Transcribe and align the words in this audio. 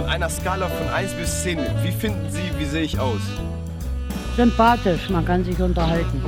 Von 0.00 0.08
einer 0.08 0.30
Skala 0.30 0.66
von 0.66 0.88
1 0.88 1.12
bis 1.12 1.42
10, 1.42 1.58
wie 1.82 1.92
finden 1.92 2.30
Sie, 2.30 2.58
wie 2.58 2.64
sehe 2.64 2.84
ich 2.84 2.98
aus? 2.98 3.20
Sympathisch, 4.34 5.10
man 5.10 5.26
kann 5.26 5.44
sich 5.44 5.60
unterhalten. 5.60 6.22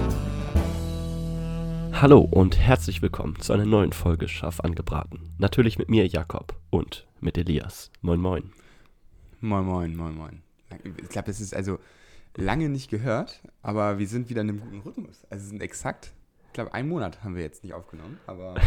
Hallo 1.95 2.21
und 2.21 2.59
herzlich 2.59 3.01
willkommen 3.01 3.41
zu 3.41 3.55
einer 3.55 3.65
neuen 3.65 3.95
Folge 3.95 4.29
Scharf 4.29 4.61
angebraten. 4.61 5.33
Natürlich 5.39 5.79
mit 5.79 5.89
mir, 5.89 6.07
Jakob, 6.07 6.55
und 6.69 7.07
mit 7.21 7.39
Elias. 7.39 7.91
Moin, 8.03 8.21
moin. 8.21 8.53
Moin, 9.41 9.65
moin, 9.65 9.97
moin, 9.97 10.17
moin. 10.17 10.43
Ich 10.99 11.09
glaube, 11.09 11.31
es 11.31 11.41
ist 11.41 11.57
also 11.57 11.79
lange 12.37 12.69
nicht 12.69 12.91
gehört, 12.91 13.41
aber 13.63 13.99
wir 13.99 14.07
sind 14.07 14.29
wieder 14.29 14.43
in 14.43 14.51
einem 14.51 14.61
guten 14.61 14.81
Rhythmus. 14.81 15.25
Also 15.31 15.45
es 15.45 15.49
sind 15.49 15.63
exakt, 15.63 16.13
ich 16.49 16.53
glaube, 16.53 16.75
einen 16.75 16.91
Monat 16.91 17.25
haben 17.25 17.37
wir 17.37 17.43
jetzt 17.43 17.65
nicht 17.65 17.73
aufgenommen, 17.73 18.19
aber. 18.27 18.55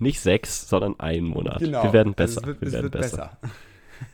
nicht 0.00 0.20
sechs, 0.20 0.68
sondern 0.68 0.98
einen 1.00 1.26
Monat. 1.26 1.58
Genau. 1.60 1.82
Wir 1.84 1.92
werden 1.92 2.14
besser. 2.14 2.40
Also 2.44 2.52
es 2.52 2.60
wird, 2.60 2.60
wir 2.60 2.68
es 2.68 2.72
werden 2.74 2.82
wird 2.84 2.92
besser. 3.02 3.38
besser. 3.40 3.54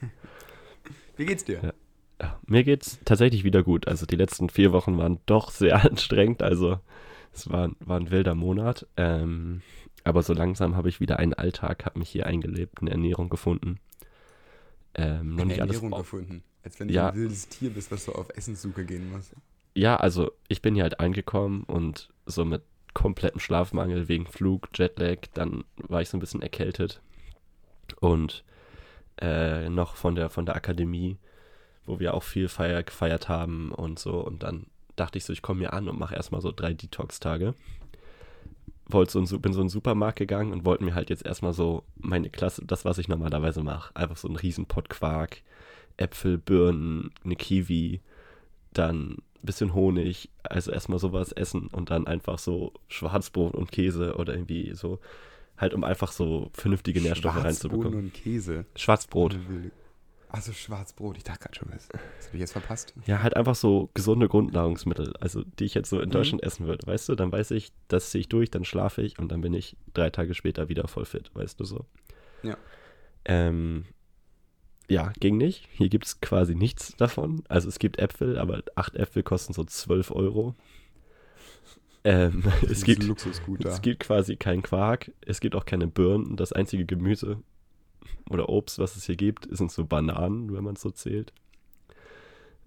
Wie 1.16 1.27
geht's 1.27 1.45
dir? 1.45 1.60
Ja. 1.62 1.73
Ja, 2.20 2.41
mir 2.47 2.65
geht's 2.65 2.98
tatsächlich 3.05 3.45
wieder 3.45 3.62
gut. 3.62 3.88
Also 3.88 4.07
die 4.07 4.16
letzten 4.16 4.48
vier 4.48 4.73
Wochen 4.73 4.96
waren 4.96 5.19
doch 5.27 5.51
sehr 5.51 5.84
anstrengend. 5.91 6.43
Also 6.43 6.79
es 7.33 7.51
war, 7.51 7.70
war 7.80 8.01
ein 8.01 8.10
wilder 8.10 8.34
Monat. 8.34 8.87
Ähm, 8.96 9.60
aber 10.02 10.23
so 10.23 10.33
langsam 10.33 10.77
habe 10.77 10.88
ich 10.88 10.98
wieder 11.01 11.19
einen 11.19 11.34
Alltag, 11.34 11.84
habe 11.84 11.98
mich 11.98 12.09
hier 12.09 12.27
eingelebt, 12.27 12.80
eine 12.80 12.91
Ernährung 12.91 13.29
gefunden. 13.29 13.80
Ähm, 14.95 15.34
noch 15.34 15.43
Eine 15.43 15.46
nicht 15.52 15.60
alles 15.60 15.77
Ernährung 15.77 15.93
auf- 15.93 15.98
gefunden. 16.10 16.43
Als 16.62 16.80
wenn 16.80 16.88
du 16.88 16.95
Ja. 16.95 17.10
ein 17.10 17.16
wildes 17.16 17.48
Tier 17.48 17.71
bist, 17.71 17.93
was 17.93 18.05
so 18.07 18.15
auf 18.15 18.29
Essenssuche 18.34 18.84
gehen 18.87 19.10
muss. 19.12 19.30
Ja, 19.74 19.96
also 19.96 20.32
ich 20.48 20.62
bin 20.62 20.74
hier 20.74 20.84
halt 20.84 21.01
angekommen 21.01 21.65
und 21.65 22.09
so 22.24 22.45
mit 22.46 22.62
komplettem 22.96 23.41
Schlafmangel 23.41 24.09
wegen 24.09 24.27
Flug, 24.27 24.70
Jetlag, 24.74 25.18
dann 25.34 25.64
war 25.77 26.00
ich 26.00 26.09
so 26.09 26.16
ein 26.16 26.20
bisschen 26.20 26.41
erkältet. 26.42 27.02
Und 28.00 28.42
äh, 29.20 29.68
noch 29.68 29.96
von 29.96 30.14
der 30.14 30.30
von 30.30 30.46
der 30.46 30.56
Akademie, 30.56 31.18
wo 31.84 32.01
wir 32.01 32.15
auch 32.15 32.23
viel 32.23 32.48
feier, 32.48 32.82
gefeiert 32.82 33.29
haben 33.29 33.71
und 33.71 33.98
so. 33.98 34.18
Und 34.21 34.43
dann 34.43 34.66
dachte 34.96 35.18
ich 35.18 35.24
so, 35.24 35.32
ich 35.32 35.43
komme 35.43 35.60
hier 35.60 35.74
an 35.74 35.88
und 35.88 35.98
mache 35.98 36.15
erstmal 36.15 36.40
so 36.40 36.52
drei 36.52 36.73
Detox-Tage. 36.73 37.54
So 38.88 39.02
in, 39.18 39.26
Su- 39.26 39.40
bin 39.40 39.52
so 39.52 39.60
in 39.60 39.66
den 39.66 39.71
Supermarkt 39.71 40.18
gegangen 40.18 40.52
und 40.52 40.65
wollte 40.65 40.84
mir 40.84 40.95
halt 40.95 41.10
jetzt 41.10 41.26
erstmal 41.26 41.52
so 41.52 41.84
meine 41.96 42.30
Klasse, 42.30 42.65
das, 42.65 42.84
was 42.84 42.99
ich 42.99 43.09
normalerweise 43.09 43.62
mache, 43.62 43.95
einfach 43.95 44.16
so 44.16 44.28
einen 44.28 44.37
Riesenpott 44.37 44.88
Quark, 44.88 45.43
Äpfel, 45.96 46.38
Birnen, 46.38 47.10
eine 47.24 47.37
Kiwi, 47.37 48.01
dann 48.73 49.12
ein 49.12 49.23
bisschen 49.42 49.74
Honig, 49.74 50.30
also 50.42 50.70
erstmal 50.73 50.98
sowas 50.98 51.32
essen 51.32 51.68
und 51.68 51.90
dann 51.90 52.06
einfach 52.06 52.38
so 52.38 52.73
Schwarzbrot 52.88 53.54
und 53.54 53.70
Käse 53.73 54.16
oder 54.16 54.34
irgendwie 54.34 54.74
so, 54.74 54.98
halt 55.56 55.74
um 55.74 55.84
einfach 55.84 56.12
so 56.12 56.51
vernünftige 56.52 57.01
Nährstoffe 57.01 57.43
reinzubekommen. 57.43 57.95
und 57.98 58.15
Käse. 58.15 58.66
Schwarzbrot. 58.76 59.38
Achso, 60.28 60.52
Schwarzbrot. 60.52 61.16
Ich 61.16 61.24
dachte 61.24 61.45
gerade 61.45 61.54
schon, 61.54 61.68
was, 61.73 61.88
was 62.18 62.26
habe 62.26 62.37
ich 62.37 62.40
jetzt 62.40 62.52
verpasst? 62.52 62.93
Ja, 63.06 63.23
halt 63.23 63.37
einfach 63.37 63.54
so 63.54 63.88
gesunde 63.95 64.28
Grundnahrungsmittel, 64.28 65.15
also 65.20 65.43
die 65.59 65.65
ich 65.65 65.75
jetzt 65.75 65.88
so 65.88 66.00
in 66.00 66.09
Mhm. 66.09 66.12
Deutschland 66.12 66.43
essen 66.43 66.66
würde, 66.66 66.87
weißt 66.87 67.09
du? 67.09 67.15
Dann 67.15 67.31
weiß 67.32 67.53
ich, 67.53 67.72
das 67.88 68.10
ziehe 68.10 68.21
ich 68.21 68.28
durch, 68.28 68.50
dann 68.50 68.65
schlafe 68.65 69.03
ich 69.03 69.19
und 69.19 69.31
dann 69.31 69.41
bin 69.41 69.54
ich 69.54 69.76
drei 69.94 70.10
Tage 70.10 70.34
später 70.34 70.69
wieder 70.69 70.88
voll 70.88 71.04
fit, 71.04 71.31
weißt 71.34 71.60
du 71.60 71.65
so. 71.65 71.87
Ja. 72.43 72.56
Ähm, 73.25 73.84
ja, 74.88 75.12
ging 75.20 75.37
nicht. 75.37 75.69
Hier 75.72 75.88
gibt 75.88 76.06
es 76.06 76.20
quasi 76.20 76.54
nichts 76.54 76.97
davon. 76.97 77.42
Also 77.48 77.69
es 77.69 77.78
gibt 77.78 77.98
Äpfel, 77.98 78.38
aber 78.38 78.62
acht 78.75 78.94
Äpfel 78.94 79.22
kosten 79.22 79.53
so 79.53 79.65
12 79.65 80.10
Euro. 80.12 80.54
Ähm, 82.04 82.44
es 82.70 82.84
gibt. 82.84 83.04
Es 83.65 83.82
gibt 83.82 84.00
quasi 84.00 84.37
keinen 84.37 84.62
Quark, 84.62 85.10
es 85.22 85.41
gibt 85.41 85.56
auch 85.56 85.65
keine 85.65 85.88
Birnen. 85.88 86.37
Das 86.37 86.53
einzige 86.53 86.87
Gemüse 86.87 87.43
oder 88.31 88.48
Obst, 88.48 88.78
was 88.78 88.97
es 88.97 89.06
hier 89.06 89.16
gibt, 89.16 89.48
sind 89.50 89.72
so 89.72 89.84
Bananen, 89.84 90.54
wenn 90.54 90.65
man 90.65 90.75
es 90.75 90.82
so 90.82 90.91
zählt. 90.91 91.32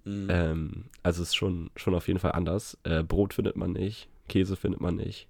Mhm. 0.04 0.28
Ähm, 0.30 0.86
also 1.04 1.22
es 1.22 1.30
ist 1.30 1.36
schon, 1.36 1.72
schon 1.76 1.95
auf 1.95 2.08
jeden 2.08 2.20
Fall 2.20 2.33
anders. 2.33 2.78
Äh, 2.83 3.04
Brot 3.04 3.33
findet 3.33 3.55
man 3.55 3.71
nicht, 3.71 4.10
Käse 4.27 4.55
findet 4.55 4.82
man 4.82 4.95
nicht. 4.95 5.27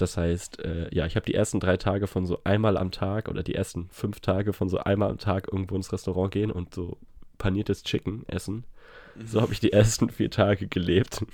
Das 0.00 0.16
heißt, 0.16 0.60
äh, 0.60 0.88
ja, 0.94 1.04
ich 1.06 1.16
habe 1.16 1.26
die 1.26 1.34
ersten 1.34 1.60
drei 1.60 1.76
Tage 1.76 2.06
von 2.06 2.24
so 2.26 2.40
einmal 2.44 2.76
am 2.76 2.90
Tag 2.90 3.28
oder 3.28 3.42
die 3.42 3.54
ersten 3.54 3.88
fünf 3.90 4.20
Tage 4.20 4.52
von 4.52 4.68
so 4.68 4.78
einmal 4.78 5.10
am 5.10 5.18
Tag 5.18 5.48
irgendwo 5.52 5.76
ins 5.76 5.92
Restaurant 5.92 6.32
gehen 6.32 6.50
und 6.50 6.74
so 6.74 6.96
paniertes 7.38 7.82
Chicken 7.82 8.24
essen. 8.28 8.64
So 9.24 9.40
habe 9.42 9.52
ich 9.52 9.60
die 9.60 9.72
ersten 9.72 10.08
vier 10.08 10.30
Tage 10.30 10.68
gelebt. 10.68 11.24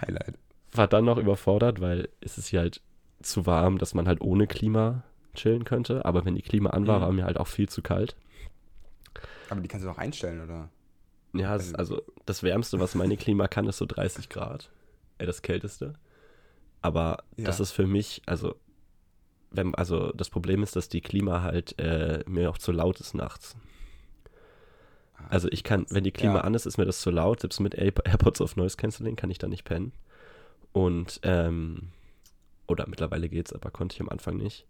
Highlight. 0.00 0.34
war 0.72 0.88
dann 0.88 1.04
noch 1.04 1.18
überfordert, 1.18 1.80
weil 1.80 2.08
es 2.20 2.36
ist 2.38 2.48
hier 2.48 2.60
halt 2.60 2.80
zu 3.22 3.46
warm, 3.46 3.78
dass 3.78 3.94
man 3.94 4.06
halt 4.08 4.20
ohne 4.20 4.46
Klima 4.46 5.04
chillen 5.34 5.64
könnte. 5.64 6.04
Aber 6.04 6.24
wenn 6.24 6.34
die 6.34 6.42
Klima 6.42 6.70
an 6.70 6.86
war, 6.86 6.98
Mhm. 6.98 7.02
war 7.02 7.12
mir 7.12 7.24
halt 7.24 7.38
auch 7.38 7.46
viel 7.46 7.68
zu 7.68 7.80
kalt. 7.80 8.16
Aber 9.50 9.60
die 9.60 9.68
kannst 9.68 9.86
du 9.86 9.90
auch 9.90 9.98
einstellen, 9.98 10.42
oder? 10.42 10.68
Ja, 11.32 11.54
es, 11.56 11.74
also 11.74 12.02
das 12.26 12.42
Wärmste, 12.42 12.80
was 12.80 12.94
meine 12.94 13.16
Klima 13.16 13.48
kann, 13.48 13.66
ist 13.66 13.78
so 13.78 13.86
30 13.86 14.28
Grad. 14.28 14.70
Äh, 15.18 15.26
das 15.26 15.42
Kälteste. 15.42 15.94
Aber 16.84 17.24
Ja. 17.36 17.44
das 17.46 17.60
ist 17.60 17.72
für 17.72 17.86
mich, 17.86 18.20
also, 18.26 18.56
wenn, 19.50 19.74
also 19.74 20.12
das 20.12 20.28
Problem 20.28 20.62
ist, 20.62 20.76
dass 20.76 20.90
die 20.90 21.00
Klima 21.00 21.40
halt 21.40 21.78
äh, 21.78 22.22
mir 22.26 22.50
auch 22.50 22.58
zu 22.58 22.72
laut 22.72 23.00
ist 23.00 23.14
nachts. 23.14 23.56
Ah, 25.16 25.24
Also 25.30 25.48
ich 25.50 25.64
kann, 25.64 25.86
wenn 25.88 26.04
die 26.04 26.12
Klima 26.12 26.34
Ja. 26.36 26.40
an 26.42 26.52
ist, 26.52 26.66
ist 26.66 26.76
mir 26.76 26.84
das 26.84 27.00
zu 27.00 27.10
laut. 27.10 27.40
Selbst 27.40 27.58
mit 27.60 27.74
Air 27.74 27.92
AirPods 28.04 28.42
auf 28.42 28.56
Noise 28.56 28.76
Cancelling 28.76 29.16
kann 29.16 29.30
ich 29.30 29.38
da 29.38 29.46
nicht 29.48 29.64
pennen. 29.64 29.92
Und, 30.72 31.20
ähm, 31.22 31.88
oder 32.66 32.86
mittlerweile 32.86 33.30
geht's, 33.30 33.54
aber 33.54 33.70
konnte 33.70 33.94
ich 33.94 34.00
am 34.02 34.10
Anfang 34.10 34.36
nicht. 34.36 34.66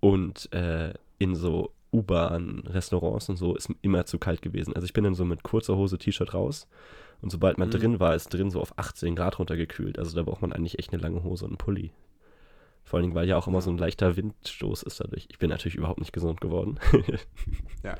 Und 0.00 0.50
äh, 0.54 0.94
in 1.18 1.34
so 1.34 1.74
U-Bahn, 1.92 2.60
Restaurants 2.66 3.28
und 3.28 3.36
so 3.36 3.54
ist 3.54 3.68
immer 3.82 4.06
zu 4.06 4.18
kalt 4.18 4.40
gewesen. 4.42 4.74
Also 4.74 4.84
ich 4.86 4.92
bin 4.92 5.04
dann 5.04 5.14
so 5.14 5.24
mit 5.24 5.42
kurzer 5.42 5.76
Hose, 5.76 5.98
T-Shirt 5.98 6.32
raus. 6.34 6.66
Und 7.20 7.30
sobald 7.30 7.58
man 7.58 7.68
Mhm. 7.68 7.72
drin 7.72 8.00
war, 8.00 8.14
ist 8.14 8.28
drin 8.32 8.50
so 8.50 8.60
auf 8.60 8.76
18 8.78 9.14
Grad 9.14 9.38
runtergekühlt. 9.38 9.98
Also 9.98 10.16
da 10.16 10.22
braucht 10.22 10.42
man 10.42 10.52
eigentlich 10.52 10.78
echt 10.78 10.92
eine 10.92 11.02
lange 11.02 11.22
Hose 11.22 11.44
und 11.44 11.50
einen 11.52 11.58
Pulli. 11.58 11.92
Vor 12.84 12.96
allen 12.96 13.04
Dingen, 13.04 13.14
weil 13.14 13.28
ja 13.28 13.36
auch 13.36 13.46
immer 13.46 13.60
so 13.60 13.70
ein 13.70 13.78
leichter 13.78 14.16
Windstoß 14.16 14.82
ist 14.82 14.98
dadurch. 15.00 15.26
Ich 15.30 15.38
bin 15.38 15.50
natürlich 15.50 15.76
überhaupt 15.76 16.00
nicht 16.00 16.12
gesund 16.12 16.40
geworden. 16.40 16.78
Ja. 17.84 17.96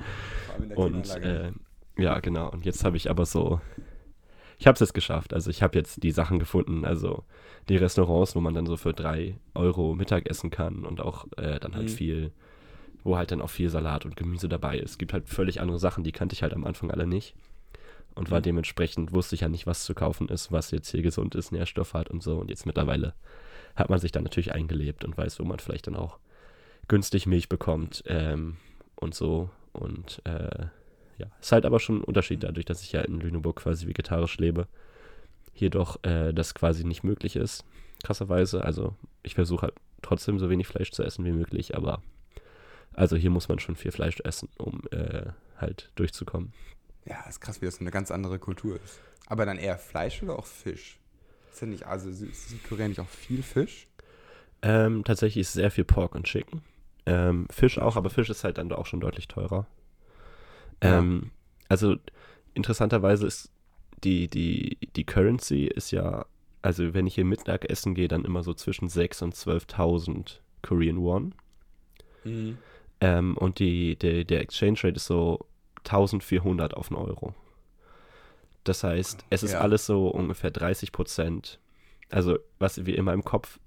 Vor 0.46 0.54
allem 0.54 0.62
in 0.64 0.68
der 0.70 0.78
Und 0.78 1.10
äh, 1.24 1.52
ja, 1.98 2.20
genau. 2.20 2.50
Und 2.50 2.64
jetzt 2.64 2.84
habe 2.84 2.96
ich 2.96 3.10
aber 3.10 3.26
so, 3.26 3.60
ich 4.58 4.66
habe 4.66 4.74
es 4.74 4.80
jetzt 4.80 4.94
geschafft. 4.94 5.34
Also 5.34 5.50
ich 5.50 5.62
habe 5.62 5.76
jetzt 5.78 6.02
die 6.02 6.12
Sachen 6.12 6.38
gefunden, 6.38 6.84
also 6.84 7.24
die 7.68 7.76
Restaurants, 7.76 8.34
wo 8.36 8.40
man 8.40 8.54
dann 8.54 8.66
so 8.66 8.76
für 8.76 8.92
drei 8.92 9.36
Euro 9.54 9.94
Mittag 9.94 10.28
essen 10.28 10.50
kann 10.50 10.84
und 10.84 11.00
auch 11.00 11.26
äh, 11.36 11.58
dann 11.60 11.74
halt 11.74 11.86
Mhm. 11.90 11.94
viel, 11.94 12.32
wo 13.04 13.16
halt 13.16 13.30
dann 13.32 13.40
auch 13.40 13.50
viel 13.50 13.68
Salat 13.68 14.04
und 14.04 14.16
Gemüse 14.16 14.48
dabei 14.48 14.78
ist. 14.78 14.92
Es 14.92 14.98
gibt 14.98 15.12
halt 15.12 15.28
völlig 15.28 15.60
andere 15.60 15.78
Sachen, 15.78 16.04
die 16.04 16.12
kannte 16.12 16.34
ich 16.34 16.42
halt 16.42 16.54
am 16.54 16.64
Anfang 16.64 16.90
alle 16.90 17.06
nicht. 17.06 17.34
Und 18.14 18.30
war 18.30 18.40
Mhm. 18.40 18.44
dementsprechend, 18.44 19.12
wusste 19.14 19.34
ich 19.34 19.40
ja 19.40 19.48
nicht, 19.48 19.66
was 19.66 19.84
zu 19.84 19.94
kaufen 19.94 20.28
ist, 20.28 20.52
was 20.52 20.70
jetzt 20.70 20.90
hier 20.90 21.00
gesund 21.02 21.34
ist, 21.34 21.50
Nährstoff 21.50 21.94
hat 21.94 22.10
und 22.10 22.22
so. 22.22 22.38
Und 22.38 22.50
jetzt 22.50 22.66
mittlerweile 22.66 23.14
hat 23.74 23.88
man 23.88 23.98
sich 23.98 24.12
dann 24.12 24.22
natürlich 24.24 24.52
eingelebt 24.52 25.04
und 25.04 25.16
weiß, 25.16 25.40
wo 25.40 25.44
man 25.44 25.58
vielleicht 25.60 25.86
dann 25.86 25.96
auch 25.96 26.18
günstig 26.88 27.26
Milch 27.26 27.48
bekommt 27.48 28.02
ähm, 28.06 28.56
und 28.96 29.14
so. 29.14 29.48
Und 29.72 30.20
äh, 30.24 30.66
ja, 31.16 31.26
ist 31.40 31.52
halt 31.52 31.64
aber 31.64 31.80
schon 31.80 32.00
ein 32.00 32.04
Unterschied 32.04 32.42
dadurch, 32.42 32.66
dass 32.66 32.82
ich 32.82 32.92
ja 32.92 33.00
in 33.00 33.18
Lüneburg 33.18 33.56
quasi 33.56 33.86
vegetarisch 33.86 34.36
lebe. 34.36 34.68
Hier 35.54 35.70
doch 35.70 36.02
äh, 36.04 36.34
das 36.34 36.54
quasi 36.54 36.84
nicht 36.84 37.04
möglich 37.04 37.36
ist, 37.36 37.64
krasserweise. 38.04 38.62
Also 38.62 38.94
ich 39.22 39.34
versuche 39.34 39.62
halt 39.62 39.74
trotzdem 40.02 40.38
so 40.38 40.50
wenig 40.50 40.66
Fleisch 40.66 40.90
zu 40.92 41.02
essen 41.02 41.24
wie 41.24 41.32
möglich, 41.32 41.74
aber 41.76 42.02
also 42.94 43.16
hier 43.16 43.30
muss 43.30 43.48
man 43.48 43.58
schon 43.58 43.76
viel 43.76 43.92
Fleisch 43.92 44.20
essen, 44.20 44.48
um 44.58 44.82
äh, 44.90 45.26
halt 45.58 45.90
durchzukommen. 45.94 46.52
Ja, 47.04 47.22
ist 47.28 47.40
krass, 47.40 47.60
wie 47.60 47.66
das 47.66 47.80
eine 47.80 47.90
ganz 47.90 48.10
andere 48.10 48.38
Kultur 48.38 48.78
ist. 48.82 49.00
Aber 49.26 49.46
dann 49.46 49.58
eher 49.58 49.78
Fleisch 49.78 50.22
oder 50.22 50.38
auch 50.38 50.46
Fisch? 50.46 50.98
Ist 51.52 51.60
ja 51.60 51.66
nicht, 51.66 51.86
also 51.86 52.08
ist 52.08 52.48
Südkorea 52.48 52.88
nicht 52.88 53.00
auch 53.00 53.08
viel 53.08 53.42
Fisch? 53.42 53.86
Ähm, 54.62 55.04
tatsächlich 55.04 55.42
ist 55.42 55.52
sehr 55.52 55.70
viel 55.70 55.84
Pork 55.84 56.14
und 56.14 56.24
Chicken. 56.24 56.62
Ähm, 57.06 57.46
Fisch 57.50 57.78
auch, 57.78 57.96
aber 57.96 58.10
Fisch 58.10 58.30
ist 58.30 58.44
halt 58.44 58.58
dann 58.58 58.72
auch 58.72 58.86
schon 58.86 59.00
deutlich 59.00 59.28
teurer. 59.28 59.66
Ja. 60.82 60.98
Ähm, 60.98 61.30
also 61.68 61.96
interessanterweise 62.54 63.26
ist 63.26 63.50
die, 64.04 64.28
die, 64.28 64.78
die 64.96 65.04
Currency 65.04 65.66
ist 65.66 65.90
ja, 65.90 66.26
also 66.60 66.94
wenn 66.94 67.06
ich 67.06 67.14
hier 67.14 67.24
Mittag 67.24 67.68
essen 67.68 67.94
gehe, 67.94 68.08
dann 68.08 68.24
immer 68.24 68.42
so 68.42 68.54
zwischen 68.54 68.88
6.000 68.88 69.24
und 69.24 69.34
12.000 69.34 70.38
Korean 70.62 71.00
Won. 71.00 71.34
Ähm, 73.02 73.36
und 73.36 73.58
die, 73.58 73.96
der, 73.96 74.24
der 74.24 74.40
Exchange 74.40 74.78
Rate 74.84 74.94
ist 74.96 75.06
so 75.06 75.40
1400 75.84 76.74
auf 76.74 76.90
einen 76.92 77.00
Euro. 77.00 77.34
Das 78.64 78.84
heißt, 78.84 79.24
es 79.30 79.42
ist 79.42 79.52
Ja. 79.54 79.60
alles 79.60 79.86
so 79.86 80.06
ungefähr 80.08 80.52
30 80.52 80.92
Prozent. 80.92 81.58
Also, 82.10 82.38
was 82.60 82.86
wie 82.86 82.94
in 82.94 83.04
meinem 83.04 83.24
Kopf 83.24 83.58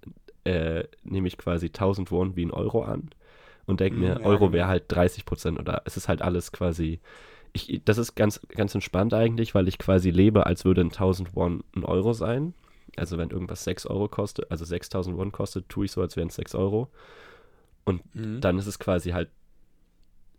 äh, 0.46 0.86
nehme 1.04 1.28
ich 1.28 1.38
quasi 1.38 1.68
1000 1.68 2.12
Won 2.12 2.36
wie 2.38 2.46
ein 2.46 2.52
Euro 2.52 2.84
an 2.84 3.10
und 3.66 3.80
denke 3.82 4.00
mir, 4.00 4.16
Mhm, 4.16 4.22
ja, 4.22 4.26
Euro 4.26 4.40
genau. 4.46 4.54
wäre 4.54 4.68
halt 4.68 4.84
30 4.88 5.26
Prozent 5.26 5.60
oder 5.60 5.82
es 5.86 5.98
ist 5.98 6.08
halt 6.08 6.22
alles 6.22 6.52
quasi. 6.54 7.00
Ich, 7.52 7.82
das 7.84 7.98
ist 7.98 8.16
ganz, 8.16 8.40
ganz 8.50 8.74
entspannt 8.76 9.14
eigentlich, 9.14 9.54
weil 9.56 9.68
ich 9.68 9.80
quasi 9.80 10.12
lebe, 10.12 10.46
als 10.46 10.64
würde 10.66 10.82
ein 10.82 10.92
1000 10.92 11.36
Won 11.36 11.64
ein 11.76 11.84
Euro 11.84 12.14
sein. 12.14 12.54
Also 12.96 13.18
wenn 13.18 13.32
irgendwas 13.32 13.64
6 13.66 13.86
Euro 13.88 14.08
kostet, 14.08 14.50
also 14.52 14.64
6000 14.64 15.18
Won 15.18 15.32
kostet, 15.34 15.68
tue 15.68 15.86
ich 15.86 15.92
so, 15.92 16.00
als 16.02 16.16
wären 16.16 16.28
es 16.30 16.36
6 16.36 16.56
Euro. 16.56 16.90
Und 17.86 18.02
Mhm. 18.16 18.42
dann 18.42 18.58
ist 18.58 18.68
es 18.68 18.80
quasi 18.80 19.12
halt 19.12 19.30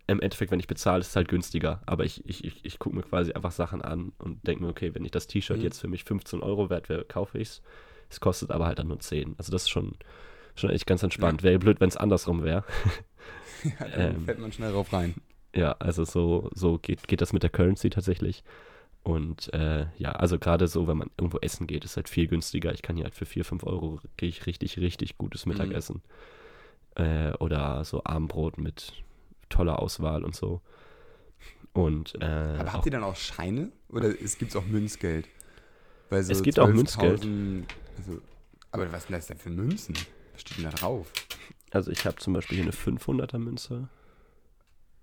im 0.08 0.20
Endeffekt, 0.20 0.52
wenn 0.52 0.60
ich 0.60 0.68
bezahle, 0.68 1.00
ist 1.00 1.08
es 1.08 1.16
halt 1.16 1.28
günstiger. 1.28 1.80
Aber 1.86 2.04
ich, 2.04 2.24
ich, 2.28 2.44
ich, 2.44 2.64
ich 2.64 2.78
gucke 2.78 2.94
mir 2.94 3.02
quasi 3.02 3.32
einfach 3.32 3.50
Sachen 3.50 3.82
an 3.82 4.12
und 4.18 4.46
denke 4.46 4.62
mir, 4.62 4.70
okay, 4.70 4.94
wenn 4.94 5.04
ich 5.04 5.10
das 5.10 5.26
T-Shirt 5.26 5.58
Mhm. 5.58 5.64
jetzt 5.64 5.80
für 5.80 5.88
mich 5.88 6.04
15 6.04 6.42
Euro 6.42 6.70
wert 6.70 6.88
wäre, 6.88 7.04
kaufe 7.04 7.38
ich 7.38 7.48
es. 7.48 7.62
Es 8.08 8.20
kostet 8.20 8.52
aber 8.52 8.66
halt 8.66 8.78
dann 8.78 8.86
nur 8.88 9.00
10. 9.00 9.34
Also 9.36 9.50
das 9.50 9.62
ist 9.62 9.68
schon, 9.70 9.96
schon 10.54 10.70
echt 10.70 10.86
ganz 10.86 11.02
entspannt. 11.02 11.42
Wäre 11.42 11.58
blöd, 11.58 11.80
wenn 11.80 11.88
es 11.88 11.96
andersrum 11.96 12.42
wäre. 12.44 12.64
Ja, 13.80 13.88
dann 13.88 14.14
Ähm. 14.14 14.24
fällt 14.24 14.38
man 14.38 14.52
schnell 14.52 14.70
drauf 14.70 14.92
rein. 14.92 15.14
Ja, 15.54 15.72
also 15.80 16.04
so, 16.04 16.50
so 16.54 16.78
geht, 16.78 17.08
geht 17.08 17.20
das 17.20 17.32
mit 17.32 17.42
der 17.42 17.50
Currency 17.50 17.90
tatsächlich. 17.90 18.44
Und 19.02 19.52
äh, 19.54 19.86
ja, 19.98 20.12
also 20.12 20.38
gerade 20.38 20.68
so, 20.68 20.86
wenn 20.86 20.98
man 20.98 21.10
irgendwo 21.16 21.38
essen 21.38 21.66
geht, 21.66 21.84
ist 21.84 21.96
halt 21.96 22.08
viel 22.08 22.28
günstiger. 22.28 22.72
Ich 22.74 22.82
kann 22.82 22.96
hier 22.96 23.04
halt 23.04 23.14
für 23.14 23.26
4, 23.26 23.44
5 23.44 23.64
Euro 23.64 24.00
kriege 24.16 24.28
ich 24.30 24.46
richtig, 24.46 24.78
richtig 24.78 25.16
gutes 25.18 25.46
Mittagessen. 25.46 26.02
Äh, 26.96 27.32
oder 27.38 27.84
so 27.84 28.02
Abendbrot 28.04 28.58
mit 28.58 28.92
toller 29.48 29.78
Auswahl 29.78 30.24
und 30.24 30.34
so. 30.34 30.60
Und 31.72 32.14
äh, 32.20 32.24
Aber 32.24 32.68
auch, 32.68 32.72
habt 32.74 32.86
ihr 32.86 32.92
dann 32.92 33.04
auch 33.04 33.16
Scheine? 33.16 33.70
Oder 33.90 34.08
es 34.20 34.38
gibt 34.38 34.56
auch 34.56 34.64
Münzgeld? 34.64 35.28
So 36.10 36.16
Es 36.16 36.42
gibt 36.42 36.58
auch 36.58 36.68
12.000 36.68 36.72
Münzgeld. 36.74 37.26
Also, 37.98 38.20
aber 38.70 38.92
was 38.92 39.04
sind 39.04 39.12
das 39.12 39.26
denn 39.26 39.38
für 39.38 39.50
Münzen? 39.50 39.94
Was 40.32 40.40
steht 40.40 40.58
denn 40.58 40.64
da 40.64 40.70
drauf? 40.70 41.12
also 41.70 41.90
ich 41.90 42.06
habe 42.06 42.16
zum 42.16 42.32
Beispiel 42.32 42.56
hier 42.56 42.64
eine 42.64 42.72
500er 42.72 43.38
Münze. 43.38 43.88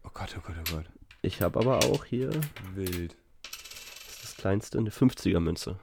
Oh 0.03 0.09
Gott, 0.13 0.35
oh 0.37 0.41
Gott, 0.45 0.55
oh 0.59 0.75
Gott. 0.75 0.85
Ich 1.21 1.41
habe 1.41 1.59
aber 1.59 1.77
auch 1.85 2.05
hier, 2.05 2.29
das 2.29 2.41
Wild. 2.75 3.15
ist 4.07 4.23
das 4.23 4.35
kleinste, 4.37 4.77
eine 4.79 4.89
50er 4.89 5.39
Münze. 5.39 5.77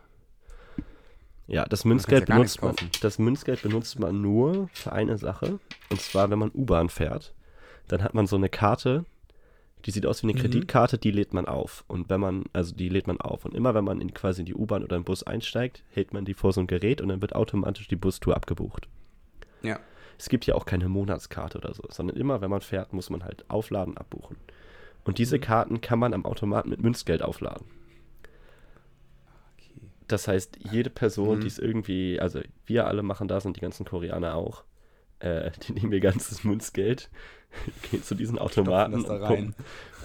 Ja, 1.50 1.64
das 1.64 1.84
Münzgeld 1.84 2.28
ja 2.28 2.34
benutzt 2.36 2.62
man. 2.62 2.76
Das 3.02 3.18
Münzgeld 3.18 3.62
benutzt 3.62 3.98
man 3.98 4.20
nur 4.22 4.68
für 4.72 4.92
eine 4.92 5.18
Sache. 5.18 5.58
Und 5.90 6.00
zwar, 6.00 6.30
wenn 6.30 6.38
man 6.38 6.50
U-Bahn 6.54 6.88
fährt, 6.88 7.34
dann 7.88 8.04
hat 8.04 8.14
man 8.14 8.26
so 8.28 8.36
eine 8.36 8.48
Karte, 8.48 9.04
die 9.84 9.90
sieht 9.90 10.06
aus 10.06 10.22
wie 10.22 10.28
eine 10.28 10.34
Mhm. 10.38 10.42
Kreditkarte, 10.42 10.96
die 10.96 11.10
lädt 11.10 11.34
man 11.34 11.46
auf. 11.46 11.84
Und 11.88 12.08
wenn 12.08 12.20
man, 12.20 12.44
also 12.52 12.72
die 12.74 12.88
lädt 12.88 13.08
man 13.08 13.20
auf. 13.20 13.44
Und 13.44 13.54
immer 13.54 13.74
wenn 13.74 13.84
man 13.84 14.00
in 14.00 14.14
quasi 14.14 14.42
in 14.42 14.46
die 14.46 14.54
U-Bahn 14.54 14.84
oder 14.84 14.96
den 14.96 15.02
Bus 15.04 15.24
einsteigt, 15.24 15.82
hält 15.90 16.12
man 16.12 16.24
die 16.24 16.34
vor 16.34 16.52
so 16.52 16.60
ein 16.60 16.68
Gerät 16.68 17.00
und 17.00 17.08
dann 17.08 17.20
wird 17.20 17.34
automatisch 17.34 17.88
die 17.88 17.96
Bustour 17.96 18.36
abgebucht. 18.36 18.86
Ja. 19.62 19.80
Es 20.18 20.28
gibt 20.28 20.46
ja 20.46 20.54
auch 20.54 20.66
keine 20.66 20.88
Monatskarte 20.88 21.58
oder 21.58 21.74
so, 21.74 21.82
sondern 21.90 22.16
immer, 22.16 22.40
wenn 22.42 22.50
man 22.50 22.60
fährt, 22.60 22.92
muss 22.92 23.10
man 23.10 23.24
halt 23.24 23.44
aufladen, 23.50 23.96
abbuchen. 23.96 24.36
Und 25.02 25.18
diese 25.18 25.38
Mhm. 25.38 25.40
Karten 25.40 25.80
kann 25.80 25.98
man 25.98 26.14
am 26.14 26.26
Automaten 26.26 26.68
mit 26.68 26.80
Münzgeld 26.80 27.22
aufladen. 27.22 27.66
Das 30.12 30.26
heißt, 30.28 30.58
jede 30.70 30.90
Person, 30.90 31.38
Mhm. 31.38 31.40
die 31.42 31.46
es 31.46 31.58
irgendwie, 31.58 32.20
also 32.20 32.40
wir 32.66 32.86
alle 32.86 33.02
machen 33.02 33.28
das 33.28 33.46
und 33.46 33.56
die 33.56 33.60
ganzen 33.60 33.84
Koreaner 33.86 34.34
auch, 34.34 34.64
äh, 35.20 35.50
die 35.68 35.72
nehmen 35.72 35.92
ihr 35.92 36.00
ganzes 36.00 36.44
Münzgeld, 36.44 37.10
gehen 37.90 38.02
zu 38.02 38.14
diesen 38.14 38.38
Automaten 38.38 39.02
da 39.04 39.14
und 39.14 39.20
pumpen, 39.26 39.54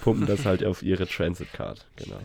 pumpen 0.02 0.26
das 0.26 0.44
halt 0.44 0.64
auf 0.64 0.82
ihre 0.82 1.06
Transit-Card. 1.06 1.86
Genau. 1.96 2.18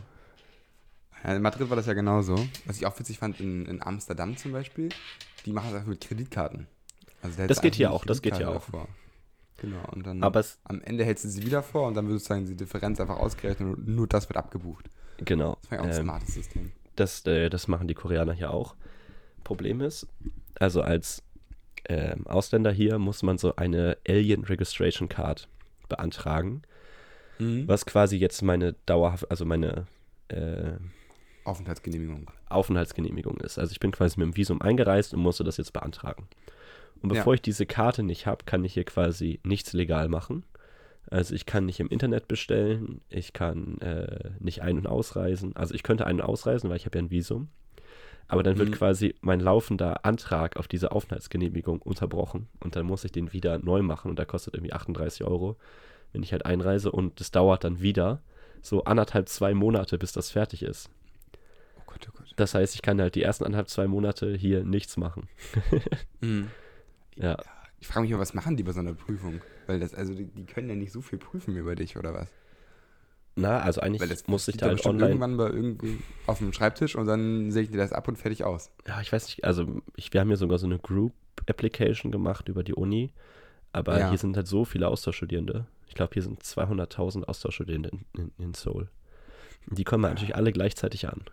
Ja, 1.23 1.35
in 1.35 1.41
Madrid 1.41 1.69
war 1.69 1.75
das 1.77 1.85
ja 1.85 1.93
genauso. 1.93 2.35
Was 2.65 2.77
ich 2.77 2.85
auch 2.87 2.99
witzig 2.99 3.19
fand, 3.19 3.39
in, 3.39 3.65
in 3.67 3.81
Amsterdam 3.81 4.37
zum 4.37 4.51
Beispiel, 4.51 4.89
die 5.45 5.51
machen 5.53 5.67
das 5.67 5.75
einfach 5.75 5.89
mit 5.89 6.01
Kreditkarten. 6.01 6.67
Also 7.21 7.45
Das 7.47 7.57
du 7.57 7.61
geht 7.63 7.75
hier 7.75 7.91
auch, 7.91 8.05
das 8.05 8.21
geht 8.23 8.37
hier 8.37 8.49
auch. 8.49 8.53
davor. 8.65 8.87
Genau, 9.57 9.83
und 9.91 10.07
dann 10.07 10.23
Aber 10.23 10.39
es, 10.39 10.57
am 10.63 10.81
Ende 10.81 11.05
hältst 11.05 11.23
du 11.25 11.29
sie 11.29 11.45
wieder 11.45 11.61
vor 11.61 11.87
und 11.87 11.93
dann 11.93 12.07
wird 12.07 12.17
sozusagen 12.19 12.47
die 12.47 12.55
Differenz 12.55 12.99
einfach 12.99 13.17
ausgerechnet 13.17 13.77
und 13.77 13.87
nur 13.87 14.07
das 14.07 14.27
wird 14.27 14.37
abgebucht. 14.37 14.89
genau. 15.23 15.57
Das 15.61 15.69
war 15.71 15.77
ja 15.77 15.83
auch 15.83 15.87
ein 15.89 15.95
ähm, 15.95 16.01
smartes 16.03 16.33
System. 16.33 16.71
Das, 17.01 17.25
äh, 17.25 17.49
das 17.49 17.67
machen 17.67 17.87
die 17.87 17.93
Koreaner 17.93 18.33
hier 18.33 18.51
auch. 18.53 18.75
Problem 19.43 19.81
ist, 19.81 20.07
also 20.59 20.81
als 20.81 21.23
ähm, 21.89 22.25
Ausländer 22.27 22.71
hier 22.71 22.99
muss 22.99 23.23
man 23.23 23.37
so 23.37 23.55
eine 23.55 23.97
Alien 24.07 24.43
Registration 24.45 25.09
Card 25.09 25.47
beantragen, 25.89 26.61
Mhm. 27.39 27.67
was 27.67 27.85
quasi 27.87 28.17
jetzt 28.17 28.41
meine 28.43 28.73
dauerhaft, 28.85 29.29
also 29.31 29.45
meine 29.45 29.87
äh, 30.27 30.73
Aufenthaltsgenehmigung. 31.43 32.29
Aufenthaltsgenehmigung 32.49 33.37
ist. 33.41 33.57
Also 33.57 33.71
ich 33.71 33.79
bin 33.79 33.91
quasi 33.91 34.19
mit 34.19 34.27
dem 34.27 34.37
Visum 34.37 34.61
eingereist 34.61 35.13
und 35.13 35.21
musste 35.21 35.43
das 35.43 35.57
jetzt 35.57 35.73
beantragen. 35.73 36.27
Und 37.01 37.09
Ja. 37.11 37.15
bevor 37.19 37.33
ich 37.33 37.41
diese 37.41 37.65
Karte 37.65 38.03
nicht 38.03 38.27
habe, 38.27 38.45
kann 38.45 38.63
ich 38.63 38.75
hier 38.75 38.83
quasi 38.83 39.39
nichts 39.43 39.73
legal 39.73 40.07
machen. 40.07 40.43
Also 41.11 41.35
ich 41.35 41.45
kann 41.45 41.65
nicht 41.67 41.79
im 41.79 41.89
Internet 41.89 42.27
bestellen, 42.27 43.01
ich 43.09 43.33
kann 43.33 43.77
äh, 43.81 44.31
nicht 44.39 44.61
ein- 44.63 44.77
und 44.77 44.87
ausreisen. 44.87 45.55
Also 45.55 45.75
ich 45.75 45.83
könnte 45.83 46.07
ein- 46.07 46.15
und 46.15 46.25
ausreisen, 46.27 46.69
weil 46.69 46.77
ich 46.77 46.85
habe 46.85 46.97
ja 46.97 47.03
ein 47.03 47.11
Visum. 47.11 47.49
Aber 48.27 48.43
dann 48.43 48.57
wird 48.57 48.69
Mhm. 48.69 48.73
quasi 48.73 49.15
mein 49.21 49.41
laufender 49.41 50.05
Antrag 50.05 50.55
auf 50.55 50.69
diese 50.69 50.93
Aufenthaltsgenehmigung 50.93 51.81
unterbrochen. 51.81 52.47
Und 52.61 52.75
dann 52.77 52.85
muss 52.85 53.03
ich 53.03 53.11
den 53.11 53.33
wieder 53.33 53.57
neu 53.59 53.81
machen 53.81 54.09
und 54.09 54.17
der 54.17 54.25
kostet 54.25 54.53
irgendwie 54.55 54.71
38 54.73 55.25
Euro, 55.25 55.57
wenn 56.13 56.23
ich 56.23 56.31
halt 56.31 56.45
einreise. 56.45 56.91
Und 56.93 57.19
das 57.19 57.29
dauert 57.31 57.65
dann 57.65 57.81
wieder 57.81 58.21
so 58.61 58.85
anderthalb, 58.85 59.27
zwei 59.27 59.53
Monate, 59.53 59.97
bis 59.97 60.13
das 60.13 60.31
fertig 60.31 60.63
ist. 60.63 60.89
Oh 61.77 61.81
Gott, 61.87 62.07
oh 62.09 62.13
Gott. 62.17 62.31
Das 62.37 62.53
heißt, 62.55 62.73
ich 62.75 62.81
kann 62.81 63.01
halt 63.01 63.15
die 63.15 63.23
ersten 63.23 63.43
anderthalb, 63.43 63.67
zwei 63.67 63.87
Monate 63.87 64.33
hier 64.33 64.63
nichts 64.63 64.95
machen. 64.95 65.27
Mhm. 66.21 66.47
Ja. 67.17 67.35
Ich 67.81 67.87
frage 67.87 68.03
mich 68.03 68.11
mal, 68.11 68.19
was 68.19 68.33
machen 68.35 68.55
die 68.55 68.63
bei 68.63 68.71
so 68.71 68.79
einer 68.79 68.93
Prüfung? 68.93 69.41
Weil 69.71 69.79
das, 69.79 69.93
also 69.95 70.13
die, 70.13 70.25
die 70.25 70.43
können 70.45 70.67
ja 70.67 70.75
nicht 70.75 70.91
so 70.91 71.01
viel 71.01 71.17
prüfen 71.17 71.55
über 71.55 71.75
dich, 71.75 71.95
oder 71.95 72.13
was? 72.13 72.27
Na, 73.37 73.61
also 73.61 73.79
eigentlich 73.79 74.01
Weil 74.01 74.09
das 74.09 74.27
muss 74.27 74.45
ich 74.49 74.57
da 74.57 74.65
ja 74.65 74.69
halt 74.71 74.85
online. 74.85 75.11
irgendwann 75.11 75.37
bei 75.37 75.45
irgendwie 75.49 75.97
auf 76.27 76.39
dem 76.39 76.51
Schreibtisch 76.51 76.97
und 76.97 77.07
dann 77.07 77.49
sehe 77.51 77.63
ich 77.63 77.71
dir 77.71 77.77
das 77.77 77.93
ab 77.93 78.09
und 78.09 78.17
fertig 78.17 78.43
aus. 78.43 78.69
Ja, 78.85 78.99
ich 78.99 79.13
weiß 79.13 79.25
nicht, 79.27 79.45
also 79.45 79.81
ich, 79.95 80.11
wir 80.13 80.19
haben 80.19 80.27
hier 80.27 80.35
sogar 80.35 80.57
so 80.59 80.65
eine 80.65 80.77
Group-Application 80.77 82.11
gemacht 82.11 82.49
über 82.49 82.63
die 82.65 82.73
Uni. 82.73 83.13
Aber 83.71 83.97
Ja. 83.97 84.09
hier 84.09 84.17
sind 84.17 84.35
halt 84.35 84.47
so 84.47 84.65
viele 84.65 84.89
Austauschstudierende. 84.89 85.65
Ich 85.87 85.93
glaube, 85.95 86.11
hier 86.13 86.23
sind 86.23 86.43
200.000 86.43 87.23
Austauschstudierende 87.23 87.91
in, 87.91 88.05
in, 88.19 88.31
in 88.37 88.53
Seoul. 88.53 88.89
Die 89.67 89.85
kommen 89.85 90.03
halt 90.03 90.15
natürlich 90.15 90.35
alle 90.35 90.51
gleichzeitig 90.51 91.07
an. 91.07 91.23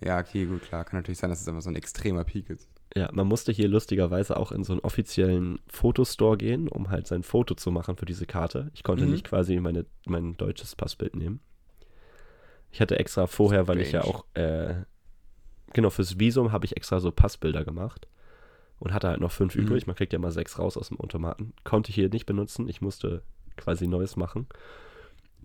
Ja, 0.00 0.18
okay, 0.20 0.46
gut, 0.46 0.62
klar. 0.62 0.86
Kann 0.86 1.00
natürlich 1.00 1.18
sein, 1.18 1.28
dass 1.28 1.42
es 1.42 1.48
einfach 1.48 1.60
so 1.60 1.68
ein 1.68 1.76
extremer 1.76 2.24
Peak 2.24 2.48
ist. 2.48 2.66
Ja, 2.98 3.08
man 3.12 3.28
musste 3.28 3.52
hier 3.52 3.68
lustigerweise 3.68 4.36
auch 4.36 4.50
in 4.50 4.64
so 4.64 4.72
einen 4.72 4.80
offiziellen 4.80 5.60
Fotostore 5.68 6.36
gehen, 6.36 6.66
um 6.66 6.90
halt 6.90 7.06
sein 7.06 7.22
Foto 7.22 7.54
zu 7.54 7.70
machen 7.70 7.96
für 7.96 8.06
diese 8.06 8.26
Karte. 8.26 8.72
Ich 8.74 8.82
konnte 8.82 9.04
Mhm. 9.04 9.12
nicht 9.12 9.24
quasi 9.24 9.60
meine, 9.60 9.86
mein 10.04 10.36
deutsches 10.36 10.74
Passbild 10.74 11.14
nehmen. 11.14 11.38
Ich 12.72 12.80
hatte 12.80 12.98
extra 12.98 13.28
vorher, 13.28 13.68
weil 13.68 13.80
ich 13.80 13.92
ja 13.92 14.02
auch, 14.02 14.24
äh, 14.34 14.74
genau, 15.74 15.90
fürs 15.90 16.18
Visum 16.18 16.50
habe 16.50 16.66
ich 16.66 16.76
extra 16.76 16.98
so 16.98 17.12
Passbilder 17.12 17.64
gemacht 17.64 18.08
und 18.80 18.92
hatte 18.92 19.08
halt 19.08 19.20
noch 19.20 19.30
fünf 19.30 19.54
Mhm. 19.54 19.62
übrig. 19.62 19.86
Man 19.86 19.94
kriegt 19.94 20.12
ja 20.12 20.18
mal 20.18 20.32
sechs 20.32 20.58
raus 20.58 20.76
aus 20.76 20.88
dem 20.88 20.98
Automaten. 20.98 21.52
Konnte 21.62 21.90
ich 21.90 21.94
hier 21.94 22.08
nicht 22.08 22.26
benutzen. 22.26 22.68
Ich 22.68 22.80
musste 22.80 23.22
quasi 23.56 23.86
Neues 23.86 24.16
machen. 24.16 24.48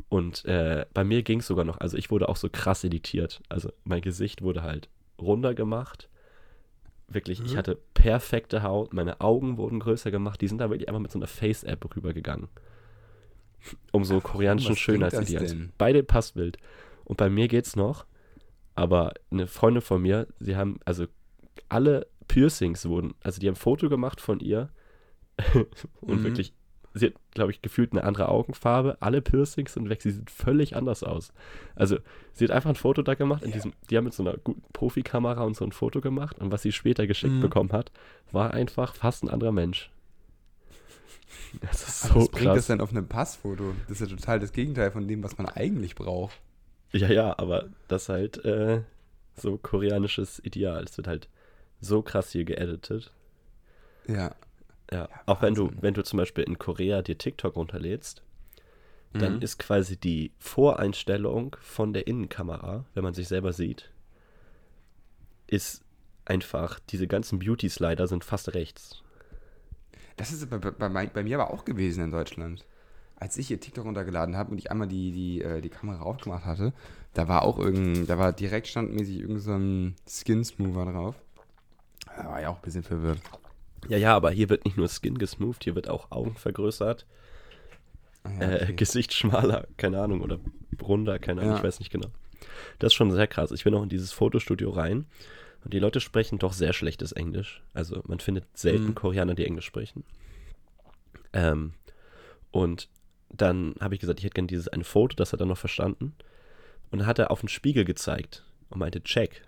Und 0.10 0.44
äh, 0.46 0.88
bei 0.96 1.04
mir 1.04 1.22
ging 1.22 1.40
es 1.40 1.48
sogar 1.48 1.66
noch. 1.66 1.80
Also 1.80 1.98
ich 1.98 2.10
wurde 2.10 2.30
auch 2.30 2.36
so 2.36 2.50
krass 2.50 2.84
editiert. 2.84 3.42
Also 3.48 3.72
mein 3.84 4.02
Gesicht 4.02 4.42
wurde 4.42 4.64
halt 4.64 4.90
runder 5.22 5.54
gemacht. 5.54 6.10
Wirklich, 7.14 7.42
ich 7.44 7.54
Mhm. 7.54 7.58
hatte 7.58 7.78
perfekte 7.94 8.64
Haut. 8.64 8.94
Meine 8.94 9.22
Augen 9.22 9.58
wurden 9.58 9.80
größer 9.80 10.12
gemacht. 10.12 10.42
Die 10.42 10.48
sind 10.48 10.60
da 10.60 10.70
wirklich 10.70 10.88
einfach 10.90 11.02
mit 11.02 11.12
so 11.12 11.20
einer 11.20 11.28
Face-App 11.28 11.96
rübergegangen. 11.96 12.48
Um 13.92 14.04
so 14.04 14.18
Ach, 14.18 14.24
koreanischen 14.24 14.76
Schönheitsideals. 14.76 15.52
denn? 15.52 15.72
Beide 15.78 16.04
Passbild. 16.04 16.58
Und 17.06 17.18
bei 17.18 17.30
mir 17.30 17.48
geht's 17.48 17.76
noch. 17.76 18.06
Aber 18.76 19.14
eine 19.32 19.48
Freundin 19.48 19.82
von 19.82 20.02
mir, 20.02 20.28
sie 20.40 20.56
haben, 20.56 20.80
also 20.86 21.06
alle 21.70 22.08
Piercings 22.28 22.88
wurden, 22.88 23.14
also 23.22 23.40
die 23.40 23.48
haben 23.48 23.54
ein 23.54 23.58
Foto 23.58 23.88
gemacht 23.88 24.20
von 24.20 24.40
ihr 24.40 24.70
und 26.02 26.20
Mhm. 26.20 26.24
wirklich, 26.24 26.54
sie 26.94 27.08
hat, 27.08 27.14
glaube 27.32 27.52
ich, 27.52 27.62
gefühlt 27.62 27.92
eine 27.92 28.04
andere 28.04 28.30
Augenfarbe. 28.30 28.98
Alle 29.00 29.22
Piercings 29.22 29.74
sind 29.74 29.90
weg, 29.90 30.02
sie 30.02 30.12
sieht 30.12 30.30
völlig 30.30 30.76
anders 30.76 31.04
aus. 31.04 31.34
Also 31.76 31.98
sie 32.34 32.44
hat 32.46 32.52
einfach 32.52 32.70
ein 32.70 32.76
Foto 32.76 33.02
da 33.02 33.16
gemacht, 33.16 33.44
in 33.44 33.50
Ja. 33.50 33.56
diesem, 33.56 33.74
die 33.90 33.98
haben 33.98 34.06
mit 34.06 34.14
so 34.14 34.24
einer 34.24 34.38
guten 34.38 34.62
Profikamera 34.74 35.44
und 35.44 35.56
so 35.56 35.66
ein 35.66 35.72
Foto 35.72 36.02
gemacht 36.02 36.38
und 36.40 36.52
was 36.52 36.62
sie 36.62 36.72
später 36.72 37.08
geschickt 37.08 37.34
Mhm. 37.34 37.42
bekommen 37.42 37.72
hat, 37.72 37.92
war 38.32 38.54
einfach 38.54 38.96
fast 38.96 39.24
ein 39.24 39.30
anderer 39.30 39.52
Mensch. 39.52 39.90
Das 41.62 41.88
ist 41.88 42.02
so 42.04 42.16
was 42.16 42.30
bringt 42.30 42.56
das 42.56 42.68
denn 42.68 42.82
auf 42.82 42.92
einem 42.92 43.08
Passfoto? 43.08 43.74
Das 43.88 44.00
ist 44.02 44.10
ja 44.12 44.16
total 44.16 44.40
das 44.40 44.52
Gegenteil 44.54 44.92
von 44.92 45.08
dem, 45.08 45.24
was 45.24 45.38
man 45.38 45.48
eigentlich 45.48 45.96
braucht. 45.96 46.40
Ja, 46.92 47.08
ja, 47.08 47.38
aber 47.40 47.70
das 47.88 48.04
ist 48.04 48.10
halt 48.10 48.46
äh, 48.46 48.82
so 49.36 49.58
koreanisches 49.58 50.40
Ideal. 50.46 50.84
Es 50.84 50.96
wird 50.98 51.08
halt 51.08 51.28
so 51.82 52.02
krass 52.04 52.32
hier 52.32 52.46
geeditet. 52.46 53.12
Ja. 54.08 54.36
Ja, 54.94 55.10
Ja, 55.10 55.10
auch 55.26 55.42
wenn 55.42 55.56
du, 55.56 55.72
wenn 55.82 55.94
du 55.94 56.04
zum 56.04 56.18
Beispiel 56.18 56.44
in 56.44 56.60
Korea 56.60 57.02
dir 57.02 57.18
TikTok 57.18 57.56
runterlädst, 57.56 58.22
dann 59.14 59.36
Mhm. 59.36 59.42
ist 59.42 59.60
quasi 59.60 59.98
die 59.98 60.32
Voreinstellung 60.40 61.56
von 61.62 61.94
der 61.94 62.08
Innenkamera, 62.08 62.86
wenn 62.94 63.04
man 63.04 63.14
sich 63.14 63.28
selber 63.28 63.54
sieht, 63.54 63.92
ist 65.48 65.84
einfach, 66.26 66.80
diese 66.90 67.08
ganzen 67.08 67.40
Beauty-Slider 67.40 68.08
sind 68.08 68.24
fast 68.24 68.54
rechts. 68.54 69.04
Das 70.16 70.32
ist 70.32 70.50
bei, 70.50 70.58
bei, 70.58 71.08
bei, 71.08 71.24
mir 71.24 71.40
aber 71.40 71.52
auch 71.54 71.66
gewesen 71.66 72.04
in 72.04 72.12
Deutschland. 72.12 72.66
Als 73.16 73.38
ich 73.38 73.48
hier 73.48 73.60
TikTok 73.60 73.86
runtergeladen 73.86 74.36
habe 74.36 74.52
und 74.52 74.58
ich 74.58 74.72
einmal 74.72 74.88
die, 74.88 75.12
die, 75.12 75.42
äh, 75.42 75.62
die 75.62 75.70
Kamera 75.70 76.02
aufgemacht 76.04 76.46
hatte, 76.46 76.74
da 77.14 77.28
war 77.28 77.44
auch 77.44 77.58
irgendein, 77.58 78.06
da 78.08 78.18
war 78.18 78.34
direkt 78.34 78.68
standmäßig 78.68 79.20
irgendein 79.22 79.40
so 79.42 79.54
ein 79.54 79.96
Skin-Smoother 80.08 80.92
drauf. 80.92 81.16
Da 82.18 82.26
war 82.26 82.42
ich 82.42 82.48
auch 82.48 82.56
ein 82.58 82.62
bisschen 82.62 82.84
verwirrt. 82.84 83.20
Ja, 83.90 83.98
ja, 83.98 84.16
aber 84.16 84.32
hier 84.32 84.50
wird 84.50 84.66
nicht 84.66 84.78
nur 84.78 84.88
Skin 84.88 85.18
gesmoothed, 85.18 85.64
hier 85.64 85.76
wird 85.76 85.90
auch 85.90 86.12
Augen 86.12 86.36
vergrößert. 86.36 87.06
Ah, 88.24 88.30
äh, 88.42 88.64
okay. 88.64 88.74
Gesicht 88.76 89.14
schmaler, 89.14 89.68
keine 89.78 90.02
Ahnung, 90.02 90.22
oder 90.22 90.40
runder, 90.82 91.20
keine 91.20 91.42
Ahnung, 91.42 91.54
Ja. 91.54 91.58
ich 91.60 91.64
weiß 91.64 91.80
nicht 91.80 91.92
genau. 91.92 92.08
Das 92.80 92.88
ist 92.88 92.94
schon 92.96 93.12
sehr 93.12 93.28
krass. 93.28 93.52
Ich 93.52 93.64
bin 93.64 93.74
auch 93.74 93.84
in 93.84 93.90
dieses 93.90 94.12
Fotostudio 94.14 94.70
rein 94.72 95.06
und 95.64 95.74
die 95.74 95.80
Leute 95.80 96.00
sprechen 96.00 96.40
doch 96.40 96.54
sehr 96.54 96.74
schlechtes 96.74 97.12
Englisch. 97.12 97.62
Also 97.74 98.02
man 98.08 98.20
findet 98.20 98.46
selten 98.58 98.88
Mhm. 98.88 98.96
Koreaner, 98.96 99.34
die 99.36 99.46
Englisch 99.46 99.66
sprechen. 99.66 100.04
Ähm, 101.34 101.74
und 102.52 102.90
dann 103.30 103.76
habe 103.80 103.96
ich 103.96 104.00
gesagt, 104.02 104.20
ich 104.20 104.26
hätte 104.26 104.36
gerne 104.36 104.48
dieses 104.48 104.68
eine 104.68 104.84
Foto, 104.84 105.16
das 105.16 105.34
hat 105.34 105.40
er 105.40 105.46
noch 105.46 105.58
verstanden. 105.58 106.14
Und 106.92 107.00
dann 107.00 107.08
hat 107.08 107.20
er 107.20 107.32
auf 107.32 107.40
den 107.40 107.50
Spiegel 107.50 107.84
gezeigt 107.86 108.44
und 108.70 108.80
meinte, 108.80 109.02
check. 109.04 109.42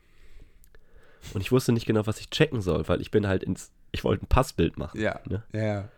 Und 1.33 1.41
ich 1.41 1.51
wusste 1.51 1.71
nicht 1.71 1.85
genau, 1.85 2.05
was 2.07 2.19
ich 2.19 2.29
checken 2.29 2.61
soll, 2.61 2.87
weil 2.87 3.01
ich 3.01 3.11
bin 3.11 3.27
halt 3.27 3.43
ins, 3.43 3.71
ich 3.95 4.03
wollte 4.03 4.23
ein 4.25 4.27
Passbild 4.27 4.77
machen. 4.77 4.99
Ja. 5.01 5.19
Ne? 5.27 5.43
Ja. 5.53 5.89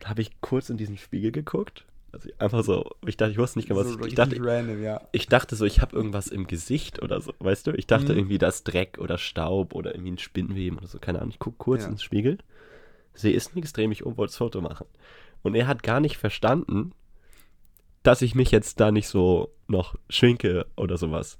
Da 0.00 0.08
habe 0.10 0.20
ich 0.22 0.40
kurz 0.42 0.68
in 0.68 0.76
diesen 0.76 0.98
Spiegel 0.98 1.32
geguckt. 1.32 1.84
Also 2.12 2.28
einfach 2.38 2.62
so, 2.62 2.90
ich 3.06 3.16
dachte, 3.16 3.32
ich 3.32 3.38
wusste 3.38 3.58
nicht 3.58 3.66
genau, 3.68 3.80
was 3.80 3.88
so 3.88 3.98
ich, 4.00 4.08
ich 4.08 4.14
dachte, 4.14 4.36
random, 4.38 4.80
ja. 4.82 5.00
ich 5.10 5.26
dachte 5.26 5.56
so, 5.56 5.64
ich 5.64 5.80
habe 5.80 5.96
irgendwas 5.96 6.28
im 6.28 6.46
Gesicht 6.46 7.02
oder 7.02 7.20
so, 7.20 7.32
weißt 7.40 7.66
du? 7.66 7.72
Ich 7.72 7.86
dachte 7.88 8.12
Mhm. 8.12 8.18
irgendwie, 8.18 8.38
das 8.38 8.62
Dreck 8.62 8.98
oder 9.00 9.18
Staub 9.18 9.74
oder 9.74 9.94
irgendwie 9.94 10.12
ein 10.12 10.18
Spinnweben 10.18 10.78
oder 10.78 10.86
so, 10.86 10.98
keine 11.00 11.18
Ahnung. 11.18 11.30
Ich 11.30 11.40
gucke 11.40 11.56
kurz 11.58 11.82
Ja. 11.82 11.88
ins 11.88 12.02
Spiegel, 12.04 12.38
sehe 13.14 13.32
ist 13.32 13.56
nichts, 13.56 13.72
drehe 13.72 13.88
mich 13.88 14.04
um, 14.06 14.16
wollte 14.16 14.30
das 14.30 14.36
Foto 14.36 14.60
machen. 14.60 14.86
Und 15.42 15.54
er 15.56 15.66
hat 15.66 15.82
gar 15.82 15.98
nicht 16.00 16.16
verstanden, 16.16 16.92
dass 18.04 18.22
ich 18.22 18.34
mich 18.36 18.50
jetzt 18.50 18.78
da 18.80 18.92
nicht 18.92 19.08
so 19.08 19.50
noch 19.66 19.96
schminke 20.08 20.66
oder 20.76 20.96
sowas. 20.96 21.38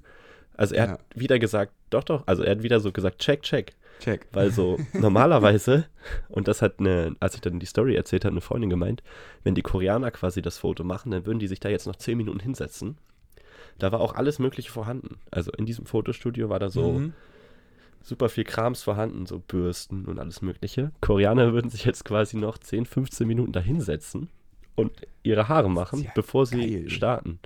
Also 0.57 0.75
er 0.75 0.85
Ja. 0.85 0.91
hat 0.93 1.01
wieder 1.15 1.39
gesagt, 1.39 1.71
doch, 1.89 2.03
doch, 2.03 2.23
also 2.27 2.43
er 2.43 2.51
hat 2.51 2.63
wieder 2.63 2.79
so 2.81 2.91
gesagt, 2.91 3.19
check, 3.19 3.43
check. 3.43 3.75
Check. 3.99 4.27
Weil 4.33 4.51
so 4.51 4.77
normalerweise, 4.93 5.85
und 6.29 6.47
das 6.47 6.61
hat 6.61 6.79
eine, 6.79 7.15
als 7.19 7.35
ich 7.35 7.41
dann 7.41 7.59
die 7.59 7.65
Story 7.65 7.95
erzählt 7.95 8.25
habe, 8.25 8.33
eine 8.33 8.41
Freundin 8.41 8.69
gemeint, 8.69 9.01
wenn 9.43 9.55
die 9.55 9.61
Koreaner 9.61 10.11
quasi 10.11 10.41
das 10.41 10.57
Foto 10.57 10.83
machen, 10.83 11.11
dann 11.11 11.25
würden 11.25 11.39
die 11.39 11.47
sich 11.47 11.59
da 11.59 11.69
jetzt 11.69 11.87
noch 11.87 11.95
10 11.95 12.17
Minuten 12.17 12.39
hinsetzen. 12.39 12.97
Da 13.79 13.91
war 13.91 13.99
auch 14.01 14.13
alles 14.15 14.39
Mögliche 14.39 14.71
vorhanden. 14.71 15.17
Also 15.31 15.51
in 15.51 15.65
diesem 15.65 15.85
Fotostudio 15.85 16.49
war 16.49 16.59
da 16.59 16.69
so 16.69 16.93
Mhm. 16.93 17.13
super 18.01 18.29
viel 18.29 18.43
Krams 18.43 18.83
vorhanden, 18.83 19.25
so 19.25 19.39
Bürsten 19.39 20.05
und 20.05 20.19
alles 20.19 20.41
Mögliche. 20.41 20.91
Koreaner 21.01 21.53
würden 21.53 21.69
sich 21.69 21.85
jetzt 21.85 22.05
quasi 22.05 22.37
noch 22.37 22.57
10, 22.57 22.85
15 22.85 23.27
Minuten 23.27 23.51
da 23.51 23.59
hinsetzen 23.59 24.29
und 24.75 24.91
ihre 25.23 25.47
Haare 25.49 25.69
machen, 25.69 26.03
ja 26.03 26.11
bevor 26.15 26.45
sie 26.45 26.81
geil. 26.83 26.89
starten. 26.89 27.39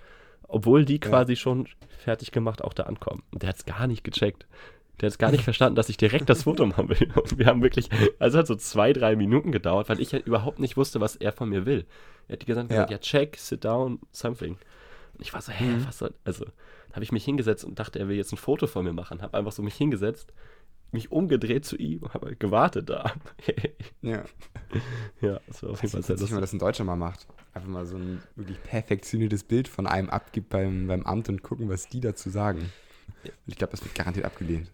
Obwohl 0.47 0.83
die 0.83 0.95
Ja. 0.95 1.09
quasi 1.09 1.35
schon 1.35 1.67
fertig 1.99 2.31
gemacht 2.31 2.63
auch 2.63 2.73
da 2.73 2.83
ankommen. 2.83 3.23
Und 3.31 3.43
der 3.43 3.49
hat 3.49 3.57
es 3.57 3.65
gar 3.65 3.87
nicht 3.87 4.03
gecheckt. 4.03 4.47
Der 5.01 5.07
hat 5.07 5.11
es 5.13 5.17
gar 5.17 5.31
nicht 5.31 5.43
verstanden, 5.43 5.75
dass 5.75 5.89
ich 5.89 5.97
direkt 5.97 6.29
das 6.29 6.43
Foto 6.43 6.65
machen 6.65 6.89
will. 6.89 7.09
Und 7.15 7.37
wir 7.37 7.45
haben 7.45 7.61
wirklich, 7.63 7.89
also 8.19 8.37
es 8.37 8.41
hat 8.41 8.47
so 8.47 8.55
zwei, 8.55 8.93
drei 8.93 9.15
Minuten 9.15 9.51
gedauert, 9.51 9.89
weil 9.89 9.99
ich 9.99 10.13
halt 10.13 10.27
überhaupt 10.27 10.59
nicht 10.59 10.77
wusste, 10.77 10.99
was 11.01 11.15
er 11.15 11.31
von 11.31 11.49
mir 11.49 11.65
will. 11.65 11.85
Er 12.27 12.33
hat 12.33 12.41
die 12.41 12.45
gesagt, 12.45 12.71
Ja. 12.71 12.87
ja. 12.89 12.97
check, 12.97 13.37
sit 13.37 13.63
down, 13.65 13.99
something. 14.11 14.53
Und 15.13 15.21
ich 15.21 15.33
war 15.33 15.41
so, 15.41 15.51
hä, 15.51 15.63
Mhm. 15.65 15.85
was 15.87 15.97
soll, 15.99 16.13
also, 16.23 16.45
habe 16.93 17.03
ich 17.03 17.11
mich 17.11 17.23
hingesetzt 17.25 17.63
und 17.65 17.77
dachte, 17.79 17.99
er 17.99 18.07
will 18.07 18.17
jetzt 18.17 18.31
ein 18.33 18.37
Foto 18.37 18.67
von 18.67 18.83
mir 18.83 18.93
machen. 18.93 19.21
Habe 19.21 19.37
einfach 19.37 19.51
so 19.51 19.61
mich 19.61 19.75
hingesetzt, 19.75 20.33
mich 20.91 21.11
umgedreht 21.11 21.65
zu 21.65 21.75
ihm 21.77 22.01
und 22.03 22.13
habe 22.13 22.27
halt 22.27 22.39
gewartet 22.39 22.89
da. 22.89 23.13
Ja. 24.01 24.23
ja, 25.21 25.39
das 25.47 25.61
war 25.63 25.71
auf 25.71 25.81
jeden 25.81 25.91
Fall 25.91 25.99
Das 26.01 26.07
sehr 26.07 26.15
witzig, 26.15 26.29
wenn 26.29 26.35
man 26.35 26.41
lustig. 26.41 26.41
das 26.41 26.53
in 26.53 26.59
Deutschland 26.59 26.87
mal 26.87 26.95
macht. 26.95 27.27
Einfach 27.53 27.69
mal 27.69 27.85
so 27.85 27.97
ein 27.97 28.21
wirklich 28.35 28.61
perfektioniertes 28.63 29.43
Bild 29.43 29.67
von 29.67 29.87
einem 29.87 30.09
abgibt 30.09 30.49
beim, 30.49 30.87
beim 30.87 31.03
Amt 31.05 31.29
und 31.29 31.41
gucken, 31.43 31.67
was 31.69 31.87
die 31.87 31.99
dazu 31.99 32.29
sagen. 32.29 32.71
Und 33.23 33.31
ich 33.47 33.55
glaube, 33.57 33.71
das 33.71 33.83
wird 33.83 33.95
garantiert 33.95 34.25
abgelehnt. 34.25 34.71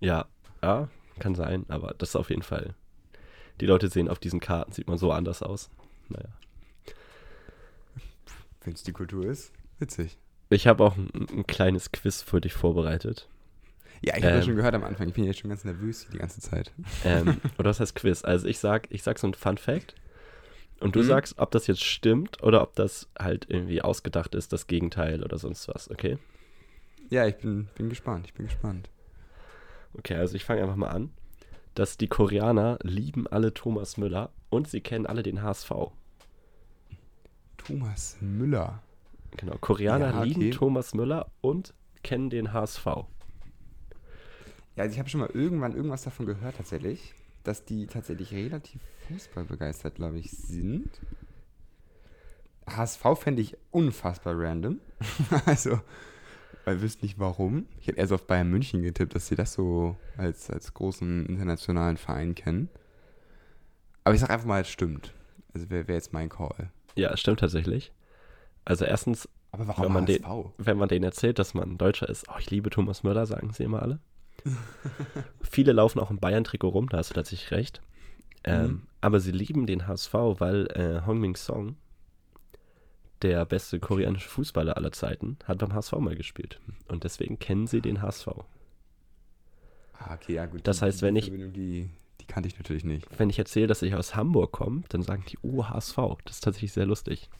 Ja, 0.00 0.26
ja, 0.62 0.88
kann 1.18 1.34
sein, 1.34 1.64
aber 1.68 1.94
das 1.98 2.10
ist 2.10 2.16
auf 2.16 2.30
jeden 2.30 2.42
Fall. 2.42 2.74
Die 3.60 3.66
Leute 3.66 3.88
sehen 3.88 4.08
auf 4.08 4.18
diesen 4.18 4.40
Karten, 4.40 4.72
sieht 4.72 4.88
man 4.88 4.98
so 4.98 5.12
anders 5.12 5.42
aus. 5.42 5.70
Naja. 6.08 6.28
Wenn 8.62 8.74
es 8.74 8.82
die 8.82 8.92
Kultur 8.92 9.24
ist, 9.26 9.52
witzig. 9.78 10.18
Ich 10.50 10.66
habe 10.66 10.84
auch 10.84 10.96
ein, 10.96 11.10
ein 11.32 11.46
kleines 11.46 11.92
Quiz 11.92 12.22
für 12.22 12.40
dich 12.40 12.52
vorbereitet. 12.52 13.28
Ja, 14.02 14.16
ich 14.16 14.24
habe 14.24 14.34
das 14.34 14.44
Ähm. 14.44 14.48
schon 14.50 14.56
gehört 14.56 14.74
am 14.74 14.84
Anfang. 14.84 15.08
Ich 15.08 15.14
bin 15.14 15.24
jetzt 15.24 15.38
schon 15.40 15.48
ganz 15.50 15.64
nervös 15.64 16.02
hier 16.02 16.10
die 16.12 16.18
ganze 16.18 16.40
Zeit. 16.40 16.70
Ähm, 17.04 17.40
oder 17.58 17.70
was 17.70 17.80
heißt 17.80 17.94
Quiz? 17.94 18.22
Also 18.24 18.46
ich 18.46 18.58
sag, 18.58 18.88
ich 18.90 19.02
sag 19.02 19.18
so 19.18 19.26
ein 19.26 19.34
Fun 19.34 19.56
Fact 19.56 19.94
und 20.80 20.94
du 20.94 21.00
Mhm. 21.00 21.04
sagst, 21.04 21.38
ob 21.38 21.50
das 21.50 21.66
jetzt 21.66 21.82
stimmt 21.82 22.42
oder 22.42 22.60
ob 22.62 22.74
das 22.76 23.08
halt 23.18 23.46
irgendwie 23.48 23.80
ausgedacht 23.80 24.34
ist, 24.34 24.52
das 24.52 24.66
Gegenteil 24.66 25.24
oder 25.24 25.38
sonst 25.38 25.66
was, 25.68 25.90
okay? 25.90 26.18
Ja, 27.08 27.26
ich 27.26 27.36
bin, 27.36 27.68
bin 27.76 27.88
gespannt. 27.88 28.26
Ich 28.26 28.34
bin 28.34 28.46
gespannt. 28.46 28.90
Okay, 29.98 30.14
also 30.14 30.34
ich 30.34 30.44
fange 30.44 30.62
einfach 30.62 30.76
mal 30.76 30.88
an. 30.88 31.10
Dass 31.74 31.98
die 31.98 32.08
Koreaner 32.08 32.78
lieben 32.82 33.26
alle 33.26 33.52
Thomas 33.52 33.96
Müller 33.96 34.30
und 34.48 34.68
sie 34.68 34.80
kennen 34.80 35.06
alle 35.06 35.22
den 35.22 35.42
HSV. 35.42 35.70
Thomas 37.58 38.16
Müller. 38.20 38.82
Genau, 39.36 39.56
Koreaner 39.60 40.10
Ja, 40.10 40.20
okay. 40.20 40.28
lieben 40.28 40.50
Thomas 40.52 40.94
Müller 40.94 41.30
und 41.40 41.74
kennen 42.02 42.30
den 42.30 42.52
HSV. 42.52 42.86
Ja, 42.86 43.04
also 44.84 44.92
ich 44.92 44.98
habe 44.98 45.08
schon 45.08 45.20
mal 45.20 45.30
irgendwann 45.32 45.74
irgendwas 45.74 46.02
davon 46.02 46.26
gehört 46.26 46.56
tatsächlich, 46.56 47.14
dass 47.42 47.64
die 47.64 47.86
tatsächlich 47.86 48.32
relativ 48.32 48.80
fußballbegeistert, 49.08 49.96
glaube 49.96 50.18
ich, 50.18 50.30
sind. 50.30 50.90
HSV 52.68 53.02
fände 53.14 53.42
ich 53.42 53.56
unfassbar 53.70 54.34
random. 54.36 54.80
also, 55.46 55.80
weil 56.66 56.82
wüsste 56.82 57.04
nicht 57.06 57.18
warum. 57.18 57.66
Ich 57.80 57.86
hätte 57.86 57.98
eher 57.98 58.06
so 58.06 58.16
auf 58.16 58.26
Bayern 58.26 58.50
München 58.50 58.82
getippt, 58.82 59.14
dass 59.14 59.28
sie 59.28 59.36
das 59.36 59.54
so 59.54 59.96
als, 60.18 60.50
als 60.50 60.74
großen 60.74 61.24
internationalen 61.26 61.96
Verein 61.96 62.34
kennen. 62.34 62.68
Aber 64.04 64.14
ich 64.14 64.20
sage 64.20 64.32
einfach 64.34 64.46
mal, 64.46 64.60
es 64.60 64.68
stimmt. 64.68 65.14
Also 65.54 65.70
wäre 65.70 65.88
wär 65.88 65.94
jetzt 65.94 66.12
mein 66.12 66.28
Call. 66.28 66.70
Ja, 66.96 67.10
es 67.12 67.20
stimmt 67.20 67.40
tatsächlich. 67.40 67.92
Also 68.64 68.84
erstens, 68.84 69.28
Aber 69.52 69.62
Wenn 69.62 69.68
warum 69.68 69.92
man 69.94 70.06
den- 70.06 70.24
wenn 70.58 70.76
man 70.76 70.88
denen 70.88 71.04
erzählt, 71.04 71.38
dass 71.38 71.54
man 71.54 71.78
Deutscher 71.78 72.08
ist, 72.08 72.26
oh, 72.28 72.36
ich 72.38 72.50
liebe 72.50 72.68
Thomas 72.68 73.02
Müller, 73.04 73.26
sagen 73.26 73.52
sie 73.52 73.62
immer 73.64 73.80
alle. 73.82 74.00
Viele 75.42 75.72
laufen 75.72 75.98
auch 76.00 76.10
im 76.10 76.18
Bayern-Trikot 76.18 76.68
rum, 76.68 76.88
da 76.88 76.98
hast 76.98 77.10
du 77.10 77.14
tatsächlich 77.14 77.50
recht. 77.52 77.80
Ähm, 78.44 78.62
Mhm. 78.66 78.82
Aber 79.00 79.20
sie 79.20 79.30
lieben 79.32 79.66
den 79.66 79.86
HSV, 79.86 80.12
weil 80.14 80.66
äh, 80.72 81.06
Hong 81.06 81.20
Min 81.20 81.36
Song, 81.36 81.76
der 83.22 83.44
beste 83.46 83.80
koreanische 83.80 84.28
Fußballer 84.28 84.76
aller 84.76 84.92
Zeiten, 84.92 85.38
hat 85.44 85.58
beim 85.58 85.72
HSV 85.72 85.92
mal 85.94 86.16
gespielt. 86.16 86.60
Und 86.88 87.04
deswegen 87.04 87.38
kennen 87.38 87.66
sie 87.66 87.80
den 87.80 88.02
HSV. 88.02 88.28
Ah, 89.98 90.14
okay, 90.14 90.34
ja 90.34 90.46
gut. 90.46 90.66
Das 90.66 90.78
die- 90.78 90.84
heißt, 90.84 91.02
wenn 91.02 91.16
ich- 91.16 91.30
Die, 91.30 91.88
die 92.20 92.24
kannte 92.26 92.48
ich 92.48 92.58
natürlich 92.58 92.84
nicht. 92.84 93.06
Wenn 93.18 93.30
ich 93.30 93.38
erzähle, 93.38 93.66
dass 93.66 93.82
ich 93.82 93.94
aus 93.94 94.14
Hamburg 94.14 94.52
komme, 94.52 94.82
dann 94.90 95.02
sagen 95.02 95.24
die, 95.28 95.38
oh, 95.42 95.64
HSV. 95.64 95.96
Das 96.24 96.36
ist 96.36 96.40
tatsächlich 96.44 96.72
sehr 96.72 96.86
lustig. 96.86 97.30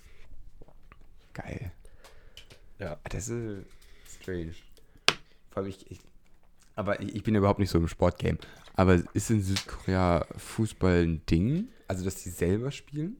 Geil. 1.34 1.72
Ja. 2.78 2.98
Das 3.10 3.28
ist 3.28 3.66
strange. 4.20 4.52
Vor 5.50 5.62
allem 5.62 5.68
ich, 5.70 5.90
ich 5.90 6.00
aber 6.74 7.00
ich, 7.00 7.14
ich 7.14 7.22
bin 7.22 7.34
ja 7.34 7.38
überhaupt 7.38 7.58
nicht 7.58 7.70
so 7.70 7.78
im 7.78 7.88
Sportgame. 7.88 8.38
Aber 8.74 9.02
ist 9.14 9.30
in 9.30 9.42
Südkorea 9.42 10.26
Fußball 10.36 11.04
ein 11.04 11.24
Ding? 11.26 11.68
Also, 11.88 12.04
dass 12.04 12.22
die 12.22 12.28
selber 12.28 12.70
spielen? 12.70 13.16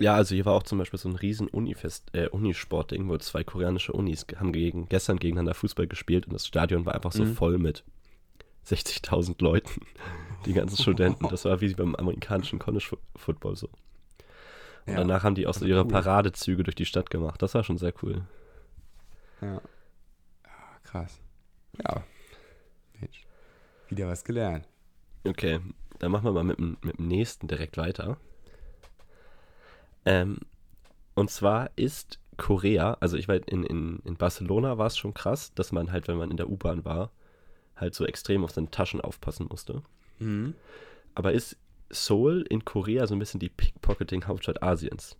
Ja, 0.00 0.14
also 0.14 0.34
hier 0.34 0.44
war 0.46 0.54
auch 0.54 0.62
zum 0.62 0.78
Beispiel 0.78 0.98
so 0.98 1.08
ein 1.08 1.14
riesen 1.16 1.46
Unifest, 1.48 2.14
äh, 2.14 2.28
Unisport-Ding, 2.28 3.06
wo 3.08 3.16
zwei 3.18 3.44
koreanische 3.44 3.92
Unis 3.92 4.26
haben 4.36 4.52
gegen, 4.52 4.88
gestern 4.88 5.18
gegeneinander 5.18 5.54
Fußball 5.54 5.86
gespielt 5.86 6.26
und 6.26 6.32
das 6.32 6.46
Stadion 6.46 6.86
war 6.86 6.94
einfach 6.94 7.12
so 7.12 7.24
Mhm. 7.24 7.34
voll 7.34 7.58
mit 7.58 7.84
60.000 8.64 9.42
Leuten. 9.42 9.80
Die 10.46 10.54
ganzen 10.54 10.80
Studenten. 10.80 11.28
Das 11.28 11.44
war 11.44 11.60
wie 11.60 11.74
beim 11.74 11.94
amerikanischen 11.94 12.58
College 12.58 12.84
Fo- 12.88 12.98
Football 13.14 13.56
so. 13.56 13.66
Und 14.86 14.94
Ja. 14.94 14.96
danach 14.96 15.22
haben 15.22 15.34
die 15.34 15.46
auch 15.46 15.52
so 15.52 15.66
ihre 15.66 15.82
cool. 15.82 15.88
Paradezüge 15.88 16.62
durch 16.62 16.74
die 16.76 16.86
Stadt 16.86 17.10
gemacht. 17.10 17.42
Das 17.42 17.52
war 17.54 17.62
schon 17.62 17.76
sehr 17.76 17.92
cool. 18.02 18.22
Ja. 19.42 19.60
Ah, 20.44 20.78
krass. 20.82 21.20
Ja. 21.84 22.02
Mensch. 22.98 23.26
Wieder 23.90 24.08
was 24.08 24.24
gelernt. 24.24 24.66
Okay, 25.24 25.60
dann 25.98 26.10
machen 26.10 26.24
wir 26.24 26.32
mal 26.32 26.44
mit, 26.44 26.58
mit 26.58 26.96
dem 26.98 27.06
nächsten 27.08 27.48
direkt 27.48 27.76
weiter. 27.76 28.16
Ähm, 30.04 30.38
und 31.14 31.30
zwar 31.30 31.70
ist 31.76 32.18
Korea, 32.36 32.96
also 33.00 33.16
ich 33.16 33.28
war 33.28 33.36
in, 33.48 33.64
in, 33.64 33.98
in 34.04 34.16
Barcelona 34.16 34.78
war 34.78 34.86
es 34.86 34.96
schon 34.96 35.12
krass, 35.12 35.52
dass 35.54 35.72
man 35.72 35.92
halt, 35.92 36.08
wenn 36.08 36.16
man 36.16 36.30
in 36.30 36.36
der 36.36 36.48
U-Bahn 36.48 36.84
war, 36.84 37.10
halt 37.76 37.94
so 37.94 38.06
extrem 38.06 38.44
auf 38.44 38.52
seine 38.52 38.70
Taschen 38.70 39.00
aufpassen 39.00 39.46
musste. 39.48 39.82
Mhm. 40.18 40.54
Aber 41.14 41.32
ist 41.32 41.56
Seoul 41.90 42.46
in 42.48 42.64
Korea 42.64 43.06
so 43.06 43.14
ein 43.14 43.18
bisschen 43.18 43.40
die 43.40 43.48
Pickpocketing-Hauptstadt 43.48 44.62
Asiens? 44.62 45.16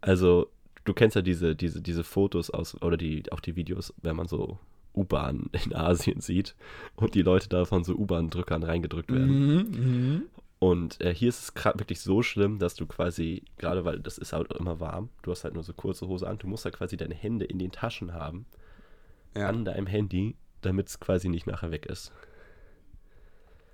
Also, 0.00 0.50
du 0.84 0.92
kennst 0.92 1.16
ja 1.16 1.22
diese, 1.22 1.54
diese, 1.54 1.80
diese 1.80 2.04
Fotos 2.04 2.50
aus, 2.50 2.80
oder 2.82 2.96
die, 2.96 3.30
auch 3.32 3.40
die 3.40 3.56
Videos, 3.56 3.94
wenn 4.02 4.16
man 4.16 4.28
so 4.28 4.58
U-Bahn 4.94 5.50
in 5.64 5.74
Asien 5.74 6.20
sieht 6.20 6.56
und 6.96 7.14
die 7.14 7.22
Leute 7.22 7.48
da 7.48 7.64
von 7.64 7.84
so 7.84 7.94
U-Bahn-Drückern 7.94 8.62
reingedrückt 8.62 9.12
werden. 9.12 9.70
Mhm. 9.70 10.22
Und 10.60 11.00
äh, 11.00 11.14
hier 11.14 11.30
ist 11.30 11.42
es 11.42 11.54
gerade 11.54 11.78
wirklich 11.80 12.00
so 12.00 12.22
schlimm, 12.22 12.58
dass 12.58 12.74
du 12.74 12.86
quasi, 12.86 13.44
gerade 13.56 13.84
weil 13.86 13.98
das 13.98 14.18
ist 14.18 14.32
halt 14.34 14.52
immer 14.52 14.78
warm, 14.78 15.08
du 15.22 15.30
hast 15.32 15.42
halt 15.42 15.54
nur 15.54 15.62
so 15.62 15.72
kurze 15.72 16.06
Hose 16.06 16.28
an, 16.28 16.36
du 16.38 16.46
musst 16.46 16.66
da 16.66 16.70
quasi 16.70 16.96
deine 16.98 17.14
Hände 17.14 17.46
in 17.46 17.58
den 17.58 17.72
Taschen 17.72 18.12
haben, 18.12 18.44
Ja. 19.34 19.48
an 19.48 19.64
deinem 19.64 19.86
Handy, 19.86 20.36
damit 20.60 20.88
es 20.88 21.00
quasi 21.00 21.28
nicht 21.30 21.46
nachher 21.46 21.70
weg 21.70 21.86
ist. 21.86 22.12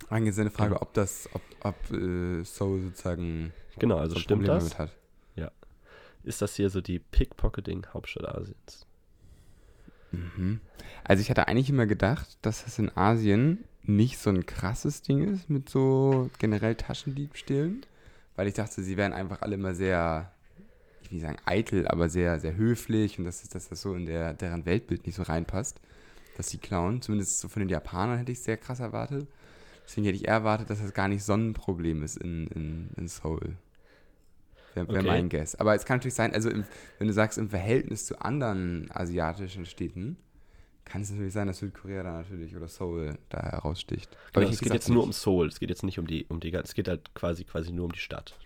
Eigentlich 0.08 0.30
ist 0.30 0.38
eine 0.38 0.50
Frage, 0.50 0.80
ob 0.80 0.94
das, 0.94 1.28
ob, 1.34 1.42
ob 1.60 1.90
äh, 1.90 2.44
Soul 2.44 2.80
sozusagen 2.82 3.52
Genau, 3.78 3.98
also 3.98 4.14
so 4.14 4.20
stimmt 4.20 4.44
Problem 4.46 4.60
das? 4.60 4.78
hat. 4.78 4.92
ist 6.22 6.42
das 6.42 6.56
hier 6.56 6.70
so 6.70 6.80
die 6.80 6.98
Pickpocketing-Hauptstadt 6.98 8.26
Asiens. 8.28 8.86
Mhm. 10.10 10.60
Also 11.04 11.20
ich 11.20 11.30
hatte 11.30 11.46
eigentlich 11.46 11.70
immer 11.70 11.86
gedacht, 11.86 12.38
dass 12.42 12.64
das 12.64 12.78
in 12.80 12.96
Asien 12.96 13.64
nicht 13.88 14.18
so 14.18 14.30
ein 14.30 14.46
krasses 14.46 15.02
Ding 15.02 15.34
ist 15.34 15.48
mit 15.50 15.68
so 15.68 16.30
generell 16.38 16.74
Taschendiebstählen, 16.74 17.84
weil 18.34 18.48
ich 18.48 18.54
dachte, 18.54 18.82
sie 18.82 18.96
wären 18.96 19.12
einfach 19.12 19.42
alle 19.42 19.54
immer 19.54 19.74
sehr, 19.74 20.32
ich 21.02 21.10
will 21.10 21.16
nicht 21.16 21.26
sagen 21.26 21.38
eitel, 21.44 21.86
aber 21.88 22.08
sehr, 22.08 22.40
sehr 22.40 22.56
höflich 22.56 23.18
und 23.18 23.24
dass, 23.24 23.42
dass 23.48 23.68
das 23.68 23.80
so 23.80 23.94
in 23.94 24.06
der, 24.06 24.34
deren 24.34 24.66
Weltbild 24.66 25.06
nicht 25.06 25.16
so 25.16 25.22
reinpasst, 25.22 25.80
dass 26.36 26.50
sie 26.50 26.58
klauen. 26.58 27.02
Zumindest 27.02 27.38
so 27.40 27.48
von 27.48 27.60
den 27.60 27.68
Japanern 27.68 28.18
hätte 28.18 28.32
ich 28.32 28.40
sehr 28.40 28.56
krass 28.56 28.80
erwartet. 28.80 29.26
Deswegen 29.86 30.06
hätte 30.06 30.16
ich 30.16 30.26
eher 30.26 30.34
erwartet, 30.34 30.68
dass 30.68 30.82
das 30.82 30.92
gar 30.92 31.08
nicht 31.08 31.22
so 31.22 31.34
ein 31.34 31.54
Problem 31.54 32.02
ist 32.02 32.16
in, 32.16 32.48
in, 32.48 32.90
in 32.96 33.08
Seoul. 33.08 33.56
Wäre 34.74 34.88
wär 34.88 34.98
Okay. 34.98 35.06
mein 35.06 35.28
Guess. 35.28 35.54
Aber 35.54 35.74
es 35.74 35.84
kann 35.84 35.98
natürlich 35.98 36.14
sein, 36.14 36.34
also 36.34 36.50
im, 36.50 36.64
wenn 36.98 37.06
du 37.06 37.12
sagst, 37.14 37.38
im 37.38 37.48
Verhältnis 37.48 38.04
zu 38.04 38.20
anderen 38.20 38.90
asiatischen 38.90 39.64
Städten, 39.64 40.16
kann 40.86 41.02
es 41.02 41.10
natürlich 41.10 41.32
sein, 41.34 41.46
dass 41.48 41.58
Südkorea 41.58 42.02
da 42.02 42.12
natürlich 42.12 42.56
oder 42.56 42.68
Seoul 42.68 43.18
da 43.28 43.42
heraussticht. 43.42 44.16
Aber 44.32 44.40
Genau, 44.42 44.52
es 44.52 44.60
geht 44.60 44.72
jetzt 44.72 44.88
nur 44.88 45.02
um 45.02 45.08
nicht. 45.10 45.20
Seoul, 45.20 45.48
es 45.48 45.58
geht 45.60 45.68
jetzt 45.68 45.82
nicht 45.82 45.98
um 45.98 46.06
die, 46.06 46.24
um 46.28 46.40
die 46.40 46.50
ganze, 46.50 46.68
es 46.70 46.74
geht 46.74 46.88
halt 46.88 47.12
quasi, 47.14 47.44
quasi 47.44 47.72
nur 47.72 47.84
um 47.86 47.92
die 47.92 47.98
Stadt. 47.98 48.38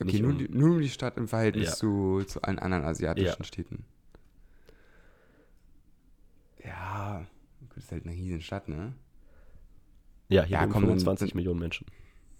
Okay, 0.00 0.04
nicht 0.04 0.22
nur, 0.22 0.30
um- 0.32 0.38
die, 0.38 0.48
nur 0.48 0.70
um 0.76 0.80
die 0.80 0.88
Stadt 0.88 1.16
im 1.16 1.26
Verhältnis 1.26 1.70
Ja. 1.70 1.74
zu, 1.74 2.22
zu 2.26 2.42
allen 2.42 2.58
anderen 2.60 2.84
asiatischen 2.84 3.38
Ja. 3.40 3.44
Städten. 3.44 3.84
Ja, 6.64 7.26
gut, 7.60 7.76
ist 7.76 7.90
halt 7.92 8.04
eine 8.04 8.14
riesen 8.14 8.40
Stadt, 8.40 8.68
ne? 8.68 8.92
Ja, 10.28 10.42
hier 10.42 10.54
Ja, 10.54 10.60
leben 10.60 10.72
komm, 10.72 10.82
dann 10.82 10.90
25 10.90 11.28
sind- 11.30 11.34
Millionen 11.36 11.60
Menschen. 11.60 11.86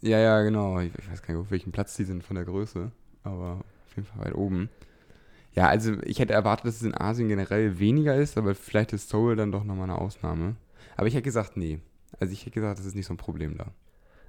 Ja, 0.00 0.18
ja, 0.18 0.42
genau. 0.42 0.78
Ich, 0.80 0.92
ich 0.96 1.10
weiß 1.10 1.22
gar 1.22 1.34
nicht, 1.34 1.42
auf 1.42 1.50
welchem 1.50 1.72
Platz 1.72 1.96
die 1.96 2.04
sind 2.04 2.22
von 2.22 2.36
der 2.36 2.44
Größe, 2.44 2.92
aber 3.24 3.64
auf 3.86 3.96
jeden 3.96 4.06
Fall 4.06 4.26
weit 4.26 4.34
oben. 4.34 4.68
Ja, 5.58 5.66
also 5.66 5.94
ich 6.04 6.20
hätte 6.20 6.34
erwartet, 6.34 6.66
dass 6.66 6.76
es 6.76 6.82
in 6.84 6.94
Asien 6.94 7.26
generell 7.26 7.80
weniger 7.80 8.14
ist, 8.14 8.38
aber 8.38 8.54
vielleicht 8.54 8.92
ist 8.92 9.08
Seoul 9.08 9.34
dann 9.34 9.50
doch 9.50 9.64
nochmal 9.64 9.90
eine 9.90 9.98
Ausnahme. 9.98 10.54
Aber 10.96 11.08
ich 11.08 11.14
hätte 11.14 11.24
gesagt, 11.24 11.56
nee. 11.56 11.80
Also 12.20 12.32
ich 12.32 12.42
hätte 12.42 12.52
gesagt, 12.52 12.78
das 12.78 12.86
ist 12.86 12.94
nicht 12.94 13.06
so 13.06 13.14
ein 13.14 13.16
Problem 13.16 13.58
da. 13.58 13.72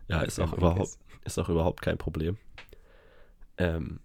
Ja, 0.08 0.22
ist 0.24 0.40
auch, 0.40 0.54
überhaupt, 0.54 0.98
ist 1.26 1.38
auch 1.38 1.48
überhaupt 1.50 1.84
kein 1.84 2.00
Problem. 2.00 2.38
Ähm, 3.58 4.00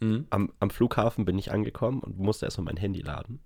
Mhm. 0.00 0.26
am, 0.30 0.52
am 0.58 0.70
Flughafen 0.70 1.24
bin 1.24 1.38
ich 1.38 1.52
angekommen 1.52 2.00
und 2.00 2.18
musste 2.18 2.44
erstmal 2.44 2.64
mein 2.64 2.76
Handy 2.76 3.02
laden. 3.02 3.38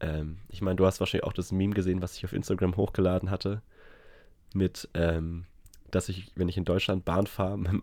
Ähm, 0.00 0.38
ich 0.48 0.62
meine, 0.62 0.76
du 0.76 0.86
hast 0.86 1.00
wahrscheinlich 1.00 1.24
auch 1.26 1.34
das 1.34 1.52
Meme 1.52 1.74
gesehen, 1.74 2.00
was 2.00 2.16
ich 2.16 2.24
auf 2.24 2.32
Instagram 2.32 2.74
hochgeladen 2.78 3.30
hatte. 3.30 3.60
Mit, 4.54 4.88
ähm, 4.94 5.44
dass 5.90 6.08
ich, 6.08 6.32
wenn 6.36 6.48
ich 6.48 6.56
in 6.56 6.64
Deutschland 6.64 7.04
Bahn 7.04 7.26
fahre, 7.26 7.58
mit- 7.58 7.82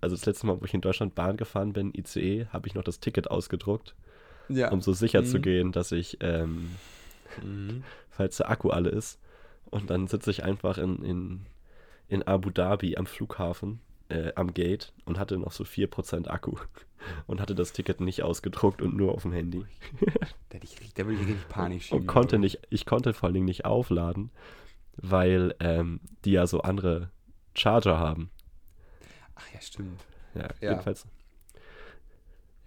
also 0.00 0.14
das 0.16 0.26
letzte 0.26 0.46
Mal, 0.46 0.60
wo 0.60 0.64
ich 0.64 0.74
in 0.74 0.80
Deutschland 0.80 1.14
Bahn 1.14 1.36
gefahren 1.36 1.72
bin, 1.72 1.92
ICE, 1.94 2.46
habe 2.52 2.68
ich 2.68 2.74
noch 2.74 2.84
das 2.84 3.00
Ticket 3.00 3.30
ausgedruckt, 3.30 3.94
Ja. 4.48 4.70
um 4.70 4.80
so 4.82 4.92
sicher 4.92 5.24
zu 5.24 5.38
Mhm. 5.38 5.42
gehen, 5.42 5.72
dass 5.72 5.92
ich, 5.92 6.18
ähm, 6.20 6.70
Mhm. 7.42 7.82
falls 8.10 8.36
der 8.38 8.50
Akku 8.50 8.70
alle 8.70 8.90
ist. 8.90 9.18
Und 9.70 9.90
dann 9.90 10.06
sitze 10.06 10.30
ich 10.30 10.44
einfach 10.44 10.78
in, 10.78 11.02
in, 11.04 11.46
in 12.08 12.22
Abu 12.22 12.50
Dhabi 12.50 12.96
am 12.96 13.06
Flughafen, 13.06 13.80
äh, 14.08 14.32
am 14.36 14.54
Gate 14.54 14.92
und 15.04 15.18
hatte 15.18 15.36
noch 15.38 15.50
so 15.50 15.64
4% 15.64 16.30
Akku 16.30 16.52
und 17.26 17.40
hatte 17.40 17.54
das 17.56 17.72
Ticket 17.72 18.00
nicht 18.00 18.22
ausgedruckt 18.22 18.80
und 18.80 18.96
nur 18.96 19.12
auf 19.12 19.22
dem 19.22 19.32
Handy. 19.32 19.64
Da, 20.50 20.54
würde 20.54 20.66
ich 20.66 20.80
richtig 20.80 21.48
Panik 21.48 21.82
schieben. 21.82 22.00
Und 22.02 22.06
konnte 22.06 22.38
nicht, 22.38 22.60
ich 22.70 22.86
konnte 22.86 23.12
vor 23.12 23.26
allen 23.26 23.34
Dingen 23.34 23.46
nicht 23.46 23.64
aufladen, 23.64 24.30
weil 24.96 25.54
ähm, 25.60 26.00
die 26.24 26.32
ja 26.32 26.46
so 26.46 26.60
andere 26.60 27.10
Charger 27.56 27.98
haben. 27.98 28.30
Ach 29.36 29.52
ja, 29.54 29.60
stimmt. 29.60 30.02
Ja, 30.34 30.48
Ja. 30.60 30.70
jedenfalls. 30.72 31.06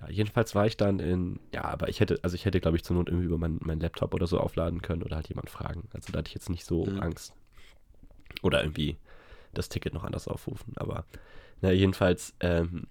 Ja, 0.02 0.10
jedenfalls 0.10 0.56
war 0.56 0.66
ich 0.66 0.78
dann 0.78 1.00
in, 1.00 1.40
ja, 1.54 1.66
aber 1.66 1.90
ich 1.90 2.00
hätte, 2.00 2.20
also 2.24 2.34
ich 2.36 2.46
hätte, 2.46 2.62
glaube 2.62 2.78
ich, 2.78 2.84
zur 2.84 2.96
Not 2.96 3.10
irgendwie 3.10 3.26
über 3.26 3.38
meinen 3.38 3.60
mein 3.62 3.80
Laptop 3.82 4.14
oder 4.14 4.28
so 4.28 4.40
aufladen 4.40 4.82
können 4.82 5.04
oder 5.04 5.18
halt 5.18 5.28
jemand 5.28 5.50
fragen. 5.50 5.90
Also 5.94 6.12
da 6.12 6.20
hatte 6.20 6.30
ich 6.30 6.36
jetzt 6.36 6.50
nicht 6.50 6.64
so 6.66 6.86
Mhm. 6.86 7.00
Angst. 7.02 7.34
Oder 8.42 8.64
irgendwie 8.64 8.98
das 9.54 9.68
Ticket 9.68 9.94
noch 9.94 10.04
anders 10.06 10.28
aufrufen. 10.28 10.74
Aber 10.78 11.06
na, 11.62 11.72
jedenfalls 11.72 12.34
ähm, 12.40 12.88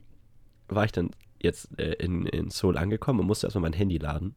war 0.68 0.84
ich 0.84 0.92
dann 0.92 1.10
jetzt 1.40 1.78
äh, 1.78 1.92
in, 1.94 2.26
in 2.26 2.50
Seoul 2.50 2.76
angekommen 2.76 3.20
und 3.20 3.26
musste 3.26 3.46
erstmal 3.46 3.62
mein 3.62 3.72
Handy 3.72 3.96
laden. 3.96 4.34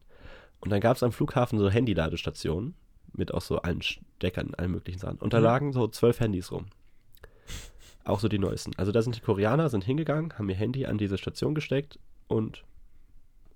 Und 0.60 0.70
dann 0.70 0.80
gab 0.80 0.96
es 0.96 1.02
am 1.02 1.12
Flughafen 1.12 1.58
so 1.58 1.68
Handyladestationen 1.68 2.74
mit 3.12 3.34
auch 3.34 3.42
so 3.42 3.60
allen 3.60 3.82
Steckern, 3.82 4.54
allen 4.54 4.70
möglichen 4.70 5.00
Sachen. 5.00 5.18
Und 5.18 5.34
da 5.34 5.38
Mhm. 5.38 5.44
lagen 5.44 5.72
so 5.74 5.88
zwölf 5.88 6.20
Handys 6.20 6.50
rum. 6.52 6.66
Auch 8.04 8.20
so 8.20 8.28
die 8.28 8.38
neuesten. 8.38 8.72
Also 8.76 8.90
da 8.92 9.00
sind 9.02 9.16
die 9.16 9.20
Koreaner, 9.20 9.68
sind 9.68 9.84
hingegangen, 9.84 10.32
haben 10.36 10.48
ihr 10.48 10.56
Handy 10.56 10.86
an 10.86 10.98
diese 10.98 11.18
Station 11.18 11.54
gesteckt 11.54 11.98
und 12.28 12.64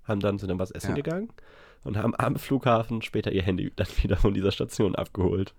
haben 0.05 0.21
dann, 0.21 0.39
sind 0.39 0.49
dann 0.51 0.59
was 0.59 0.71
essen 0.71 0.91
Ja. 0.91 0.95
gegangen 0.97 1.31
und 1.83 1.97
haben 1.97 2.15
am 2.17 2.37
Flughafen 2.37 3.03
später 3.03 3.33
ihr 3.33 3.43
Handy 3.43 3.73
dann 3.75 3.89
wieder 4.03 4.17
von 4.17 4.35
dieser 4.35 4.53
Station 4.53 4.95
abgeholt. 4.95 5.55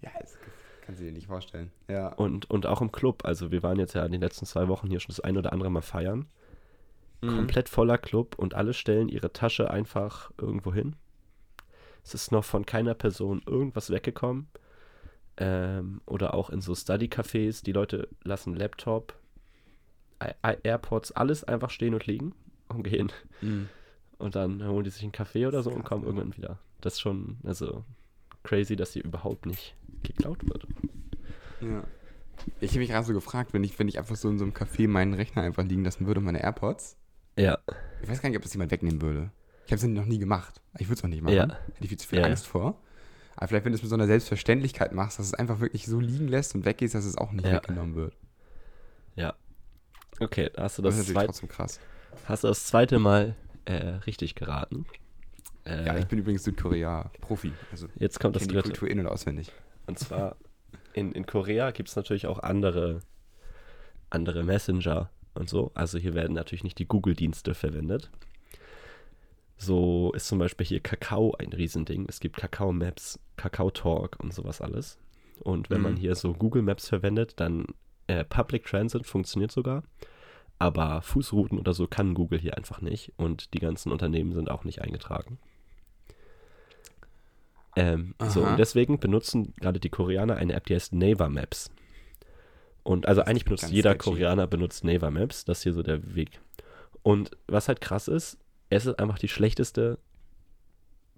Ja, 0.00 0.10
das 0.20 0.38
kannst 0.82 1.00
du 1.00 1.06
dir 1.06 1.12
nicht 1.12 1.26
vorstellen. 1.26 1.72
Ja. 1.88 2.08
Und, 2.08 2.48
und 2.50 2.66
auch 2.66 2.80
im 2.80 2.92
Club. 2.92 3.24
Also 3.24 3.50
wir 3.50 3.62
waren 3.62 3.78
jetzt 3.78 3.94
ja 3.94 4.04
in 4.04 4.12
den 4.12 4.20
letzten 4.20 4.46
zwei 4.46 4.68
Wochen 4.68 4.88
hier 4.88 5.00
schon 5.00 5.08
das 5.10 5.20
ein 5.20 5.36
oder 5.36 5.52
andere 5.52 5.70
Mal 5.70 5.82
feiern. 5.82 6.26
Mhm. 7.22 7.28
Komplett 7.36 7.68
voller 7.68 7.98
Club 7.98 8.34
und 8.38 8.54
alle 8.54 8.74
stellen 8.74 9.08
ihre 9.08 9.32
Tasche 9.32 9.70
einfach 9.70 10.30
irgendwo 10.38 10.72
hin. 10.72 10.94
Es 12.04 12.12
ist 12.14 12.32
noch 12.32 12.44
von 12.44 12.66
keiner 12.66 12.94
Person 12.94 13.40
irgendwas 13.46 13.90
weggekommen. 13.90 14.46
Ähm, 15.36 16.00
oder 16.06 16.34
auch 16.34 16.50
in 16.50 16.60
so 16.60 16.74
Study-Cafés, 16.74 17.64
die 17.64 17.72
Leute 17.72 18.08
lassen 18.22 18.54
Laptop, 18.54 19.14
I- 20.22 20.56
AirPods, 20.62 21.12
alles 21.12 21.42
einfach 21.44 21.70
stehen 21.70 21.92
und 21.94 22.06
liegen 22.06 22.34
und 22.68 22.84
gehen. 22.84 23.10
Mhm. 23.40 23.68
Und 24.18 24.36
dann 24.36 24.64
holen 24.66 24.84
die 24.84 24.90
sich 24.90 25.02
einen 25.02 25.12
Kaffee 25.12 25.46
oder 25.46 25.62
so 25.62 25.70
und 25.70 25.84
kommen 25.84 26.04
irgendwann 26.04 26.36
wieder. 26.36 26.58
Das 26.80 26.94
ist 26.94 27.00
schon, 27.00 27.38
also 27.44 27.84
crazy, 28.44 28.76
dass 28.76 28.92
hier 28.92 29.04
überhaupt 29.04 29.44
nicht 29.46 29.74
geklaut 30.04 30.38
wird. 30.48 30.66
Ja. 31.60 31.82
Ich 32.60 32.70
habe 32.70 32.80
mich 32.80 32.90
gerade 32.90 33.06
so 33.06 33.12
gefragt, 33.12 33.52
wenn 33.54 33.64
ich, 33.64 33.78
wenn 33.78 33.88
ich 33.88 33.98
einfach 33.98 34.16
so 34.16 34.28
in 34.28 34.38
so 34.38 34.44
einem 34.44 34.52
Café 34.54 34.86
meinen 34.88 35.14
Rechner 35.14 35.42
einfach 35.42 35.64
liegen 35.64 35.84
lassen 35.84 36.06
würde, 36.06 36.20
meine 36.20 36.42
AirPods. 36.42 36.96
Ja, 37.38 37.58
Ich 38.02 38.08
weiß 38.08 38.22
gar 38.22 38.28
nicht, 38.28 38.36
ob 38.36 38.42
das 38.44 38.52
jemand 38.54 38.70
wegnehmen 38.70 39.02
würde. 39.02 39.30
Ich 39.66 39.72
habe 39.72 39.76
es 39.80 39.84
noch 39.84 40.04
nie 40.04 40.18
gemacht. 40.18 40.60
Ich 40.78 40.86
würde 40.88 40.94
es 40.98 41.04
auch 41.04 41.08
nicht 41.08 41.22
machen. 41.22 41.34
Ja. 41.34 41.42
Hätte 41.48 41.58
ich 41.80 41.88
viel 41.88 41.98
zu 41.98 42.06
viel 42.08 42.18
Ja. 42.20 42.26
Angst 42.26 42.46
vor. 42.46 42.80
Aber 43.44 43.48
vielleicht, 43.48 43.66
wenn 43.66 43.72
du 43.72 43.76
es 43.76 43.82
mit 43.82 43.90
so 43.90 43.94
einer 43.96 44.06
Selbstverständlichkeit 44.06 44.92
machst, 44.94 45.18
dass 45.18 45.26
es 45.26 45.34
einfach 45.34 45.60
wirklich 45.60 45.84
so 45.84 46.00
liegen 46.00 46.28
lässt 46.28 46.54
und 46.54 46.64
weggehst, 46.64 46.94
dass 46.94 47.04
es 47.04 47.18
auch 47.18 47.30
nicht 47.30 47.44
Ja. 47.46 47.56
weggenommen 47.56 47.94
wird. 47.94 48.16
ja. 49.16 49.34
Okay, 50.18 50.48
da 50.54 50.62
hast 50.62 50.78
du 50.78 50.82
Das, 50.82 50.94
das, 50.96 51.00
ist 51.00 51.08
natürlich 51.08 51.14
zweit, 51.14 51.26
trotzdem 51.26 51.48
krass. 51.50 51.80
hast 52.24 52.44
du 52.44 52.48
das 52.48 52.66
zweite 52.66 52.98
Mal 52.98 53.34
äh, 53.66 53.74
richtig 54.06 54.34
geraten. 54.34 54.86
Äh, 55.66 55.84
Ja, 55.86 55.98
ich 55.98 56.06
bin 56.06 56.20
übrigens 56.20 56.44
Südkorea-Profi. 56.44 57.52
Also 57.70 57.88
jetzt 57.98 58.18
kommt 58.18 58.34
das 58.36 58.42
kenne 58.44 58.52
die 58.52 58.54
dritte. 58.54 58.68
Kultur 58.70 58.88
in- 58.88 59.00
und 59.00 59.08
auswendig. 59.08 59.52
Und 59.86 59.98
zwar 59.98 60.36
in, 60.94 61.12
in 61.12 61.26
Korea 61.26 61.70
gibt 61.72 61.90
es 61.90 61.96
natürlich 61.96 62.26
auch 62.28 62.38
andere, 62.38 63.00
andere 64.08 64.42
Messenger 64.44 65.10
und 65.34 65.50
so. 65.50 65.70
Also 65.74 65.98
hier 65.98 66.14
werden 66.14 66.32
natürlich 66.34 66.64
nicht 66.64 66.78
die 66.78 66.86
Google-Dienste 66.86 67.52
verwendet. 67.54 68.10
So 69.56 70.12
ist 70.14 70.26
zum 70.26 70.38
Beispiel 70.38 70.66
hier 70.66 70.80
Kakao 70.80 71.34
ein 71.38 71.52
Riesending. 71.52 72.06
Es 72.08 72.20
gibt 72.20 72.36
Kakao 72.36 72.72
Maps, 72.72 73.18
Kakao 73.36 73.70
Talk 73.70 74.18
und 74.22 74.34
sowas 74.34 74.60
alles. 74.60 74.98
Und 75.40 75.70
wenn 75.70 75.80
man 75.80 75.94
Mhm. 75.94 75.98
hier 75.98 76.14
so 76.14 76.32
Google 76.32 76.62
Maps 76.62 76.88
verwendet, 76.88 77.34
dann 77.36 77.66
äh, 78.06 78.24
Public 78.24 78.64
Transit 78.66 79.06
funktioniert 79.06 79.50
sogar. 79.52 79.82
Aber 80.58 81.02
Fußrouten 81.02 81.58
oder 81.58 81.72
so 81.74 81.86
kann 81.86 82.14
Google 82.14 82.38
hier 82.38 82.56
einfach 82.56 82.80
nicht. 82.80 83.12
Und 83.16 83.54
die 83.54 83.58
ganzen 83.58 83.90
Unternehmen 83.92 84.32
sind 84.32 84.50
auch 84.50 84.64
nicht 84.64 84.82
eingetragen. 84.82 85.38
Ähm, 87.76 88.14
so, 88.28 88.42
und 88.44 88.56
deswegen 88.58 89.00
benutzen 89.00 89.52
gerade 89.60 89.80
die 89.80 89.88
Koreaner 89.88 90.36
eine 90.36 90.52
App, 90.52 90.66
die 90.66 90.74
heißt 90.74 90.92
Naver 90.92 91.28
Maps. 91.28 91.70
Und 92.84 93.06
also 93.08 93.22
eigentlich 93.22 93.44
benutzt 93.46 93.70
jeder 93.70 93.92
sketchy. 93.92 94.10
Koreaner 94.10 94.46
benutzt 94.46 94.84
Naver 94.84 95.10
Maps. 95.10 95.44
Das 95.44 95.58
ist 95.58 95.62
hier 95.64 95.72
so 95.72 95.82
der 95.82 96.14
Weg. 96.14 96.40
Und 97.02 97.30
was 97.48 97.66
halt 97.68 97.80
krass 97.80 98.06
ist, 98.08 98.38
es 98.70 98.86
ist 98.86 98.98
einfach 98.98 99.18
die 99.18 99.28
schlechteste, 99.28 99.98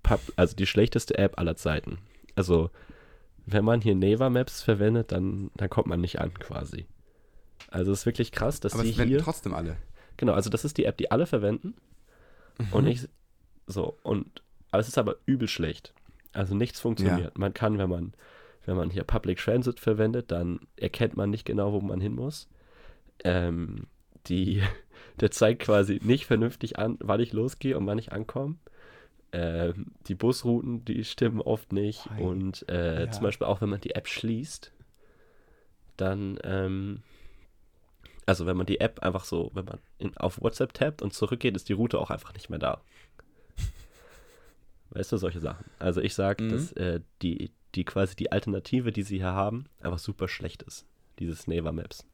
Pub 0.03 0.21
also 0.37 0.55
die 0.57 0.67
schlechteste 0.67 1.17
App 1.19 1.39
aller 1.39 1.57
Zeiten. 1.57 1.99
Also 2.35 2.71
wenn 3.47 3.65
man 3.65 3.81
hier 3.81 3.95
Naver 3.95 4.31
Maps 4.31 4.63
verwendet, 4.63 5.13
dann, 5.13 5.51
dann 5.57 5.71
kommt 5.71 5.87
man 5.87 6.01
nicht 6.01 6.21
an 6.21 6.35
quasi. 6.35 6.87
Also 7.71 7.93
es 7.93 8.01
ist 8.01 8.07
wirklich 8.07 8.33
krass, 8.33 8.61
dass 8.61 8.75
Aber 8.75 8.83
die 8.83 8.91
es 8.91 8.99
werden 8.99 9.09
hier, 9.09 9.21
trotzdem 9.21 9.55
alle. 9.55 9.77
genau, 10.17 10.33
also 10.33 10.51
das 10.51 10.65
ist 10.65 10.77
die 10.79 10.85
App, 10.85 10.97
die 10.99 11.11
alle 11.11 11.27
verwenden. 11.27 11.75
Und 12.71 12.85
Mhm. 12.85 12.91
ich, 12.91 13.09
so, 13.67 13.99
und, 14.03 14.43
aber 14.71 14.81
es 14.81 14.89
ist 14.89 14.99
aber 14.99 15.17
übel 15.27 15.49
schlecht. 15.49 15.93
Also 16.33 16.55
nichts 16.55 16.81
funktioniert. 16.81 17.39
Man 17.39 17.55
kann, 17.55 17.79
wenn 17.79 17.89
man, 17.91 18.15
wenn 18.65 18.77
man 18.77 18.91
hier 18.91 19.05
Public 19.05 19.39
Transit 19.39 19.79
verwendet, 19.81 20.31
dann 20.31 20.61
erkennt 20.77 21.17
man 21.17 21.31
nicht 21.31 21.45
genau, 21.45 21.73
wo 21.73 21.81
man 21.81 22.01
hin 22.01 22.15
muss. 22.15 22.49
Ähm, 23.25 23.87
die, 24.27 24.63
der 25.21 25.31
zeigt 25.31 25.63
quasi 25.63 26.01
nicht 26.03 26.27
vernünftig 26.27 26.79
an, 26.79 26.97
wann 27.01 27.21
ich 27.21 27.33
losgehe 27.33 27.77
und 27.77 27.87
wann 27.87 27.99
ich 27.99 28.13
ankomme. 28.13 28.57
Ähm, 29.33 29.93
die 30.07 30.15
Busrouten, 30.15 30.85
die 30.85 31.05
stimmen 31.05 31.41
oft 31.41 31.73
nicht. 31.73 32.09
Ei. 32.11 32.23
Und 32.23 32.69
äh, 32.69 33.05
Ja. 33.05 33.11
zum 33.11 33.25
Beispiel 33.25 33.47
auch, 33.47 33.61
wenn 33.61 33.69
man 33.71 33.81
die 33.81 33.95
App 33.95 34.09
schließt, 34.09 34.73
dann 35.97 36.39
ähm, 36.45 37.03
Also 38.27 38.45
wenn 38.47 38.57
man 38.57 38.67
die 38.67 38.81
App 38.81 39.01
einfach 39.03 39.25
so, 39.25 39.51
wenn 39.55 39.65
man 39.67 39.79
in, 39.99 40.17
auf 40.17 40.41
WhatsApp 40.41 40.75
tappt 40.75 41.01
und 41.03 41.13
zurückgeht, 41.15 41.55
ist 41.57 41.69
die 41.69 41.75
Route 41.75 41.99
auch 41.99 42.11
einfach 42.11 42.33
nicht 42.35 42.51
mehr 42.51 42.59
da. 42.59 42.81
Weißt 44.91 45.13
du, 45.13 45.17
solche 45.17 45.41
Sachen. 45.41 45.65
Also 45.79 46.01
ich 46.01 46.15
sage, 46.15 46.43
Mhm. 46.45 46.49
dass 46.51 46.73
äh, 46.73 47.01
die, 47.23 47.51
die 47.75 47.85
quasi 47.85 48.17
die 48.17 48.33
Alternative, 48.33 48.93
die 48.93 49.03
sie 49.03 49.19
hier 49.19 49.33
haben, 49.33 49.67
einfach 49.81 49.99
super 49.99 50.29
schlecht 50.29 50.63
ist. 50.63 50.87
Dieses 51.19 51.47
Naver 51.47 51.73
Maps. 51.73 52.07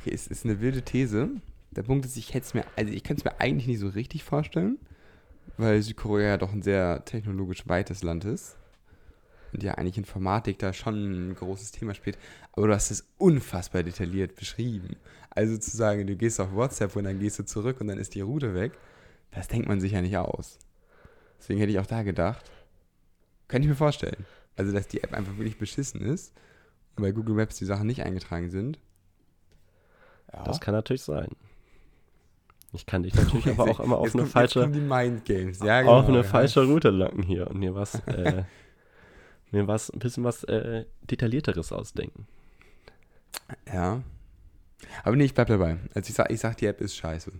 Okay, 0.00 0.14
es 0.14 0.28
ist 0.28 0.44
eine 0.44 0.60
wilde 0.60 0.82
These. 0.82 1.28
Der 1.72 1.82
Punkt 1.82 2.06
ist, 2.06 2.16
ich 2.16 2.32
hätte 2.32 2.46
es 2.46 2.54
mir, 2.54 2.64
also 2.76 2.92
ich 2.92 3.02
könnte 3.02 3.20
es 3.20 3.24
mir 3.24 3.40
eigentlich 3.40 3.66
nicht 3.66 3.80
so 3.80 3.88
richtig 3.88 4.22
vorstellen, 4.22 4.78
weil 5.56 5.82
Südkorea 5.82 6.28
ja 6.28 6.36
doch 6.36 6.52
ein 6.52 6.62
sehr 6.62 7.04
technologisch 7.04 7.66
weites 7.66 8.02
Land 8.02 8.24
ist. 8.24 8.56
Und 9.52 9.62
ja 9.62 9.74
eigentlich 9.74 9.96
Informatik 9.96 10.58
da 10.58 10.72
schon 10.72 11.30
ein 11.30 11.34
großes 11.34 11.72
Thema 11.72 11.94
spielt. 11.94 12.18
Aber 12.52 12.68
du 12.68 12.74
hast 12.74 12.90
es 12.90 13.08
unfassbar 13.16 13.82
detailliert 13.82 14.36
beschrieben. 14.36 14.96
Also 15.30 15.56
zu 15.56 15.76
sagen, 15.76 16.06
du 16.06 16.16
gehst 16.16 16.38
auf 16.38 16.52
WhatsApp 16.52 16.94
und 16.96 17.04
dann 17.04 17.18
gehst 17.18 17.38
du 17.38 17.44
zurück 17.44 17.80
und 17.80 17.88
dann 17.88 17.98
ist 17.98 18.14
die 18.14 18.20
Route 18.20 18.54
weg, 18.54 18.72
das 19.30 19.48
denkt 19.48 19.68
man 19.68 19.80
sich 19.80 19.92
ja 19.92 20.02
nicht 20.02 20.16
aus. 20.16 20.58
Deswegen 21.38 21.60
hätte 21.60 21.72
ich 21.72 21.78
auch 21.78 21.86
da 21.86 22.02
gedacht, 22.02 22.50
könnte 23.46 23.66
ich 23.66 23.70
mir 23.70 23.76
vorstellen. 23.76 24.26
Also, 24.56 24.72
dass 24.72 24.88
die 24.88 25.02
App 25.02 25.14
einfach 25.14 25.36
wirklich 25.38 25.58
beschissen 25.58 26.00
ist 26.02 26.32
und 26.96 27.02
bei 27.02 27.12
Google 27.12 27.36
Maps 27.36 27.56
die 27.56 27.64
Sachen 27.64 27.86
nicht 27.86 28.02
eingetragen 28.02 28.50
sind. 28.50 28.78
Ja. 30.32 30.44
Das 30.44 30.60
kann 30.60 30.74
natürlich 30.74 31.02
sein. 31.02 31.28
Ich 32.72 32.84
kann 32.86 33.02
dich 33.02 33.14
natürlich 33.14 33.46
aber 33.58 33.64
auch 33.70 33.80
immer 33.80 33.96
auf 33.98 34.12
eine 34.14 34.22
kommt- 34.24 34.32
falsche. 34.32 34.60
Ja, 34.60 34.66
auf 34.66 34.76
genau, 34.76 36.04
eine 36.06 36.16
ja. 36.18 36.22
falsche 36.22 36.64
Route 36.64 36.90
locken 36.90 37.22
hier 37.22 37.48
und 37.48 37.58
mir 37.58 37.74
was, 37.74 37.94
äh, 38.06 38.44
mir 39.50 39.66
was, 39.66 39.90
ein 39.90 39.98
bisschen 40.00 40.24
was 40.24 40.44
äh, 40.44 40.84
detaillierteres 41.02 41.72
ausdenken. 41.72 42.26
Ja. 43.72 44.02
Aber 45.02 45.16
nee, 45.16 45.24
ich 45.24 45.34
bleib 45.34 45.48
dabei. 45.48 45.78
Also 45.94 46.10
ich 46.10 46.14
sag, 46.14 46.30
ich 46.30 46.40
sag, 46.40 46.56
die 46.58 46.66
App 46.66 46.80
ist 46.80 46.94
scheiße. 46.96 47.32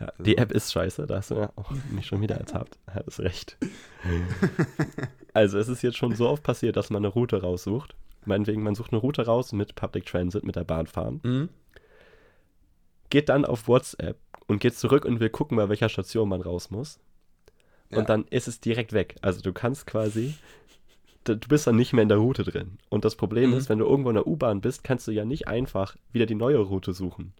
Ja, 0.00 0.12
die 0.18 0.36
App 0.36 0.50
ist 0.50 0.72
scheiße, 0.72 1.06
da 1.06 1.16
hast 1.18 1.30
du 1.30 1.36
ja 1.36 1.52
auch 1.54 1.70
mich 1.92 2.06
schon 2.06 2.20
wieder 2.20 2.34
ertappt. 2.36 2.78
Hattest 2.90 3.20
recht. 3.20 3.56
Also 5.34 5.58
es 5.58 5.68
ist 5.68 5.80
jetzt 5.82 5.96
schon 5.96 6.14
so 6.14 6.28
oft 6.28 6.42
passiert, 6.42 6.76
dass 6.76 6.90
man 6.90 7.00
eine 7.02 7.08
Route 7.08 7.40
raussucht. 7.40 7.94
Meinetwegen, 8.26 8.62
man 8.62 8.74
sucht 8.74 8.92
eine 8.92 9.00
Route 9.00 9.24
raus 9.24 9.52
mit 9.52 9.74
Public 9.74 10.04
Transit, 10.04 10.44
mit 10.44 10.56
der 10.56 10.64
Bahn 10.64 10.86
fahren, 10.86 11.20
Mhm. 11.22 11.48
Geht 13.12 13.28
dann 13.28 13.44
auf 13.44 13.68
WhatsApp 13.68 14.18
und 14.46 14.58
geht 14.60 14.74
zurück 14.74 15.04
und 15.04 15.20
will 15.20 15.28
gucken, 15.28 15.58
bei 15.58 15.68
welcher 15.68 15.90
Station 15.90 16.30
man 16.30 16.40
raus 16.40 16.70
muss. 16.70 16.98
Ja. 17.90 17.98
Und 17.98 18.08
dann 18.08 18.24
ist 18.30 18.48
es 18.48 18.58
direkt 18.58 18.94
weg. 18.94 19.16
Also 19.20 19.42
du 19.42 19.52
kannst 19.52 19.86
quasi, 19.86 20.34
du 21.24 21.36
bist 21.36 21.66
dann 21.66 21.76
nicht 21.76 21.92
mehr 21.92 22.02
in 22.02 22.08
der 22.08 22.16
Route 22.18 22.42
drin. 22.42 22.78
Und 22.88 23.04
das 23.04 23.14
Problem 23.16 23.50
Mhm. 23.50 23.56
ist, 23.58 23.68
wenn 23.68 23.78
du 23.78 23.84
irgendwo 23.84 24.08
in 24.08 24.14
der 24.14 24.26
U-Bahn 24.26 24.62
bist, 24.62 24.82
kannst 24.82 25.06
du 25.06 25.12
ja 25.12 25.26
nicht 25.26 25.46
einfach 25.46 25.94
wieder 26.10 26.24
die 26.24 26.34
neue 26.34 26.56
Route 26.58 26.94
suchen. 26.94 27.34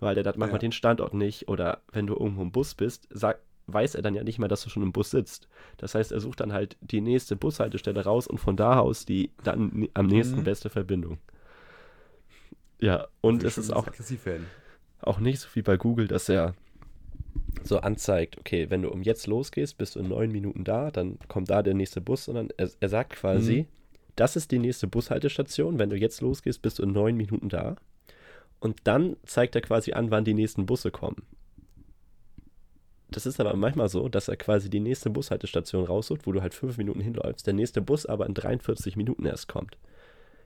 Weil 0.00 0.14
der 0.14 0.24
hat 0.24 0.38
manchmal 0.38 0.56
Ja. 0.58 0.68
den 0.68 0.72
Standort 0.72 1.12
nicht. 1.12 1.46
Oder 1.48 1.82
wenn 1.92 2.06
du 2.06 2.14
irgendwo 2.14 2.40
im 2.40 2.50
Bus 2.52 2.74
bist, 2.74 3.06
sag, 3.10 3.40
weiß 3.66 3.96
er 3.96 4.02
dann 4.02 4.14
ja 4.14 4.24
nicht 4.24 4.38
mehr, 4.38 4.48
dass 4.48 4.62
du 4.62 4.70
schon 4.70 4.82
im 4.82 4.92
Bus 4.92 5.10
sitzt. 5.10 5.46
Das 5.76 5.94
heißt, 5.94 6.10
er 6.10 6.20
sucht 6.20 6.40
dann 6.40 6.54
halt 6.54 6.78
die 6.80 7.02
nächste 7.02 7.36
Bushaltestelle 7.36 8.02
raus 8.02 8.26
und 8.26 8.38
von 8.38 8.56
da 8.56 8.78
aus 8.80 9.04
die 9.04 9.30
dann 9.44 9.88
am 9.92 10.06
nächsten 10.06 10.38
Mhm. 10.40 10.44
beste 10.44 10.70
Verbindung. 10.70 11.18
Ja, 12.80 13.08
und 13.20 13.42
es 13.42 13.58
ist 13.58 13.72
auch 13.72 13.86
aggressiv 13.86 14.24
werden. 14.24 14.46
Auch 15.00 15.20
nicht 15.20 15.40
so 15.40 15.48
wie 15.54 15.62
bei 15.62 15.76
Google, 15.76 16.08
dass 16.08 16.28
er 16.28 16.54
so 17.62 17.78
anzeigt, 17.78 18.38
okay, 18.38 18.70
wenn 18.70 18.82
du 18.82 18.90
um 18.90 19.02
jetzt 19.02 19.26
losgehst, 19.26 19.78
bist 19.78 19.96
du 19.96 20.00
in 20.00 20.08
neun 20.08 20.30
Minuten 20.30 20.64
da, 20.64 20.90
dann 20.90 21.18
kommt 21.28 21.50
da 21.50 21.62
der 21.62 21.74
nächste 21.74 22.00
Bus, 22.00 22.24
sondern 22.24 22.48
er, 22.56 22.70
er 22.80 22.88
sagt 22.88 23.10
quasi, 23.10 23.66
das 24.16 24.36
ist 24.36 24.50
die 24.50 24.58
nächste 24.58 24.86
Bushaltestation, 24.86 25.78
wenn 25.78 25.90
du 25.90 25.96
jetzt 25.96 26.20
losgehst, 26.20 26.62
bist 26.62 26.78
du 26.78 26.82
in 26.82 26.92
neun 26.92 27.16
Minuten 27.16 27.48
da. 27.48 27.76
Und 28.60 28.80
dann 28.84 29.16
zeigt 29.24 29.54
er 29.54 29.60
quasi 29.60 29.92
an, 29.92 30.10
wann 30.10 30.24
die 30.24 30.34
nächsten 30.34 30.66
Busse 30.66 30.90
kommen. 30.90 31.22
Das 33.10 33.24
ist 33.26 33.40
aber 33.40 33.54
manchmal 33.54 33.88
so, 33.88 34.08
dass 34.08 34.28
er 34.28 34.36
quasi 34.36 34.68
die 34.68 34.80
nächste 34.80 35.08
Bushaltestation 35.08 35.84
raussucht, 35.84 36.26
wo 36.26 36.32
du 36.32 36.42
halt 36.42 36.54
fünf 36.54 36.76
Minuten 36.76 37.00
hinläufst, 37.00 37.46
der 37.46 37.54
nächste 37.54 37.80
Bus 37.80 38.04
aber 38.04 38.26
in 38.26 38.34
43 38.34 38.96
Minuten 38.96 39.24
erst 39.24 39.48
kommt. 39.48 39.78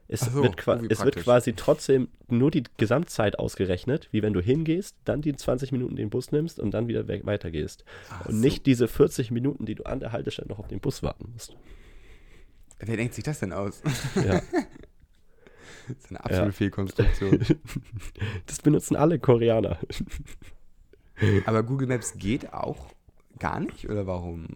Es, 0.09 0.19
so, 0.21 0.33
wird, 0.43 0.67
es 0.91 1.03
wird 1.03 1.15
quasi 1.15 1.53
trotzdem 1.53 2.09
nur 2.27 2.51
die 2.51 2.63
Gesamtzeit 2.77 3.39
ausgerechnet, 3.39 4.09
wie 4.11 4.21
wenn 4.21 4.33
du 4.33 4.41
hingehst, 4.41 4.95
dann 5.05 5.21
die 5.21 5.33
20 5.35 5.71
Minuten 5.71 5.95
den 5.95 6.09
Bus 6.09 6.31
nimmst 6.31 6.59
und 6.59 6.71
dann 6.71 6.87
wieder 6.87 7.07
we- 7.07 7.21
weitergehst. 7.25 7.85
Ach 8.09 8.25
und 8.27 8.35
so. 8.35 8.41
nicht 8.41 8.65
diese 8.65 8.87
40 8.87 9.31
Minuten, 9.31 9.65
die 9.65 9.75
du 9.75 9.83
an 9.85 9.99
der 9.99 10.11
Haltestelle 10.11 10.49
noch 10.49 10.59
auf 10.59 10.67
den 10.67 10.79
Bus 10.81 11.01
warten 11.03 11.31
musst. 11.33 11.55
Wer 12.79 12.97
denkt 12.97 13.13
sich 13.13 13.23
das 13.23 13.39
denn 13.39 13.53
aus? 13.53 13.81
Ja. 14.15 14.41
das 15.87 15.97
ist 15.97 16.09
eine 16.09 16.19
absolute 16.19 16.47
Ja. 16.47 16.51
Fehlkonstruktion. 16.51 17.39
das 18.45 18.59
benutzen 18.59 18.95
alle 18.97 19.19
Koreaner. 19.19 19.79
Aber 21.45 21.63
Google 21.63 21.87
Maps 21.87 22.13
geht 22.17 22.53
auch 22.53 22.87
gar 23.39 23.59
nicht? 23.61 23.89
Oder 23.89 24.05
warum? 24.05 24.47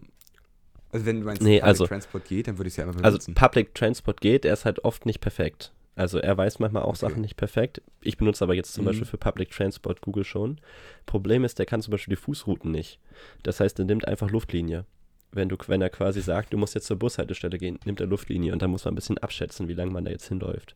Also 0.90 1.04
wenn 1.06 1.20
du 1.20 1.26
meinst, 1.26 1.42
Nee, 1.42 1.56
Public 1.58 1.64
also- 1.68 1.86
Transport 1.86 2.24
geht, 2.26 2.48
dann 2.48 2.58
würde 2.58 2.68
ich 2.68 2.72
es 2.72 2.76
ja 2.78 2.84
immer 2.84 2.94
Also 2.96 3.18
benutzen. 3.18 3.34
Public 3.34 3.74
Transport 3.74 4.20
geht, 4.20 4.44
er 4.44 4.54
ist 4.54 4.64
halt 4.64 4.84
oft 4.84 5.04
nicht 5.06 5.20
perfekt. 5.20 5.72
Also 5.96 6.18
er 6.18 6.36
weiß 6.36 6.60
manchmal 6.60 6.84
auch 6.84 6.90
Okay. 6.90 6.98
Sachen 6.98 7.20
nicht 7.22 7.36
perfekt. 7.36 7.82
Ich 8.02 8.16
benutze 8.16 8.44
aber 8.44 8.54
jetzt 8.54 8.72
zum 8.72 8.84
Mhm. 8.84 8.88
Beispiel 8.88 9.06
für 9.06 9.18
Public 9.18 9.50
Transport 9.50 10.00
Google 10.00 10.24
schon. 10.24 10.60
Problem 11.06 11.44
ist, 11.44 11.58
der 11.58 11.66
kann 11.66 11.82
zum 11.82 11.90
Beispiel 11.90 12.12
die 12.14 12.20
Fußrouten 12.20 12.70
nicht. 12.70 13.00
Das 13.42 13.58
heißt, 13.60 13.78
er 13.80 13.84
nimmt 13.84 14.06
einfach 14.06 14.30
Luftlinie. 14.30 14.84
Wenn, 15.32 15.48
du, 15.50 15.56
wenn 15.66 15.82
er 15.82 15.90
quasi 15.90 16.22
sagt, 16.22 16.52
du 16.52 16.56
musst 16.56 16.74
jetzt 16.74 16.86
zur 16.86 16.98
Bushaltestelle 16.98 17.58
gehen, 17.58 17.78
nimmt 17.84 18.00
er 18.00 18.06
Luftlinie 18.06 18.52
und 18.52 18.62
dann 18.62 18.70
muss 18.70 18.84
man 18.84 18.92
ein 18.92 18.94
bisschen 18.94 19.18
abschätzen, 19.18 19.68
wie 19.68 19.74
lange 19.74 19.90
man 19.90 20.04
da 20.04 20.10
jetzt 20.10 20.28
hinläuft. 20.28 20.74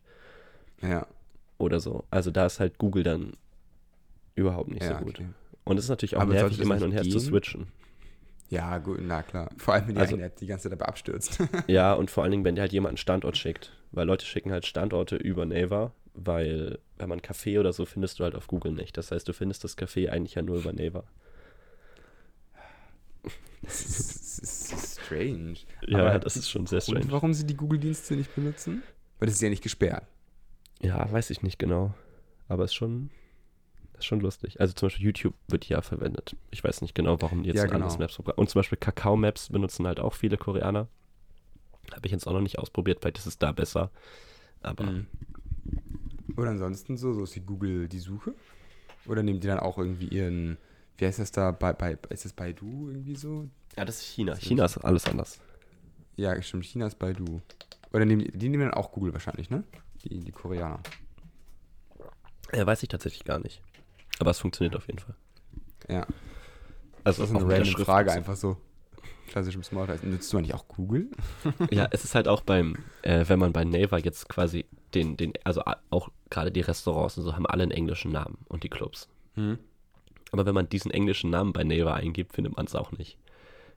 ja, 0.81 1.07
Oder 1.57 1.79
so. 1.79 2.03
Also 2.11 2.29
da 2.29 2.45
ist 2.45 2.59
halt 2.59 2.77
Google 2.77 3.03
dann 3.03 3.33
überhaupt 4.35 4.69
nicht 4.69 4.83
ja, 4.83 4.97
so 4.99 5.05
gut. 5.05 5.15
okay. 5.19 5.27
Und 5.63 5.77
es 5.77 5.85
ist 5.85 5.89
natürlich 5.89 6.17
auch 6.17 6.21
Aber 6.21 6.33
nervig, 6.33 6.59
immer 6.59 6.75
hin 6.75 6.83
und 6.83 6.91
her 6.91 7.03
zu 7.03 7.19
switchen. 7.19 7.67
Ja, 8.49 8.77
gut, 8.77 8.99
na 9.01 9.23
klar. 9.23 9.49
Vor 9.57 9.73
allem, 9.73 9.87
wenn 9.87 9.95
die 9.95 10.01
Also- 10.01 10.15
eine 10.15 10.25
App 10.25 10.35
die 10.35 10.45
ganze 10.45 10.63
Zeit 10.69 10.73
dabei 10.79 10.85
abstürzt. 10.87 11.39
Ja, 11.67 11.93
und 11.93 12.11
vor 12.11 12.23
allen 12.23 12.31
Dingen, 12.31 12.43
wenn 12.45 12.55
dir 12.55 12.61
halt 12.61 12.73
jemand 12.73 12.91
einen 12.91 12.97
Standort 12.97 13.37
schickt. 13.37 13.71
Weil 13.91 14.05
Leute 14.07 14.25
schicken 14.25 14.51
halt 14.51 14.65
Standorte 14.65 15.15
über 15.15 15.45
Naver, 15.45 15.93
weil 16.13 16.79
wenn 16.97 17.09
man 17.09 17.19
Café 17.21 17.59
oder 17.59 17.73
so 17.73 17.85
findest 17.85 18.19
du 18.19 18.23
halt 18.23 18.35
auf 18.35 18.47
Google 18.47 18.71
nicht. 18.73 18.97
Das 18.97 19.11
heißt, 19.11 19.27
du 19.27 19.33
findest 19.33 19.63
das 19.63 19.77
Café 19.77 20.09
eigentlich 20.09 20.35
ja 20.35 20.41
nur 20.41 20.57
über 20.57 20.73
Naver. 20.73 21.03
das, 23.61 23.81
ist, 23.85 24.41
das 24.41 24.71
ist 24.73 24.99
strange. 24.99 25.55
Ja, 25.87 25.99
Aber 25.99 26.19
das 26.19 26.35
ist 26.35 26.49
schon 26.49 26.65
sehr 26.67 26.77
Und 26.79 26.83
strange. 26.83 27.11
warum 27.11 27.33
sie 27.33 27.45
die 27.45 27.55
Google-Dienste 27.55 28.15
nicht 28.15 28.33
benutzen? 28.35 28.83
Weil 29.19 29.27
das 29.27 29.35
ist 29.35 29.41
ja 29.41 29.49
nicht 29.49 29.63
gesperrt. 29.63 30.03
Ja, 30.81 31.09
weiß 31.11 31.29
ich 31.29 31.43
nicht 31.43 31.59
genau. 31.59 31.93
Aber 32.49 32.65
ist 32.65 32.73
schon, 32.73 33.09
ist 34.03 34.07
schon 34.07 34.19
lustig. 34.19 34.59
Also 34.59 34.73
zum 34.73 34.87
Beispiel 34.87 35.05
YouTube 35.05 35.33
wird 35.47 35.67
ja 35.67 35.81
verwendet. 35.81 36.35
Ich 36.51 36.63
weiß 36.63 36.81
nicht 36.81 36.93
genau, 36.93 37.21
warum 37.21 37.43
die 37.43 37.49
jetzt 37.49 37.57
Ja, 37.57 37.65
genau. 37.65 37.97
Maps 37.97 38.15
programm 38.15 38.35
Und 38.37 38.49
zum 38.49 38.59
Beispiel 38.59 38.77
Kakao 38.77 39.15
Maps 39.15 39.49
benutzen 39.49 39.87
halt 39.87 39.99
auch 39.99 40.13
viele 40.13 40.37
Koreaner. 40.37 40.87
Habe 41.91 42.05
ich 42.05 42.11
jetzt 42.11 42.27
auch 42.27 42.33
noch 42.33 42.41
nicht 42.41 42.59
ausprobiert, 42.59 42.99
vielleicht 43.01 43.17
ist 43.17 43.25
es 43.25 43.37
da 43.37 43.51
besser. 43.51 43.89
Aber 44.61 44.83
Mhm. 44.83 45.07
Oder 46.37 46.49
ansonsten 46.51 46.97
so, 46.97 47.13
so 47.13 47.23
ist 47.23 47.35
die 47.35 47.41
Google 47.41 47.87
die 47.87 47.99
Suche? 47.99 48.33
Oder 49.05 49.21
nehmen 49.23 49.39
die 49.39 49.47
dann 49.47 49.59
auch 49.59 49.77
irgendwie 49.77 50.07
ihren, 50.07 50.57
wie 50.97 51.05
heißt 51.05 51.19
das 51.19 51.31
da, 51.31 51.51
bei, 51.51 51.73
bei, 51.73 51.97
ist 52.09 52.25
das 52.25 52.33
Baidu 52.33 52.89
irgendwie 52.89 53.15
so? 53.15 53.49
ja, 53.77 53.85
das 53.85 53.97
ist 53.97 54.05
China. 54.07 54.35
China 54.35 54.65
ist 54.65 54.77
alles 54.77 55.05
anders. 55.05 55.39
Ja, 56.15 56.39
stimmt, 56.41 56.65
China 56.65 56.87
ist 56.87 56.97
Baidu. 56.99 57.41
Oder 57.91 58.05
nehmen 58.05 58.23
die, 58.23 58.31
die 58.31 58.49
nehmen 58.49 58.63
dann 58.63 58.73
auch 58.73 58.91
Google 58.91 59.13
wahrscheinlich, 59.13 59.49
ne? 59.49 59.63
Die, 60.03 60.19
die 60.19 60.31
Koreaner. 60.31 60.79
Ja, 62.53 62.65
weiß 62.65 62.83
ich 62.83 62.89
tatsächlich 62.89 63.23
gar 63.23 63.39
nicht. 63.39 63.61
Aber 64.19 64.31
es 64.31 64.39
funktioniert 64.39 64.75
auf 64.75 64.87
jeden 64.87 64.99
Fall. 64.99 65.15
Ja. 65.89 66.05
Also 67.03 67.23
Das 67.23 67.31
ist 67.31 67.35
eine 67.35 67.47
random 67.47 67.83
Frage 67.85 68.11
einfach 68.11 68.35
so. 68.35 68.57
Klassisch 69.27 69.55
im 69.55 69.63
Smalltalk. 69.63 70.03
Nutzt 70.03 70.31
du 70.31 70.37
eigentlich 70.37 70.53
auch 70.53 70.67
Google? 70.67 71.09
Ja, 71.71 71.87
es 71.91 72.03
ist 72.03 72.13
halt 72.15 72.27
auch 72.27 72.41
beim, 72.41 72.75
äh, 73.01 73.25
wenn 73.27 73.39
man 73.39 73.51
bei 73.51 73.63
Naver 73.63 73.97
jetzt 73.99 74.29
quasi 74.29 74.65
den, 74.93 75.17
den, 75.17 75.33
also 75.43 75.63
auch 75.89 76.09
gerade 76.29 76.51
die 76.51 76.61
Restaurants 76.61 77.17
und 77.17 77.23
so 77.23 77.33
haben 77.33 77.45
alle 77.47 77.63
einen 77.63 77.71
englischen 77.71 78.11
Namen 78.11 78.37
und 78.47 78.63
die 78.63 78.69
Clubs. 78.69 79.07
Hm. 79.35 79.57
Aber 80.31 80.45
wenn 80.45 80.53
man 80.53 80.69
diesen 80.69 80.91
englischen 80.91 81.29
Namen 81.29 81.51
bei 81.53 81.63
Naver 81.63 81.95
eingibt, 81.95 82.33
findet 82.33 82.55
man 82.55 82.65
es 82.65 82.75
auch 82.75 82.91
nicht. 82.91 83.17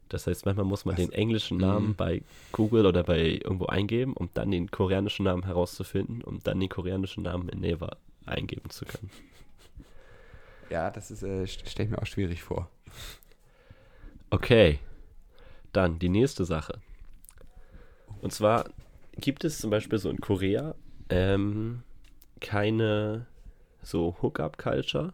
Das 0.08 0.26
heißt, 0.26 0.46
manchmal 0.46 0.66
muss 0.66 0.84
man 0.84 0.96
Was? 0.96 1.02
den 1.04 1.12
englischen 1.12 1.56
Namen 1.58 1.88
Mhm. 1.88 1.94
bei 1.96 2.22
Google 2.52 2.86
oder 2.86 3.02
bei 3.02 3.20
irgendwo 3.42 3.66
eingeben, 3.66 4.12
um 4.12 4.28
dann 4.34 4.50
den 4.52 4.70
koreanischen 4.70 5.24
Namen 5.24 5.44
herauszufinden, 5.44 6.22
um 6.22 6.40
dann 6.44 6.60
den 6.60 6.68
koreanischen 6.68 7.24
Namen 7.24 7.48
in 7.48 7.60
Naver 7.60 7.96
eingeben 8.24 8.70
zu 8.70 8.84
können. 8.84 9.10
Ja, 10.70 10.90
das 10.90 11.10
ist, 11.10 11.22
äh, 11.22 11.46
stelle 11.46 11.86
ich 11.86 11.90
mir 11.90 12.00
auch 12.02 12.06
schwierig 12.06 12.42
vor. 12.42 12.70
Okay, 14.30 14.80
dann 15.72 15.98
die 15.98 16.08
nächste 16.08 16.44
Sache. 16.44 16.80
Und 18.20 18.32
zwar 18.32 18.64
gibt 19.12 19.44
es 19.44 19.58
zum 19.58 19.70
Beispiel 19.70 19.98
so 19.98 20.10
in 20.10 20.20
Korea 20.20 20.74
ähm, 21.08 21.82
keine 22.40 23.26
so 23.82 24.16
Hookup-Culture. 24.20 25.12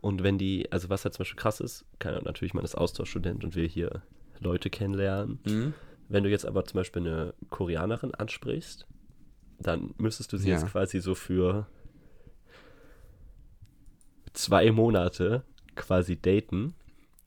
Und 0.00 0.22
wenn 0.22 0.36
die, 0.36 0.70
also 0.72 0.90
was 0.90 1.04
halt 1.04 1.14
zum 1.14 1.20
Beispiel 1.22 1.40
krass 1.40 1.60
ist, 1.60 1.84
kann 1.98 2.14
natürlich 2.24 2.54
man 2.54 2.64
ist 2.64 2.74
Austauschstudent 2.74 3.44
und 3.44 3.54
will 3.54 3.68
hier 3.68 4.02
Leute 4.40 4.68
kennenlernen. 4.68 5.38
Mhm. 5.44 5.74
Wenn 6.08 6.24
du 6.24 6.30
jetzt 6.30 6.44
aber 6.44 6.64
zum 6.64 6.78
Beispiel 6.78 7.02
eine 7.06 7.34
Koreanerin 7.48 8.14
ansprichst, 8.14 8.86
dann 9.60 9.94
müsstest 9.98 10.32
du 10.32 10.36
sie 10.36 10.50
Ja. 10.50 10.56
jetzt 10.56 10.70
quasi 10.70 11.00
so 11.00 11.14
für 11.14 11.66
zwei 14.32 14.70
Monate 14.70 15.42
quasi 15.74 16.16
daten. 16.20 16.74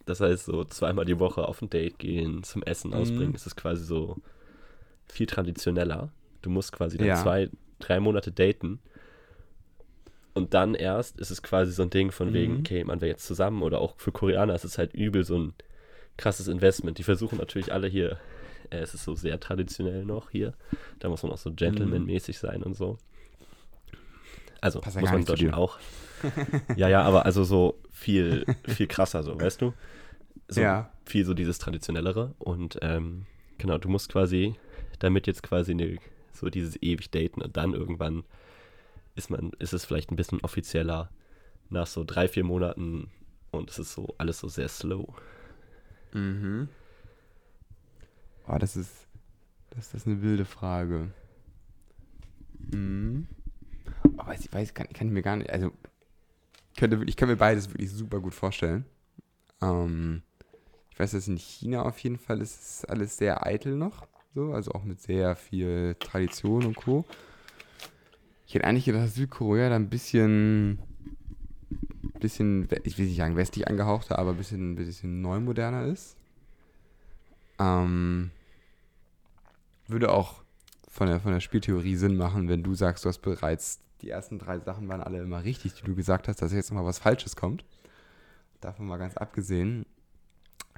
Das 0.06 0.20
heißt, 0.22 0.46
so 0.46 0.64
zweimal 0.66 1.06
die 1.06 1.20
Woche 1.20 1.48
auf 1.48 1.62
ein 1.62 1.70
Date 1.70 1.98
gehen, 2.00 2.44
zum 2.44 2.62
Essen 2.64 2.90
Mhm. 2.92 2.98
ausbringen. 2.98 3.36
Es 3.36 3.46
ist 3.48 3.56
quasi 3.56 3.84
so 3.84 4.18
viel 5.08 5.26
traditioneller. 5.26 6.10
Du 6.42 6.50
musst 6.50 6.72
quasi 6.72 6.98
dann 6.98 7.08
Ja. 7.08 7.16
zwei, 7.16 7.50
drei 7.80 8.00
Monate 8.00 8.32
daten. 8.32 8.80
Und 10.34 10.54
dann 10.54 10.76
erst 10.76 11.18
ist 11.20 11.32
es 11.32 11.42
quasi 11.42 11.72
so 11.72 11.82
ein 11.84 11.90
Ding 11.90 12.12
von 12.12 12.34
wegen, 12.34 12.54
Mhm. 12.56 12.60
okay, 12.60 12.84
man 12.84 13.02
wäre 13.02 13.12
jetzt 13.12 13.26
zusammen. 13.26 13.62
Oder 13.64 13.80
auch 13.80 13.96
für 13.98 14.12
Koreaner 14.12 14.54
ist 14.54 14.66
es 14.66 14.78
halt 14.78 14.94
übel 14.94 15.24
so 15.24 15.38
ein 15.40 15.54
krasses 16.18 16.48
Investment. 16.48 16.98
Die 16.98 17.04
versuchen 17.04 17.38
natürlich 17.38 17.72
alle 17.72 17.88
hier, 17.88 18.20
äh, 18.70 18.78
es 18.80 18.94
ist 18.94 19.06
so 19.06 19.16
sehr 19.16 19.40
traditionell 19.40 20.06
noch 20.06 20.30
hier. 20.30 20.54
Da 21.00 21.10
muss 21.10 21.24
man 21.24 21.32
auch 21.32 21.38
so 21.38 21.52
Gentleman-mäßig 21.52 22.38
sein 22.38 22.64
und 22.64 22.74
so. 22.76 22.98
Also 24.62 24.82
Passt 24.82 25.00
muss 25.00 25.10
man 25.12 25.22
in 25.22 25.26
Deutschland 25.26 25.54
auch. 25.54 25.80
ja, 26.76 26.88
ja, 26.88 27.02
aber 27.04 27.26
also 27.26 27.44
so 27.44 27.80
viel, 27.92 28.46
viel 28.68 28.88
krasser 28.88 29.24
so, 29.24 29.40
weißt 29.40 29.62
du? 29.62 29.74
So 30.48 30.62
Ja. 30.62 30.92
viel 31.06 31.26
so 31.26 31.34
dieses 31.34 31.58
Traditionellere. 31.60 32.36
Und 32.40 32.78
ähm, 32.82 33.26
genau, 33.58 33.78
du 33.78 33.90
musst 33.90 34.12
quasi, 34.12 34.56
damit 35.00 35.28
jetzt 35.28 35.44
quasi 35.44 35.72
eine, 35.72 35.98
so 36.34 36.50
dieses 36.50 36.82
ewig 36.82 37.12
daten 37.12 37.42
und 37.42 37.58
dann 37.58 37.74
irgendwann 37.74 38.24
ist 39.16 39.30
man, 39.30 39.52
ist 39.60 39.74
es 39.74 39.86
vielleicht 39.86 40.12
ein 40.12 40.18
bisschen 40.18 40.42
offizieller 40.42 41.10
nach 41.70 41.88
so 41.88 42.04
drei, 42.04 42.28
vier 42.28 42.44
Monaten 42.44 43.10
und 43.52 43.70
es 43.72 43.80
ist 43.80 43.94
so 43.94 44.14
alles 44.18 44.40
so 44.40 44.48
sehr 44.50 44.68
slow. 44.68 45.14
Mhm. 46.14 46.68
Oh, 48.48 48.58
das 48.60 48.76
ist, 48.76 49.08
das 49.72 49.94
ist 49.94 50.06
eine 50.06 50.22
wilde 50.22 50.46
Frage. 50.46 51.12
Mhm. 52.72 53.28
Aber 54.18 54.34
ich 54.34 54.52
weiß, 54.52 54.74
kann, 54.74 54.88
kann 54.90 55.08
ich 55.08 55.14
mir 55.14 55.22
gar 55.22 55.36
nicht, 55.38 55.50
also 55.50 55.72
könnte, 56.76 57.02
ich 57.06 57.16
kann 57.16 57.30
mir 57.30 57.38
beides 57.38 57.70
wirklich 57.70 57.92
super 57.92 58.20
gut 58.20 58.34
vorstellen. 58.34 58.86
Ähm, 59.62 60.22
ich 60.90 61.00
weiß, 61.00 61.12
dass 61.12 61.28
in 61.28 61.38
China 61.38 61.84
auf 61.84 62.00
jeden 62.00 62.18
Fall 62.18 62.42
ist 62.42 62.62
es 62.62 62.86
alles 62.86 63.18
sehr 63.18 63.46
eitel 63.46 63.76
noch, 63.76 64.08
so, 64.34 64.54
also 64.54 64.72
auch 64.72 64.84
mit 64.84 65.02
sehr 65.02 65.36
viel 65.36 65.96
Tradition 66.00 66.66
und 66.66 66.76
Co. 66.76 67.06
Ich 68.48 68.54
hätte 68.54 68.66
eigentlich 68.66 68.86
gedacht, 68.86 69.06
dass 69.06 69.16
Südkorea 69.16 69.70
da 69.70 69.76
ein 69.76 69.90
bisschen, 69.90 70.80
bisschen, 72.20 72.68
ich 72.84 72.98
will 72.98 73.08
nicht 73.08 73.18
sagen 73.18 73.36
westlich 73.36 73.68
angehauchter, 73.68 74.20
aber 74.20 74.32
ein 74.32 74.38
bisschen, 74.38 74.76
bisschen 74.76 75.22
neumoderner 75.22 75.86
ist. 75.86 76.16
Ähm, 77.60 78.32
würde 79.88 80.12
auch 80.12 80.44
von 80.90 81.08
der, 81.08 81.20
von 81.20 81.34
der 81.34 81.40
Spieltheorie 81.40 81.96
Sinn 81.96 82.16
machen, 82.16 82.48
wenn 82.48 82.64
du 82.64 82.74
sagst, 82.74 83.04
du 83.04 83.10
hast 83.10 83.20
bereits, 83.20 83.80
die 84.06 84.12
ersten 84.12 84.38
drei 84.40 84.60
Sachen 84.60 84.88
waren 84.88 85.02
alle 85.02 85.20
immer 85.22 85.44
richtig, 85.44 85.74
die 85.74 85.84
du 85.84 85.96
gesagt 85.96 86.28
hast, 86.28 86.42
dass 86.42 86.54
jetzt 86.54 86.70
nochmal 86.70 86.86
was 86.86 87.00
Falsches 87.00 87.36
kommt. 87.36 87.66
Davon 88.62 88.86
mal 88.86 88.98
ganz 88.98 89.18
abgesehen, 89.18 89.86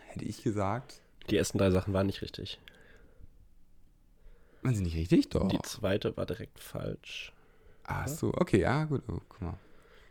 hätte 0.01 0.25
ich 0.25 0.41
gesagt, 0.43 1.01
Die 1.29 1.37
ersten 1.37 1.57
drei 1.57 1.69
Sachen 1.69 1.93
waren 1.93 2.07
nicht 2.07 2.21
richtig. 2.21 2.59
waren 4.63 4.73
sie 4.75 4.81
nicht 4.83 4.95
richtig? 4.95 5.29
Doch. 5.29 5.47
Die 5.49 5.59
zweite 5.61 6.15
war 6.15 6.25
direkt 6.25 6.57
falsch. 6.59 7.33
Ach 7.83 8.07
so, 8.07 8.33
okay, 8.33 8.61
ja, 8.61 8.85
gut. 8.85 9.03
Oh, 9.09 9.19
guck 9.27 9.41
mal. 9.41 9.59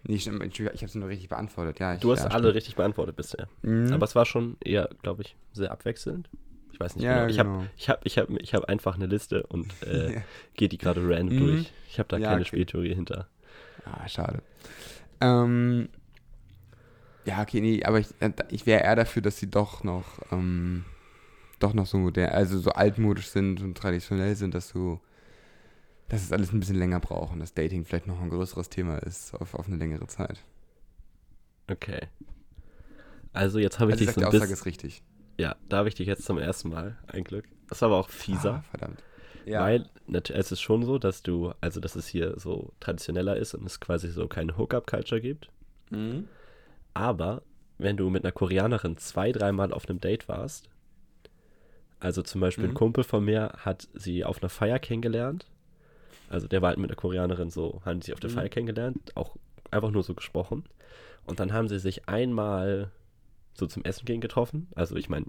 Nee, 0.05 0.19
stimmt, 0.19 0.43
Entschuldigung, 0.43 0.75
ich 0.77 0.83
habe 0.83 0.93
sie 0.93 0.99
nur 0.99 1.09
richtig 1.09 1.29
beantwortet. 1.29 1.81
Ja, 1.81 1.95
ich, 1.95 2.01
Du 2.01 2.13
hast 2.13 2.21
ja, 2.25 2.29
alle 2.31 2.55
richtig 2.55 2.77
beantwortet 2.77 3.17
bisher. 3.17 3.49
Mhm. 3.63 3.93
Aber 3.93 4.05
es 4.05 4.15
war 4.15 4.25
schon 4.27 4.57
eher, 4.63 4.89
glaube 5.03 5.23
ich, 5.23 5.37
sehr 5.53 5.73
abwechselnd. 5.73 6.29
Ich 6.77 6.81
weiß 6.81 6.95
nicht 6.97 7.05
Ja, 7.05 7.25
genau. 7.25 7.31
Ich 7.31 7.39
habe 7.39 7.49
genau. 7.49 7.67
ich 7.79 7.89
hab, 7.89 8.05
ich 8.05 8.19
hab, 8.19 8.29
ich 8.31 8.55
hab 8.55 8.65
einfach 8.65 8.97
eine 8.97 9.07
Liste 9.07 9.47
und 9.47 9.83
äh, 9.83 10.13
Ja. 10.13 10.23
gehe 10.55 10.69
die 10.69 10.77
gerade 10.77 11.01
random 11.03 11.35
Mhm. 11.35 11.39
durch. 11.39 11.73
Ich 11.89 11.99
habe 11.99 12.09
da 12.11 12.19
Ja, 12.19 12.29
keine 12.29 12.43
okay. 12.43 12.49
Spieltheorie 12.49 12.95
hinter. 12.95 13.29
Ah, 13.87 14.07
schade. 14.09 14.43
Ähm, 15.23 15.89
ja, 17.25 17.41
okay, 17.43 17.61
nee, 17.61 17.83
aber 17.83 17.99
ich, 18.01 18.09
äh, 18.21 18.31
ich 18.51 18.67
wäre 18.67 18.83
eher 18.85 18.97
dafür, 18.97 19.23
dass 19.23 19.39
sie 19.39 19.51
doch 19.51 19.83
noch, 19.85 20.21
ähm, 20.31 20.85
doch 21.59 21.73
noch 21.75 21.87
so 21.87 21.99
modern, 21.99 22.31
also 22.31 22.59
so 22.59 22.71
altmodisch 22.73 23.29
sind 23.29 23.63
und 23.63 23.77
traditionell 23.77 24.37
sind, 24.37 24.55
dass 24.55 24.73
du, 24.73 25.01
dass 26.09 26.23
es 26.23 26.33
alles 26.33 26.53
ein 26.53 26.61
bisschen 26.61 26.77
länger 26.77 27.01
braucht 27.01 27.33
und 27.33 27.41
das 27.41 27.55
Dating 27.55 27.85
vielleicht 27.85 28.07
noch 28.07 28.21
ein 28.21 28.31
größeres 28.31 28.69
Thema 28.71 28.99
ist 28.99 29.35
auf, 29.35 29.55
auf 29.55 29.67
eine 29.69 29.77
längere 29.77 30.07
Zeit. 30.09 30.45
Okay. 31.71 32.09
Also 33.33 33.59
jetzt 33.59 33.79
habe 33.79 33.91
ich 33.91 33.95
Also 33.95 34.05
ich 34.05 34.09
dich 34.09 34.15
so 34.15 34.21
die 34.21 34.25
ein 34.25 34.29
Aussage 34.29 34.41
bisschen. 34.41 34.59
ist 34.61 34.67
richtig. 34.67 35.03
Ja, 35.39 35.57
da 35.69 35.79
habe 35.79 35.89
ich 35.89 35.95
dich 35.95 36.07
jetzt 36.07 36.25
zum 36.25 36.39
ersten 36.39 36.71
Mal, 36.71 36.97
ein 37.09 37.25
Glück. 37.25 37.45
Das 37.69 37.83
war 37.83 37.89
aber 37.89 37.99
auch 37.99 38.09
fieser. 38.09 38.55
Ah, 38.55 38.63
verdammt. 38.71 39.03
Ja. 39.45 39.61
Weil 39.61 39.89
es 40.33 40.51
ist 40.53 40.61
schon 40.61 40.85
so, 40.85 40.99
dass 40.99 41.23
du, 41.23 41.53
also 41.61 41.79
dass 41.81 41.95
es 41.95 42.07
hier 42.09 42.39
so 42.39 42.73
traditioneller 42.81 43.37
ist 43.37 43.55
und 43.55 43.65
es 43.67 43.79
quasi 43.81 44.09
so 44.11 44.27
keine 44.29 44.57
Hookup-Culture 44.57 45.21
gibt. 45.21 45.49
Mhm. 45.91 46.29
Aber 46.95 47.43
wenn 47.79 47.97
du 47.97 48.09
mit 48.11 48.25
einer 48.25 48.33
Koreanerin 48.33 48.97
zwei, 48.97 49.31
dreimal 49.33 49.73
auf 49.73 49.89
einem 49.89 50.01
Date 50.01 50.29
warst, 50.29 50.69
also 52.01 52.23
zum 52.23 52.41
Beispiel 52.41 52.65
ein 52.65 52.71
Mhm. 52.71 52.75
Kumpel 52.75 53.05
von 53.05 53.25
mir 53.25 53.53
hat 53.59 53.89
sie 53.95 54.25
auf 54.25 54.43
einer 54.43 54.49
Feier 54.49 54.79
kennengelernt. 54.79 55.47
Also 56.29 56.49
der 56.49 56.61
war 56.63 56.71
halt 56.71 56.79
mit 56.79 56.91
einer 56.91 56.97
Koreanerin 56.97 57.51
so, 57.51 57.83
haben 57.85 58.03
sie 58.03 58.13
auf 58.13 58.21
der 58.21 58.31
Mhm. 58.31 58.35
Feier 58.35 58.49
kennengelernt, 58.49 59.13
auch 59.17 59.37
einfach 59.71 59.91
nur 59.91 60.03
so 60.03 60.15
gesprochen. 60.15 60.65
Und 61.25 61.39
dann 61.41 61.53
haben 61.53 61.69
sie 61.69 61.79
sich 61.79 62.09
einmal 62.09 62.91
so 63.59 63.67
zum 63.67 63.85
Essen 63.85 64.05
gehen 64.05 64.21
getroffen. 64.21 64.69
Also 64.75 64.97
ich 64.97 65.09
meine, 65.09 65.27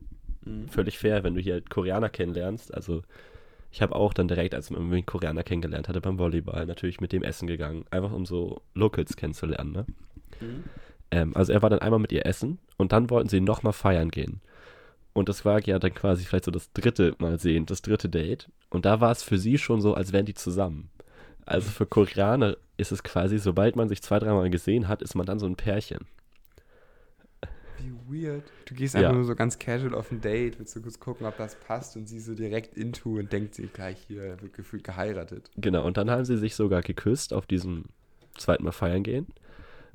Mhm. 0.48 0.68
völlig 0.70 0.98
fair, 0.98 1.24
wenn 1.24 1.36
du 1.36 1.42
hier 1.42 1.54
halt 1.56 1.70
Koreaner 1.70 2.10
kennenlernst. 2.10 2.74
Also 2.74 3.04
ich 3.72 3.82
habe 3.82 3.96
auch 3.96 4.14
dann 4.14 4.28
direkt, 4.28 4.56
als 4.56 4.70
man 4.70 5.06
Koreaner 5.06 5.44
kennengelernt 5.44 5.90
hatte 5.90 6.02
beim 6.02 6.18
Volleyball, 6.18 6.66
natürlich 6.66 7.02
mit 7.02 7.12
dem 7.12 7.24
Essen 7.24 7.48
gegangen, 7.48 7.86
einfach 7.92 8.12
um 8.14 8.26
so 8.26 8.62
Locals 8.74 9.18
kennenzulernen. 9.18 9.72
Ne? 9.72 9.86
Mhm. 10.40 10.64
Ähm, 11.12 11.36
also 11.36 11.52
er 11.52 11.62
war 11.62 11.70
dann 11.70 11.80
einmal 11.80 12.00
mit 12.00 12.12
ihr 12.12 12.26
essen 12.26 12.60
und 12.78 12.92
dann 12.92 13.10
wollten 13.10 13.30
sie 13.30 13.42
nochmal 13.42 13.74
feiern 13.74 14.10
gehen. 14.10 14.42
Und 15.14 15.30
das 15.30 15.46
war 15.46 15.66
ja 15.66 15.80
dann 15.80 15.94
quasi 15.94 16.24
vielleicht 16.26 16.46
so 16.46 16.52
das 16.52 16.72
dritte 16.74 17.16
Mal 17.18 17.40
sehen, 17.40 17.66
das 17.66 17.82
dritte 17.82 18.08
Date. 18.08 18.50
Und 18.70 18.86
da 18.86 19.02
war 19.02 19.12
es 19.12 19.24
für 19.24 19.38
sie 19.38 19.58
schon 19.58 19.82
so, 19.82 19.96
als 19.96 20.14
wären 20.14 20.26
die 20.26 20.36
zusammen. 20.36 20.90
Also 21.46 21.70
für 21.72 21.86
Koreaner 21.86 22.56
ist 22.78 22.92
es 22.92 23.04
quasi, 23.04 23.40
sobald 23.40 23.76
man 23.76 23.90
sich 23.90 24.02
zwei, 24.02 24.20
dreimal 24.20 24.50
gesehen 24.50 24.88
hat, 24.88 25.02
ist 25.02 25.16
man 25.16 25.26
dann 25.26 25.40
so 25.40 25.46
ein 25.48 25.56
Pärchen. 25.56 26.06
Wie 27.80 28.24
weird. 28.26 28.44
Du 28.66 28.74
gehst 28.76 28.94
Ja. 28.96 29.02
einfach 29.02 29.14
nur 29.16 29.24
so 29.26 29.36
ganz 29.36 29.60
casual 29.60 29.94
auf 29.96 30.12
ein 30.12 30.22
Date, 30.22 30.58
willst 30.60 30.76
du 30.76 30.82
kurz 30.82 31.00
gucken, 31.00 31.26
ob 31.28 31.38
das 31.38 31.56
passt 31.56 31.96
und 31.96 32.08
sie 32.08 32.20
so 32.20 32.34
direkt 32.34 32.76
into 32.76 33.18
und 33.20 33.32
denkt 33.32 33.56
sie 33.56 33.68
gleich 33.68 33.98
hier, 34.08 34.42
wird 34.42 34.54
gefühlt 34.54 34.84
geheiratet. 34.84 35.50
Genau, 35.58 35.86
und 35.86 35.98
dann 35.98 36.10
haben 36.10 36.26
sie 36.26 36.38
sich 36.38 36.56
sogar 36.56 36.82
geküsst 36.82 37.34
auf 37.34 37.46
diesem 37.46 37.86
zweiten 38.38 38.64
Mal 38.64 38.72
feiern 38.72 39.04
gehen. 39.04 39.28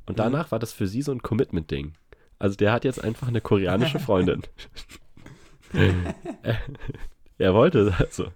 Und 0.06 0.14
Mhm. 0.14 0.22
danach 0.22 0.50
war 0.50 0.58
das 0.58 0.72
für 0.72 0.86
sie 0.86 1.02
so 1.02 1.12
ein 1.12 1.22
Commitment-Ding. 1.22 1.94
Also 2.38 2.56
der 2.56 2.72
hat 2.72 2.84
jetzt 2.84 3.02
einfach 3.02 3.28
eine 3.28 3.40
koreanische 3.40 3.98
Freundin. 4.00 4.42
er, 7.38 7.54
wollte, 7.54 7.94
also, 7.98 8.26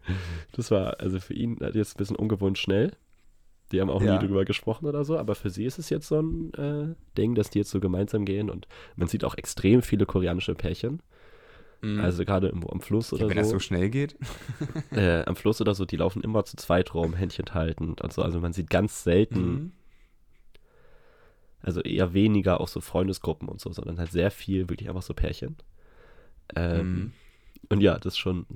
das 0.53 0.71
war 0.71 1.01
also 1.01 1.21
für 1.21 1.35
ihn 1.35 1.59
jetzt 1.75 1.95
ein 1.95 1.99
bisschen 1.99 2.17
ungewohnt 2.17 2.59
schnell. 2.59 2.93
Die 3.73 3.81
haben 3.81 3.91
auch 3.91 4.01
Ja. 4.03 4.15
nie 4.21 4.27
drüber 4.27 4.45
gesprochen 4.45 4.87
oder 4.87 5.05
so, 5.05 5.19
aber 5.19 5.35
für 5.35 5.51
sie 5.51 5.65
ist 5.65 5.79
es 5.79 5.91
jetzt 5.91 6.07
so 6.09 6.21
ein 6.21 6.55
äh, 6.55 6.95
Ding, 7.19 7.35
dass 7.35 7.51
die 7.51 7.59
jetzt 7.59 7.71
so 7.71 7.81
gemeinsam 7.81 8.25
gehen 8.25 8.49
und 8.51 8.69
man 8.97 9.09
sieht 9.09 9.25
auch 9.25 9.35
extrem 9.37 9.83
viele 9.83 10.07
koreanische 10.07 10.55
Pärchen. 10.55 11.01
Also 11.83 12.25
gerade 12.25 12.49
irgendwo 12.49 12.71
am 12.71 12.81
Fluss 12.81 13.13
ja, 13.13 13.19
oder 13.19 13.29
wenn 13.29 13.37
das 13.37 13.51
so 13.51 13.61
schnell 13.61 13.91
geht. 13.91 14.17
äh, 14.91 15.23
am 15.25 15.37
Fluss 15.37 15.61
oder 15.61 15.73
so, 15.75 15.85
die 15.85 15.97
laufen 15.97 16.21
immer 16.23 16.45
zu 16.45 16.57
zweit 16.57 16.93
rum, 16.95 17.13
Händchen 17.15 17.55
haltend 17.55 18.01
und 18.01 18.13
so. 18.13 18.23
Also 18.23 18.41
man 18.41 18.53
sieht 18.53 18.71
ganz 18.71 19.05
selten, 19.05 19.41
Mhm. 19.53 19.73
also 21.63 21.81
eher 21.83 22.13
weniger 22.15 22.61
auch 22.61 22.69
so 22.69 22.81
Freundesgruppen 22.81 23.49
und 23.49 23.61
so, 23.61 23.73
sondern 23.73 23.99
halt 23.99 24.11
sehr 24.11 24.31
viel 24.31 24.69
wirklich 24.69 24.89
einfach 24.89 25.03
so 25.03 25.15
Pärchen. 25.15 25.57
Ähm, 26.57 26.95
Mhm. 26.95 27.13
Und 27.69 27.81
ja, 27.83 27.99
das 27.99 28.15
ist 28.15 28.19
schon, 28.19 28.47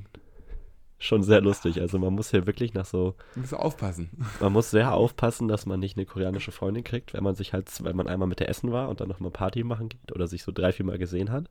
schon 1.01 1.23
sehr 1.25 1.41
lustig. 1.41 1.81
Also 1.81 1.99
man 1.99 2.13
muss 2.15 2.31
hier 2.31 2.47
wirklich 2.47 2.75
nach 2.75 2.85
so, 2.85 3.17
Du 3.35 3.41
musst 3.41 3.55
aufpassen. 3.55 4.11
man 4.41 4.53
muss 4.53 4.71
sehr 4.71 4.93
aufpassen, 4.95 5.49
dass 5.49 5.67
man 5.67 5.81
nicht 5.81 5.97
eine 5.97 6.07
koreanische 6.07 6.53
Freundin 6.53 6.85
kriegt, 6.85 7.13
wenn 7.15 7.25
man 7.25 7.35
sich 7.35 7.53
halt, 7.53 7.69
wenn 7.83 7.97
man 7.97 8.07
einmal 8.07 8.29
mit 8.29 8.39
der 8.39 8.49
essen 8.49 8.71
war 8.71 8.89
und 8.89 9.01
dann 9.01 9.09
nochmal 9.09 9.33
Party 9.33 9.65
machen 9.65 9.89
geht 9.89 10.13
oder 10.13 10.29
sich 10.29 10.43
so 10.45 10.53
drei, 10.53 10.73
vier 10.73 10.87
Mal 10.87 10.99
gesehen 10.99 11.33
hat. 11.33 11.51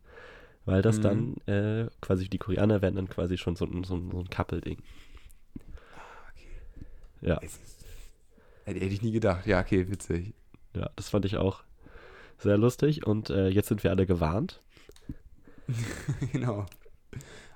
Weil 0.66 0.82
das 0.82 0.98
Mhm. 1.00 1.02
dann 1.02 1.36
äh, 1.48 1.88
quasi, 2.00 2.30
die 2.30 2.38
Koreaner 2.38 2.82
werden 2.82 2.96
dann 2.96 3.10
quasi 3.10 3.38
schon 3.38 3.56
so, 3.56 3.66
ein- 3.66 3.84
so, 3.84 3.98
so 4.12 4.20
ein 4.20 4.30
Couple-Ding. 4.30 4.78
Ja. 7.22 7.38
Ist- 7.38 7.60
Hätte 8.66 8.80
hätte 8.82 8.94
ich 8.94 9.02
nie 9.02 9.12
gedacht. 9.12 9.48
Ja, 9.48 9.60
okay, 9.62 9.90
witzig. 9.90 10.34
Ja, 10.76 10.90
das 10.96 11.10
fand 11.10 11.26
ich 11.26 11.38
auch 11.38 11.64
sehr 12.38 12.58
lustig 12.58 13.06
und 13.08 13.30
äh, 13.32 13.48
jetzt 13.50 13.68
sind 13.68 13.84
wir 13.84 13.90
alle 13.92 14.06
gewarnt. 14.06 14.62
genau. 16.32 16.66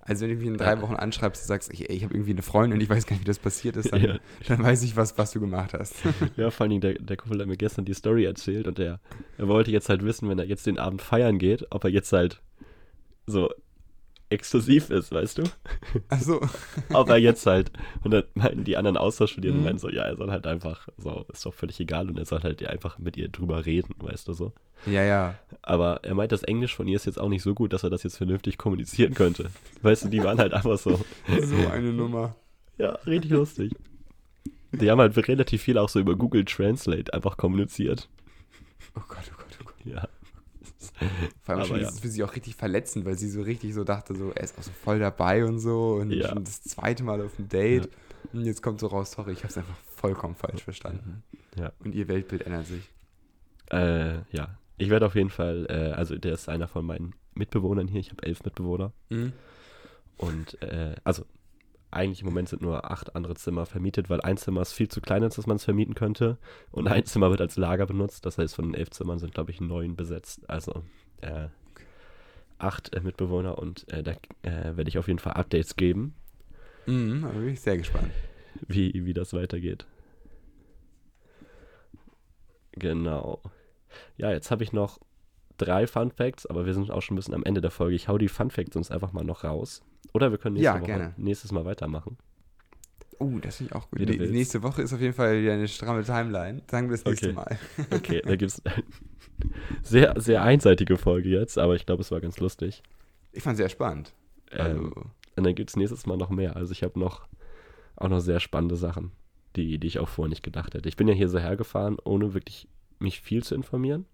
Also 0.05 0.23
wenn 0.23 0.31
du 0.31 0.35
mich 0.37 0.47
in 0.47 0.57
drei. 0.57 0.81
Wochen 0.81 0.95
anschreibst 0.95 1.43
und 1.43 1.47
sagst, 1.47 1.71
ich, 1.73 1.89
ich 1.89 2.03
habe 2.03 2.13
irgendwie 2.13 2.31
eine 2.31 2.41
Freundin 2.41 2.77
und 2.77 2.81
ich 2.83 2.89
weiß 2.89 3.05
gar 3.05 3.15
nicht, 3.15 3.21
wie 3.21 3.27
das 3.27 3.39
passiert 3.39 3.77
ist, 3.77 3.91
dann, 3.93 4.01
Ja. 4.01 4.17
dann 4.47 4.61
weiß 4.61 4.83
ich, 4.83 4.95
was, 4.97 5.17
was 5.17 5.31
du 5.31 5.39
gemacht 5.39 5.73
hast. 5.73 5.95
Ja, 6.35 6.51
vor 6.51 6.65
allen 6.65 6.71
Dingen, 6.71 6.81
der, 6.81 6.93
der 6.95 7.15
Kumpel 7.17 7.39
hat 7.39 7.47
mir 7.47 7.55
gestern 7.57 7.85
die 7.85 7.93
Story 7.93 8.25
erzählt 8.25 8.67
und 8.67 8.77
der, 8.77 8.99
er 9.37 9.47
wollte 9.47 9.71
jetzt 9.71 9.87
halt 9.89 10.03
wissen, 10.03 10.27
wenn 10.29 10.39
er 10.39 10.45
jetzt 10.45 10.65
den 10.65 10.77
Abend 10.77 11.01
feiern 11.01 11.37
geht, 11.37 11.65
ob 11.71 11.83
er 11.85 11.89
jetzt 11.89 12.11
halt 12.11 12.41
so 13.25 13.49
exklusiv 14.33 14.89
ist, 14.89 15.11
weißt 15.11 15.37
du? 15.37 15.43
Achso. 16.09 16.41
Aber 16.89 17.17
jetzt 17.17 17.45
halt. 17.45 17.71
Und 18.03 18.11
dann 18.11 18.23
meinten 18.33 18.63
die 18.65 18.75
anderen 18.75 18.97
Austauschstudierenden 18.97 19.61
Mhm. 19.63 19.69
meinen 19.69 19.79
so, 19.79 19.89
ja, 19.89 20.03
er 20.03 20.17
soll 20.17 20.31
halt 20.31 20.45
einfach, 20.47 20.87
so, 20.97 21.25
ist 21.31 21.45
doch 21.45 21.53
völlig 21.53 21.79
egal 21.79 22.09
und 22.09 22.17
er 22.17 22.25
soll 22.25 22.41
halt 22.41 22.65
einfach 22.67 22.97
mit 22.99 23.15
ihr 23.17 23.29
drüber 23.29 23.65
reden, 23.65 23.95
weißt 23.99 24.27
du 24.27 24.33
so. 24.33 24.51
Ja, 24.85 25.03
ja. 25.03 25.35
Aber 25.61 26.01
er 26.03 26.13
meint, 26.15 26.31
das 26.33 26.43
Englisch 26.43 26.75
von 26.75 26.87
ihr 26.87 26.97
ist 26.97 27.05
jetzt 27.05 27.19
auch 27.19 27.29
nicht 27.29 27.43
so 27.43 27.53
gut, 27.53 27.71
dass 27.71 27.83
er 27.83 27.89
das 27.89 28.03
jetzt 28.03 28.17
vernünftig 28.17 28.57
kommunizieren 28.57 29.13
könnte. 29.13 29.49
Weißt 29.81 30.03
du, 30.05 30.09
die 30.09 30.21
waren 30.23 30.37
halt 30.39 30.53
einfach 30.53 30.77
so, 30.77 30.99
So 31.41 31.67
eine 31.71 31.93
Nummer. 31.93 32.35
ja, 32.77 32.89
richtig 33.05 33.31
lustig. 33.31 33.71
Die 34.73 34.89
haben 34.89 34.99
halt 34.99 35.15
relativ 35.27 35.61
viel 35.61 35.77
auch 35.77 35.87
so 35.87 35.99
über 35.99 36.15
Google 36.15 36.45
Translate 36.45 37.13
einfach 37.13 37.37
kommuniziert. 37.37 38.09
Oh 38.97 39.01
Gott, 39.07 39.19
oh 39.31 39.35
Gott, 39.37 39.57
oh 39.61 39.65
Gott. 39.65 39.75
Ja. 39.85 40.07
Vor 41.41 41.55
allem 41.55 41.65
schon 41.65 41.79
ja. 41.81 41.87
ist 41.87 41.95
es 41.95 41.99
für 41.99 42.07
sie 42.07 42.23
auch 42.23 42.35
richtig 42.35 42.55
verletzend, 42.55 43.05
weil 43.05 43.17
sie 43.17 43.29
so 43.29 43.41
richtig 43.41 43.73
so 43.73 43.83
dachte, 43.83 44.15
so, 44.15 44.31
er 44.31 44.43
ist 44.43 44.57
auch 44.57 44.63
so 44.63 44.71
voll 44.71 44.99
dabei 44.99 45.45
und 45.45 45.59
so 45.59 45.95
und 45.95 46.11
Ja. 46.11 46.29
schon 46.29 46.43
das 46.43 46.61
zweite 46.63 47.03
Mal 47.03 47.21
auf 47.21 47.35
dem 47.35 47.49
Date. 47.49 47.89
Und 48.31 48.45
jetzt 48.45 48.61
kommt 48.61 48.79
so 48.79 48.87
raus, 48.87 49.11
sorry, 49.11 49.33
ich 49.33 49.39
habe 49.39 49.49
es 49.49 49.57
einfach 49.57 49.75
vollkommen 49.95 50.35
falsch 50.35 50.63
verstanden. 50.63 51.23
Ja. 51.57 51.71
Und 51.83 51.93
ihr 51.93 52.07
Weltbild 52.07 52.43
ändert 52.43 52.67
sich. 52.67 52.89
Äh, 53.71 54.19
ja. 54.31 54.57
Ich 54.77 54.89
werde 54.89 55.05
auf 55.05 55.15
jeden 55.15 55.29
Fall, 55.29 55.65
äh, 55.69 55.91
also 55.93 56.17
der 56.17 56.33
ist 56.33 56.49
einer 56.49 56.67
von 56.67 56.85
meinen 56.85 57.13
Mitbewohnern 57.35 57.87
hier. 57.87 57.99
Ich 57.99 58.11
habe 58.11 58.23
elf 58.23 58.43
Mitbewohner. 58.43 58.91
Mhm. 59.09 59.33
Und, 60.17 60.61
äh, 60.61 60.95
also, 61.03 61.25
eigentlich 61.93 62.21
im 62.21 62.27
Moment 62.27 62.49
sind 62.49 62.61
nur 62.61 62.89
acht 62.91 63.15
andere 63.15 63.35
Zimmer 63.35 63.65
vermietet, 63.65 64.09
weil 64.09 64.21
ein 64.21 64.37
Zimmer 64.37 64.61
ist 64.61 64.73
viel 64.73 64.87
zu 64.87 65.01
klein, 65.01 65.23
als 65.23 65.35
dass 65.35 65.47
man 65.47 65.57
es 65.57 65.63
vermieten 65.65 65.95
könnte. 65.95 66.37
Und 66.71 66.87
ein 66.87 67.05
Zimmer 67.05 67.29
wird 67.29 67.41
als 67.41 67.55
Lager 67.57 67.85
benutzt. 67.85 68.25
Das 68.25 68.37
heißt, 68.37 68.55
von 68.55 68.65
den 68.65 68.73
elf 68.73 68.89
Zimmern 68.91 69.19
sind, 69.19 69.33
glaube 69.33 69.51
ich, 69.51 69.61
neun 69.61 69.95
besetzt. 69.95 70.49
Also, 70.49 70.83
äh, 71.21 71.47
acht 72.57 72.93
äh, 72.95 73.01
Mitbewohner 73.01 73.57
und 73.57 73.91
äh, 73.91 74.03
da 74.03 74.11
äh, 74.43 74.75
werde 74.77 74.87
ich 74.87 74.97
auf 74.97 75.07
jeden 75.07 75.19
Fall 75.19 75.33
Updates 75.33 75.75
geben, 75.75 76.15
Mhm, 76.85 77.21
da 77.21 77.29
bin 77.29 77.47
ich 77.49 77.61
sehr 77.61 77.77
gespannt. 77.77 78.11
wie, 78.67 79.05
wie 79.05 79.13
das 79.13 79.33
weitergeht. 79.33 79.85
Genau. 82.73 83.41
Ja, 84.17 84.31
jetzt 84.31 84.51
habe 84.51 84.63
ich 84.63 84.73
noch 84.73 84.99
drei 85.57 85.87
Fun 85.87 86.11
Facts, 86.11 86.45
aber 86.45 86.65
wir 86.65 86.73
sind 86.73 86.91
auch 86.91 87.01
schon 87.01 87.15
ein 87.15 87.17
bisschen 87.17 87.35
am 87.35 87.43
Ende 87.43 87.61
der 87.61 87.71
Folge. 87.71 87.95
Ich 87.95 88.07
hau 88.07 88.17
die 88.17 88.27
Fun 88.27 88.49
Facts 88.49 88.73
sonst 88.73 88.91
einfach 88.91 89.13
mal 89.13 89.23
noch 89.23 89.43
raus. 89.43 89.83
Oder 90.13 90.31
wir 90.31 90.37
können 90.37 90.55
nächste 90.55 90.65
Ja, 90.65 90.75
Woche, 90.79 90.85
gerne. 90.85 91.13
nächstes 91.17 91.51
Mal 91.51 91.65
weitermachen. 91.65 92.17
Oh, 93.19 93.37
das 93.41 93.57
finde 93.57 93.71
ich 93.71 93.75
auch 93.75 93.89
gut. 93.89 93.99
Wie 94.01 94.17
nächste 94.31 94.63
Woche 94.63 94.81
ist 94.81 94.91
auf 94.93 94.99
jeden 94.99 95.13
Fall 95.13 95.41
wieder 95.41 95.53
eine 95.53 95.67
stramme 95.67 96.03
Timeline. 96.03 96.61
Sagen 96.69 96.89
wir 96.89 96.97
das 96.97 97.05
nächste 97.05 97.27
Okay. 97.27 97.35
Mal. 97.35 97.59
Okay, 97.91 98.21
da 98.25 98.35
gibt 98.35 98.51
es 98.51 98.61
sehr, 99.83 100.19
sehr 100.19 100.43
einseitige 100.43 100.97
Folge 100.97 101.29
jetzt, 101.29 101.57
aber 101.57 101.75
ich 101.75 101.85
glaube, 101.85 102.01
es 102.01 102.11
war 102.11 102.21
ganz 102.21 102.39
lustig. 102.39 102.83
Ich 103.31 103.43
fand 103.43 103.53
es 103.53 103.57
sehr 103.59 103.69
spannend. 103.69 104.13
Also, 104.51 104.77
Ähm, 104.81 104.93
und 105.35 105.43
dann 105.45 105.55
gibt 105.55 105.69
es 105.69 105.75
nächstes 105.75 106.05
Mal 106.05 106.17
noch 106.17 106.29
mehr. 106.29 106.55
Also 106.55 106.71
ich 106.71 106.83
habe 106.83 106.99
noch 106.99 107.27
auch 107.95 108.09
noch 108.09 108.19
sehr 108.19 108.39
spannende 108.39 108.75
Sachen, 108.75 109.11
die, 109.55 109.77
die 109.79 109.87
ich 109.87 109.99
auch 109.99 110.09
vorher 110.09 110.29
nicht 110.29 110.43
gedacht 110.43 110.73
hätte. 110.73 110.89
Ich 110.89 110.97
bin 110.97 111.07
ja 111.07 111.13
hier 111.13 111.29
so 111.29 111.39
hergefahren, 111.39 111.97
ohne 112.03 112.33
wirklich 112.33 112.67
mich 112.99 113.21
viel 113.21 113.43
zu 113.43 113.55
informieren. 113.55 114.05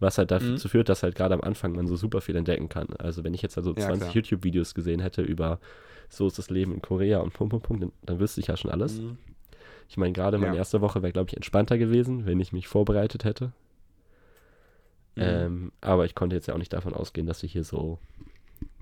Was 0.00 0.18
halt 0.18 0.30
dazu 0.30 0.46
Mhm. 0.46 0.58
führt, 0.58 0.88
dass 0.88 1.02
halt 1.02 1.14
gerade 1.16 1.34
am 1.34 1.40
Anfang 1.40 1.72
man 1.72 1.86
so 1.88 1.96
super 1.96 2.20
viel 2.20 2.36
entdecken 2.36 2.68
kann. 2.68 2.88
Also 2.98 3.24
wenn 3.24 3.34
ich 3.34 3.42
jetzt 3.42 3.56
also 3.56 3.70
Ja, 3.74 3.86
20 3.86 4.00
klar. 4.00 4.14
YouTube-Videos 4.14 4.74
gesehen 4.74 5.00
hätte 5.00 5.22
über 5.22 5.58
so 6.08 6.26
ist 6.26 6.38
das 6.38 6.48
Leben 6.50 6.72
in 6.72 6.80
Korea 6.82 7.18
und 7.18 7.32
Punkt, 7.34 7.50
Punkt, 7.50 7.66
Punkt, 7.66 7.82
dann, 7.82 7.92
dann 8.02 8.20
wüsste 8.20 8.40
ich 8.40 8.46
ja 8.46 8.56
schon 8.56 8.70
alles. 8.70 9.00
mhm. 9.00 9.18
Ich 9.90 9.96
meine, 9.96 10.12
gerade 10.12 10.38
meine 10.38 10.52
Ja. 10.54 10.58
erste 10.58 10.80
Woche 10.80 11.02
wäre, 11.02 11.12
glaube 11.12 11.28
ich, 11.30 11.36
entspannter 11.36 11.78
gewesen, 11.78 12.26
wenn 12.26 12.40
ich 12.40 12.52
mich 12.52 12.68
vorbereitet 12.68 13.24
hätte. 13.24 13.52
Mhm. 15.16 15.22
Ähm, 15.22 15.72
aber 15.80 16.04
ich 16.04 16.14
konnte 16.14 16.36
jetzt 16.36 16.46
ja 16.46 16.54
auch 16.54 16.58
nicht 16.58 16.72
davon 16.72 16.94
ausgehen, 16.94 17.26
dass 17.26 17.42
ich 17.42 17.52
hier 17.52 17.64
so 17.64 17.98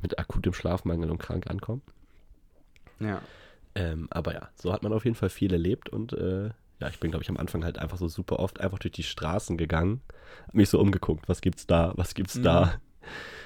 mit 0.02 0.18
akutem 0.18 0.52
Schlafmangel 0.52 1.10
und 1.10 1.18
krank 1.18 1.48
ankomme. 1.48 1.80
ja. 3.00 3.20
Ähm, 3.74 4.06
aber 4.10 4.32
ja, 4.32 4.48
so 4.54 4.72
hat 4.72 4.82
man 4.82 4.92
auf 4.94 5.04
jeden 5.04 5.16
Fall 5.16 5.28
viel 5.28 5.52
erlebt 5.52 5.90
und 5.90 6.14
äh, 6.14 6.48
ja, 6.80 6.88
ich 6.88 7.00
bin, 7.00 7.10
glaube 7.10 7.22
ich, 7.22 7.30
am 7.30 7.36
Anfang 7.36 7.64
halt 7.64 7.78
einfach 7.78 7.98
so 7.98 8.08
super 8.08 8.38
oft 8.38 8.60
einfach 8.60 8.78
durch 8.78 8.92
die 8.92 9.02
Straßen 9.02 9.56
gegangen, 9.56 10.00
mich 10.52 10.68
so 10.68 10.80
umgeguckt, 10.80 11.28
was 11.28 11.40
gibt's 11.40 11.66
da, 11.66 11.92
was 11.96 12.14
gibt's 12.14 12.36
Mhm. 12.36 12.42
da, 12.42 12.74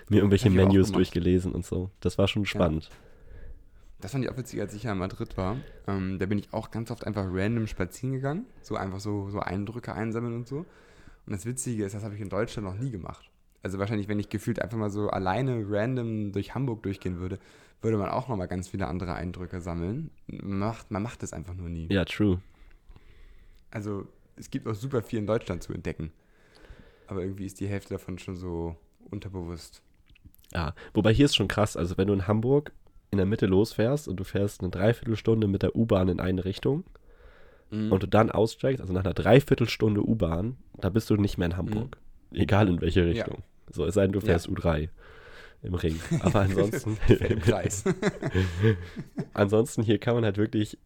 mir 0.08 0.16
irgendwelche 0.18 0.50
Menüs 0.50 0.90
durchgelesen 0.92 1.52
und 1.52 1.64
so. 1.64 1.90
Das 2.00 2.18
war 2.18 2.26
schon 2.28 2.44
spannend. 2.46 2.90
Das 4.00 4.12
fand 4.12 4.24
ich 4.24 4.30
auch 4.30 4.36
witzig, 4.38 4.60
als 4.60 4.72
ich 4.74 4.84
ja 4.84 4.92
in 4.92 4.98
Madrid 4.98 5.36
war. 5.36 5.56
Ähm, 5.86 6.18
da 6.18 6.24
bin 6.26 6.38
ich 6.38 6.52
auch 6.52 6.70
ganz 6.70 6.90
oft 6.90 7.06
einfach 7.06 7.26
random 7.30 7.66
spazieren 7.66 8.14
gegangen. 8.14 8.46
So 8.62 8.76
einfach 8.76 8.98
so, 8.98 9.28
so 9.28 9.40
Eindrücke 9.40 9.92
einsammeln 9.92 10.34
und 10.34 10.48
so. 10.48 10.58
Und 11.26 11.32
das 11.34 11.44
Witzige 11.44 11.84
ist, 11.84 11.94
das 11.94 12.02
habe 12.02 12.14
ich 12.14 12.20
in 12.20 12.30
Deutschland 12.30 12.66
noch 12.66 12.78
nie 12.78 12.90
gemacht. 12.90 13.30
Also 13.62 13.78
wahrscheinlich, 13.78 14.08
wenn 14.08 14.18
ich 14.18 14.30
gefühlt 14.30 14.62
einfach 14.62 14.78
mal 14.78 14.88
so 14.90 15.10
alleine 15.10 15.62
random 15.68 16.32
durch 16.32 16.54
Hamburg 16.54 16.82
durchgehen 16.82 17.20
würde, 17.20 17.38
würde 17.82 17.98
man 17.98 18.08
auch 18.08 18.26
nochmal 18.28 18.48
ganz 18.48 18.68
viele 18.68 18.88
andere 18.88 19.12
Eindrücke 19.14 19.60
sammeln. 19.60 20.10
Man 20.28 20.58
macht, 20.60 20.90
man 20.90 21.02
macht 21.02 21.22
das 21.22 21.34
einfach 21.34 21.54
nur 21.54 21.68
nie. 21.68 21.86
Ja, 21.92 22.06
true. 22.06 22.40
Also 23.70 24.06
es 24.36 24.50
gibt 24.50 24.66
auch 24.66 24.74
super 24.74 25.02
viel 25.02 25.18
in 25.18 25.26
Deutschland 25.26 25.62
zu 25.62 25.72
entdecken. 25.72 26.12
Aber 27.06 27.22
irgendwie 27.22 27.46
ist 27.46 27.60
die 27.60 27.66
Hälfte 27.68 27.94
davon 27.94 28.18
schon 28.18 28.36
so 28.36 28.76
unterbewusst. 29.10 29.82
Ja, 30.54 30.74
wobei 30.94 31.12
hier 31.12 31.26
ist 31.26 31.36
schon 31.36 31.48
krass, 31.48 31.76
also 31.76 31.96
wenn 31.98 32.06
du 32.08 32.14
in 32.14 32.26
Hamburg 32.26 32.72
in 33.10 33.16
der 33.18 33.26
Mitte 33.26 33.46
losfährst 33.46 34.06
und 34.08 34.16
du 34.18 34.24
fährst 34.24 34.60
eine 34.60 34.70
Dreiviertelstunde 34.70 35.48
mit 35.48 35.62
der 35.62 35.74
U-Bahn 35.76 36.08
in 36.08 36.20
eine 36.20 36.44
Richtung 36.44 36.84
Mhm. 37.72 37.92
und 37.92 38.02
du 38.02 38.08
dann 38.08 38.30
aussteigst, 38.30 38.80
also 38.80 38.92
nach 38.92 39.04
einer 39.04 39.14
Dreiviertelstunde 39.14 40.02
U-Bahn, 40.02 40.56
da 40.78 40.88
bist 40.90 41.08
du 41.10 41.16
nicht 41.16 41.38
mehr 41.38 41.46
in 41.46 41.56
Hamburg. 41.56 41.96
Egal 42.32 42.68
in 42.68 42.80
welche 42.80 43.02
Mhm. 43.02 43.12
Ja. 43.12 43.12
Richtung. 43.24 43.42
So, 43.72 43.84
es 43.84 43.94
sei 43.94 44.02
denn, 44.02 44.12
du 44.12 44.18
Ja. 44.20 44.26
fährst 44.26 44.48
U3 44.48 44.88
im 45.62 45.74
Ring. 45.74 46.00
Aber 46.20 46.40
ansonsten, 46.40 46.96
Im 47.28 47.40
Kreis. 47.40 47.84
ansonsten 49.34 49.82
hier 49.82 49.98
kann 49.98 50.14
man 50.14 50.24
halt 50.24 50.38
wirklich 50.38 50.78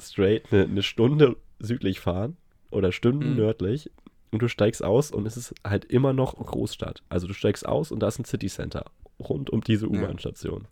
straight 0.00 0.52
eine, 0.52 0.64
eine 0.64 0.82
Stunde 0.82 1.36
südlich 1.58 2.00
fahren 2.00 2.36
oder 2.70 2.92
Stunden 2.92 3.30
Mhm. 3.30 3.36
nördlich 3.36 3.90
und 4.30 4.42
du 4.42 4.48
steigst 4.48 4.82
aus 4.82 5.10
und 5.10 5.26
es 5.26 5.36
ist 5.36 5.54
halt 5.66 5.84
immer 5.86 6.12
noch 6.12 6.34
Großstadt. 6.36 7.02
Also 7.08 7.26
du 7.26 7.32
steigst 7.34 7.66
aus 7.66 7.90
und 7.92 8.00
da 8.00 8.08
ist 8.08 8.18
ein 8.18 8.24
City 8.24 8.46
Center 8.48 8.84
rund 9.18 9.50
um 9.50 9.60
diese 9.62 9.86
Ja. 9.86 9.92
U-Bahn-Station. 9.92 10.66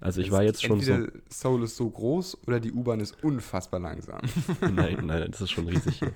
Also 0.00 0.20
ich 0.22 0.28
Es 0.28 0.32
war 0.32 0.42
jetzt 0.42 0.62
schon 0.64 0.80
so. 0.80 1.06
Seoul 1.28 1.64
ist 1.64 1.76
so 1.76 1.90
groß 1.90 2.46
oder 2.46 2.58
die 2.60 2.72
U-Bahn 2.72 3.00
ist 3.00 3.22
unfassbar 3.22 3.80
langsam. 3.80 4.20
Nein, 4.60 5.04
nein, 5.04 5.30
das 5.30 5.40
ist 5.42 5.50
schon 5.50 5.68
riesig 5.68 5.98
hier. 5.98 6.12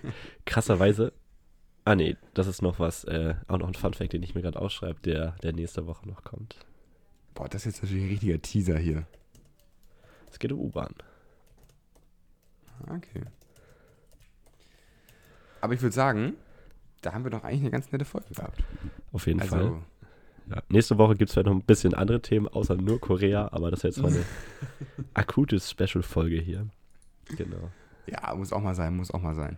Krasserweise. 0.47 1.13
Ah, 1.85 1.95
nee, 1.95 2.17
das 2.33 2.47
ist 2.47 2.63
noch 2.63 2.79
was, 2.79 3.05
äh, 3.05 3.35
auch 3.47 3.59
noch 3.59 3.69
ein 3.69 3.75
Funfact, 3.75 4.15
den 4.15 4.23
ich 4.23 4.35
mir 4.35 4.41
gerade 4.41 4.59
ausschreibe, 4.59 5.01
der, 5.05 5.33
der 5.43 5.53
nächste 5.53 5.87
Woche 5.87 6.09
noch 6.09 6.25
kommt. 6.25 6.57
Boah, 7.35 7.47
das 7.47 7.67
ist 7.67 7.75
jetzt 7.75 7.83
natürlich 7.83 8.05
ein 8.05 8.09
richtiger 8.11 8.41
Teaser 8.41 8.79
hier. 8.79 9.07
Es 10.31 10.39
geht 10.39 10.51
um 10.53 10.61
U-Bahn. 10.61 10.95
Okay. 12.89 13.23
Aber 15.65 15.73
ich 15.73 15.81
würde 15.81 15.95
sagen, 15.95 16.35
da 17.01 17.15
haben 17.15 17.25
wir 17.25 17.31
doch 17.31 17.43
eigentlich 17.43 17.63
eine 17.63 17.71
ganz 17.71 17.91
nette 17.91 18.05
Folge 18.05 18.35
gehabt. 18.35 18.63
Auf 19.13 19.27
jeden 19.27 19.41
Fall. 19.41 19.59
Also, 19.61 19.83
Ja. 20.51 20.63
Nächste 20.69 20.99
Woche 20.99 21.15
gibt 21.17 21.31
es 21.31 21.33
vielleicht 21.35 21.47
noch 21.47 21.55
ein 21.55 21.63
bisschen 21.63 21.95
andere 21.95 22.21
Themen, 22.21 22.47
außer 22.49 22.77
nur 22.77 23.01
Korea, 23.01 23.49
aber 23.51 23.71
das 23.71 23.79
ist 23.81 23.97
jetzt 23.97 24.03
mal 24.03 24.13
eine 24.13 24.25
akute 25.15 25.59
Special-Folge 25.59 26.37
hier. 26.39 26.67
Genau. 27.39 27.71
ja, 28.07 28.35
muss 28.35 28.53
auch 28.53 28.61
mal 28.61 28.75
sein, 28.75 28.95
muss 28.95 29.11
auch 29.11 29.23
mal 29.23 29.35
sein. 29.35 29.57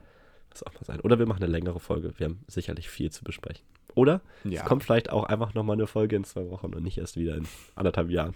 Das 0.51 0.63
auch 0.63 0.73
mal 0.75 0.85
sein. 0.85 1.01
Oder 1.01 1.19
wir 1.19 1.27
machen 1.27 1.43
eine 1.43 1.51
längere 1.51 1.81
Folge. 1.81 2.13
Wir 2.19 2.27
haben 2.27 2.45
sicherlich 2.47 2.89
viel 2.89 3.11
zu 3.11 3.25
besprechen. 3.25 3.67
Oder 3.97 4.21
Ja. 4.45 4.63
es 4.63 4.69
kommt 4.69 4.85
vielleicht 4.85 5.11
auch 5.11 5.25
einfach 5.25 5.55
nochmal 5.55 5.75
eine 5.75 5.89
Folge 5.89 6.15
in 6.15 6.23
zwei 6.23 6.49
Wochen 6.51 6.73
und 6.73 6.85
nicht 6.85 6.99
erst 6.99 7.17
wieder 7.17 7.35
in 7.37 7.49
anderthalb 7.75 8.11
Jahren. 8.11 8.35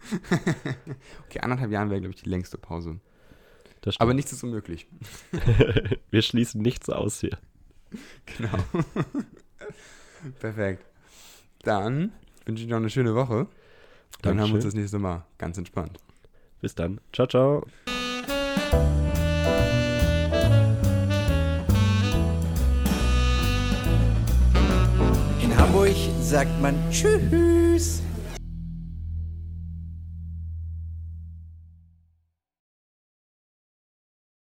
Okay, 1.26 1.40
anderthalb 1.40 1.70
Jahren 1.70 1.90
wäre, 1.90 2.00
glaube 2.00 2.14
ich, 2.16 2.22
die 2.22 2.28
längste 2.30 2.58
Pause. 2.58 2.98
Aber 3.98 4.14
nichts 4.14 4.32
ist 4.32 4.42
unmöglich. 4.42 4.86
wir 6.10 6.22
schließen 6.22 6.62
nichts 6.62 6.88
aus 6.90 7.20
hier. 7.20 7.38
Genau. 8.36 8.58
Perfekt. 10.40 10.84
Dann 11.62 12.12
wünsche 12.44 12.64
ich 12.64 12.68
noch 12.68 12.78
eine 12.78 12.90
schöne 12.90 13.14
Woche. 13.14 13.46
Dann 14.22 14.40
haben 14.40 14.48
wir 14.48 14.54
uns 14.54 14.64
Dankeschön. 14.64 14.70
das 14.70 14.74
nächste 14.74 14.98
Mal. 14.98 15.24
Ganz 15.38 15.58
entspannt. 15.58 15.98
Bis 16.60 16.74
dann. 16.74 17.00
Ciao, 17.12 17.26
ciao. 17.26 17.66
In 25.42 25.56
Hamburg 25.56 25.96
sagt 26.20 26.60
man 26.60 26.74
Tschüss. 26.90 27.67